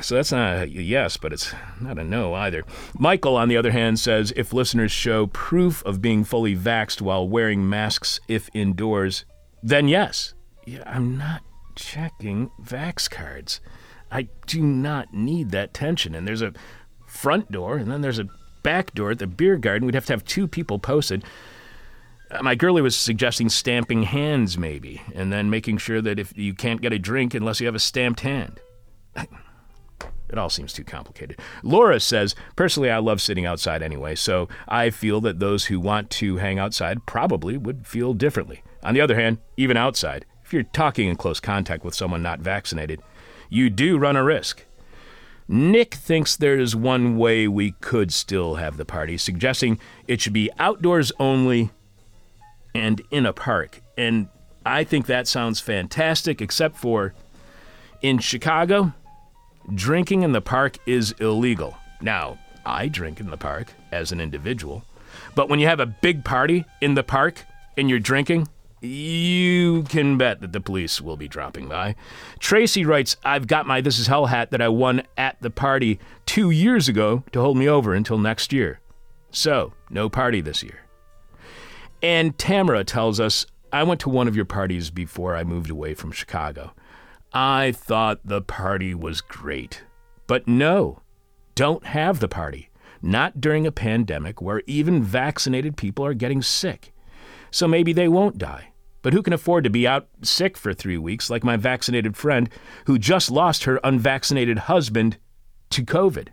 So 0.00 0.14
that's 0.14 0.32
not 0.32 0.62
a 0.62 0.68
yes, 0.68 1.16
but 1.16 1.32
it's 1.32 1.52
not 1.80 1.98
a 1.98 2.04
no 2.04 2.34
either. 2.34 2.64
Michael, 2.98 3.36
on 3.36 3.48
the 3.48 3.56
other 3.56 3.72
hand, 3.72 3.98
says 3.98 4.32
if 4.36 4.52
listeners 4.52 4.92
show 4.92 5.26
proof 5.26 5.84
of 5.84 6.00
being 6.00 6.24
fully 6.24 6.56
vaxxed 6.56 7.00
while 7.00 7.28
wearing 7.28 7.68
masks 7.68 8.20
if 8.28 8.48
indoors, 8.54 9.24
then 9.62 9.88
yes. 9.88 10.34
Yeah, 10.64 10.84
I'm 10.86 11.18
not 11.18 11.42
checking 11.74 12.50
vax 12.62 13.10
cards. 13.10 13.60
I 14.10 14.28
do 14.46 14.62
not 14.62 15.12
need 15.12 15.50
that 15.50 15.74
tension. 15.74 16.14
And 16.14 16.28
there's 16.28 16.42
a 16.42 16.52
front 17.06 17.50
door, 17.50 17.76
and 17.76 17.90
then 17.90 18.02
there's 18.02 18.18
a 18.18 18.28
back 18.62 18.94
door 18.94 19.10
at 19.10 19.18
the 19.18 19.26
beer 19.26 19.56
garden. 19.56 19.86
We'd 19.86 19.94
have 19.94 20.06
to 20.06 20.12
have 20.12 20.24
two 20.24 20.46
people 20.46 20.78
posted. 20.78 21.24
My 22.40 22.54
girlie 22.54 22.82
was 22.82 22.96
suggesting 22.96 23.48
stamping 23.48 24.04
hands, 24.04 24.56
maybe, 24.56 25.02
and 25.14 25.32
then 25.32 25.50
making 25.50 25.78
sure 25.78 26.00
that 26.00 26.18
if 26.18 26.36
you 26.36 26.54
can't 26.54 26.80
get 26.80 26.92
a 26.92 26.98
drink 26.98 27.34
unless 27.34 27.60
you 27.60 27.66
have 27.66 27.74
a 27.74 27.80
stamped 27.80 28.20
hand. 28.20 28.60
It 29.16 30.38
all 30.38 30.48
seems 30.48 30.72
too 30.72 30.84
complicated. 30.84 31.40
Laura 31.62 32.00
says, 32.00 32.34
personally, 32.56 32.90
I 32.90 32.98
love 32.98 33.20
sitting 33.20 33.44
outside 33.44 33.82
anyway, 33.82 34.14
so 34.14 34.48
I 34.66 34.88
feel 34.88 35.20
that 35.20 35.40
those 35.40 35.66
who 35.66 35.78
want 35.78 36.08
to 36.12 36.38
hang 36.38 36.58
outside 36.58 37.04
probably 37.04 37.58
would 37.58 37.86
feel 37.86 38.14
differently. 38.14 38.62
On 38.82 38.94
the 38.94 39.02
other 39.02 39.14
hand, 39.14 39.38
even 39.58 39.76
outside, 39.76 40.24
if 40.42 40.54
you're 40.54 40.62
talking 40.62 41.08
in 41.08 41.16
close 41.16 41.38
contact 41.38 41.84
with 41.84 41.94
someone 41.94 42.22
not 42.22 42.40
vaccinated, 42.40 43.02
you 43.50 43.68
do 43.68 43.98
run 43.98 44.16
a 44.16 44.24
risk. 44.24 44.64
Nick 45.48 45.94
thinks 45.94 46.34
there's 46.34 46.74
one 46.74 47.18
way 47.18 47.46
we 47.46 47.72
could 47.82 48.10
still 48.10 48.54
have 48.54 48.78
the 48.78 48.86
party, 48.86 49.18
suggesting 49.18 49.78
it 50.08 50.22
should 50.22 50.32
be 50.32 50.50
outdoors 50.58 51.12
only 51.18 51.70
and 52.74 53.02
in 53.10 53.26
a 53.26 53.32
park. 53.32 53.82
And 53.96 54.28
I 54.64 54.84
think 54.84 55.06
that 55.06 55.26
sounds 55.26 55.60
fantastic, 55.60 56.40
except 56.40 56.76
for 56.76 57.14
in 58.00 58.18
Chicago, 58.18 58.92
drinking 59.74 60.22
in 60.22 60.32
the 60.32 60.40
park 60.40 60.78
is 60.86 61.12
illegal. 61.20 61.76
Now, 62.00 62.38
I 62.64 62.88
drink 62.88 63.20
in 63.20 63.30
the 63.30 63.36
park 63.36 63.72
as 63.90 64.12
an 64.12 64.20
individual, 64.20 64.84
but 65.34 65.48
when 65.48 65.58
you 65.58 65.66
have 65.66 65.80
a 65.80 65.86
big 65.86 66.24
party 66.24 66.64
in 66.80 66.94
the 66.94 67.02
park 67.02 67.44
and 67.76 67.88
you're 67.88 67.98
drinking, 67.98 68.48
you 68.80 69.84
can 69.84 70.18
bet 70.18 70.40
that 70.40 70.52
the 70.52 70.60
police 70.60 71.00
will 71.00 71.16
be 71.16 71.28
dropping 71.28 71.68
by. 71.68 71.94
Tracy 72.40 72.84
writes, 72.84 73.16
I've 73.24 73.46
got 73.46 73.66
my 73.66 73.80
This 73.80 73.98
Is 73.98 74.08
Hell 74.08 74.26
hat 74.26 74.50
that 74.50 74.60
I 74.60 74.68
won 74.68 75.02
at 75.16 75.40
the 75.40 75.50
party 75.50 76.00
two 76.26 76.50
years 76.50 76.88
ago 76.88 77.22
to 77.32 77.40
hold 77.40 77.56
me 77.56 77.68
over 77.68 77.94
until 77.94 78.18
next 78.18 78.52
year. 78.52 78.80
So, 79.30 79.72
no 79.88 80.08
party 80.08 80.40
this 80.40 80.62
year. 80.62 80.80
And 82.02 82.36
Tamara 82.36 82.84
tells 82.84 83.20
us, 83.20 83.46
I 83.72 83.84
went 83.84 84.00
to 84.00 84.10
one 84.10 84.28
of 84.28 84.36
your 84.36 84.44
parties 84.44 84.90
before 84.90 85.36
I 85.36 85.44
moved 85.44 85.70
away 85.70 85.94
from 85.94 86.12
Chicago. 86.12 86.74
I 87.32 87.72
thought 87.72 88.20
the 88.24 88.42
party 88.42 88.94
was 88.94 89.20
great. 89.20 89.84
But 90.26 90.46
no, 90.46 91.00
don't 91.54 91.86
have 91.86 92.20
the 92.20 92.28
party. 92.28 92.70
Not 93.00 93.40
during 93.40 93.66
a 93.66 93.72
pandemic 93.72 94.42
where 94.42 94.62
even 94.66 95.02
vaccinated 95.02 95.76
people 95.76 96.04
are 96.04 96.14
getting 96.14 96.42
sick. 96.42 96.92
So 97.50 97.66
maybe 97.66 97.92
they 97.92 98.08
won't 98.08 98.38
die. 98.38 98.72
But 99.02 99.12
who 99.12 99.22
can 99.22 99.32
afford 99.32 99.64
to 99.64 99.70
be 99.70 99.86
out 99.86 100.08
sick 100.22 100.56
for 100.56 100.72
three 100.72 100.98
weeks, 100.98 101.28
like 101.28 101.42
my 101.42 101.56
vaccinated 101.56 102.16
friend 102.16 102.48
who 102.86 102.98
just 102.98 103.30
lost 103.30 103.64
her 103.64 103.80
unvaccinated 103.82 104.60
husband 104.60 105.18
to 105.70 105.84
COVID? 105.84 106.28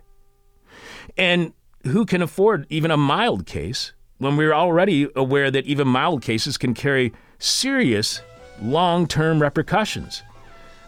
And 1.16 1.52
who 1.84 2.06
can 2.06 2.22
afford 2.22 2.66
even 2.68 2.90
a 2.90 2.96
mild 2.96 3.46
case 3.46 3.92
when 4.20 4.36
we're 4.36 4.52
already 4.52 5.08
aware 5.16 5.50
that 5.50 5.66
even 5.66 5.88
mild 5.88 6.22
cases 6.22 6.56
can 6.56 6.74
carry 6.74 7.12
serious 7.38 8.20
long 8.62 9.08
term 9.08 9.42
repercussions? 9.42 10.22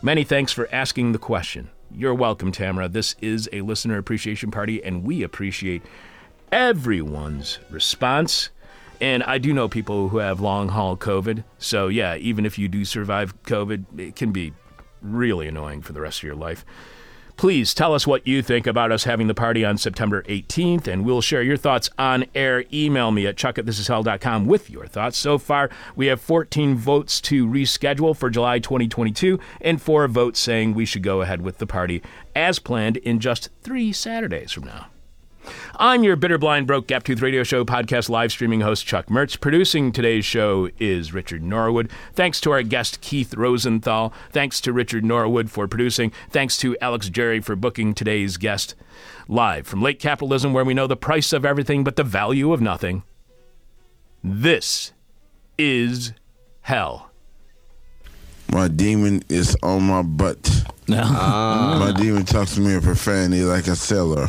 Many 0.03 0.23
thanks 0.23 0.53
for 0.53 0.69
asking 0.71 1.13
the 1.13 1.19
question. 1.19 1.71
You're 1.91 2.15
welcome, 2.15 2.53
Tamara. 2.53 2.89
This 2.89 3.17
is 3.21 3.49
a 3.53 3.63
listener 3.63 3.99
appreciation 3.99 4.51
party, 4.51 4.83
and 4.85 5.03
we 5.03 5.23
appreciate 5.23 5.83
everyone's 6.53 7.59
response. 7.71 8.51
And 9.01 9.23
I 9.23 9.39
do 9.39 9.53
know 9.53 9.69
people 9.69 10.11
who 10.11 10.19
have 10.19 10.41
long 10.41 10.69
haul 10.69 10.97
COVID. 10.97 11.43
So, 11.59 11.89
yeah, 11.89 12.17
even 12.17 12.45
if 12.45 12.59
you 12.59 12.69
do 12.69 12.85
survive 12.85 13.35
COVID, 13.45 13.99
it 13.99 14.15
can 14.15 14.31
be 14.31 14.53
really 15.01 15.49
annoying 15.49 15.81
for 15.81 15.93
the 15.93 16.01
rest 16.01 16.19
of 16.19 16.25
your 16.25 16.37
life. 16.37 16.65
Please 17.43 17.75
tell 17.75 17.93
us 17.93 18.07
what 18.07 18.25
you 18.25 18.41
think 18.41 18.69
about 18.69 18.93
us 18.93 19.03
having 19.03 19.27
the 19.27 19.35
party 19.35 19.65
on 19.65 19.77
September 19.77 20.23
18th, 20.29 20.87
and 20.87 21.05
we'll 21.05 21.21
share 21.21 21.43
your 21.43 21.57
thoughts 21.57 21.91
on 21.99 22.25
air. 22.37 22.65
Email 22.73 23.11
me 23.11 23.27
at 23.27 23.37
chuck 23.37 23.59
at 23.59 23.67
thisishell.com 23.67 24.47
with 24.47 24.71
your 24.71 24.87
thoughts. 24.87 25.19
So 25.19 25.39
far, 25.39 25.69
we 25.97 26.07
have 26.07 26.21
14 26.21 26.77
votes 26.77 27.21
to 27.23 27.45
reschedule 27.45 28.17
for 28.17 28.31
July 28.31 28.61
2022, 28.61 29.41
and 29.61 29.83
four 29.83 30.07
votes 30.07 30.39
saying 30.39 30.75
we 30.75 30.85
should 30.85 31.03
go 31.03 31.21
ahead 31.21 31.43
with 31.43 31.59
the 31.59 31.67
party 31.67 32.01
as 32.37 32.61
planned 32.61 32.99
in 32.99 33.19
just 33.19 33.49
three 33.61 33.93
Saturdays 33.93 34.53
from 34.53 34.63
now. 34.63 34.92
I'm 35.77 36.05
your 36.05 36.17
bitter, 36.17 36.39
blind, 36.39 36.67
broke, 36.67 36.87
gap 36.87 37.03
tooth 37.03 37.21
radio 37.21 37.43
show 37.43 37.65
podcast 37.65 38.09
live 38.09 38.31
streaming 38.31 38.61
host, 38.61 38.87
Chuck 38.87 39.07
Mertz. 39.07 39.41
Producing 39.41 39.91
today's 39.91 40.25
show 40.25 40.69
is 40.79 41.13
Richard 41.13 41.43
Norwood. 41.43 41.91
Thanks 42.15 42.41
to 42.43 42.53
our 42.53 42.63
guest, 42.63 43.01
Keith 43.01 43.35
Rosenthal. 43.35 44.13
Thanks 44.31 44.61
to 44.63 44.73
Richard 44.73 45.05
Norwood 45.05 45.51
for 45.51 45.67
producing. 45.67 46.13
Thanks 46.31 46.57
to 46.59 46.77
Alex 46.81 47.09
Jerry 47.09 47.41
for 47.41 47.57
booking 47.57 47.95
today's 47.95 48.37
guest. 48.37 48.75
Live 49.29 49.67
from 49.67 49.83
late 49.83 49.99
capitalism, 49.99 50.53
where 50.53 50.65
we 50.65 50.75
know 50.75 50.87
the 50.87 50.97
price 50.97 51.33
of 51.33 51.45
everything 51.45 51.83
but 51.85 51.97
the 51.97 52.05
value 52.05 52.53
of 52.53 52.61
nothing. 52.61 53.03
This 54.23 54.93
is 55.59 56.13
hell. 56.61 57.11
My 58.51 58.69
demon 58.69 59.23
is 59.29 59.57
on 59.63 59.83
my 59.85 60.03
butt. 60.03 60.65
Ah. 60.95 61.79
My 61.79 61.99
demon 61.99 62.25
talks 62.27 62.57
to 62.57 62.61
me 62.61 62.75
in 62.75 62.83
profanity 62.83 63.45
like 63.45 63.67
a 63.67 63.75
sailor. 63.77 64.29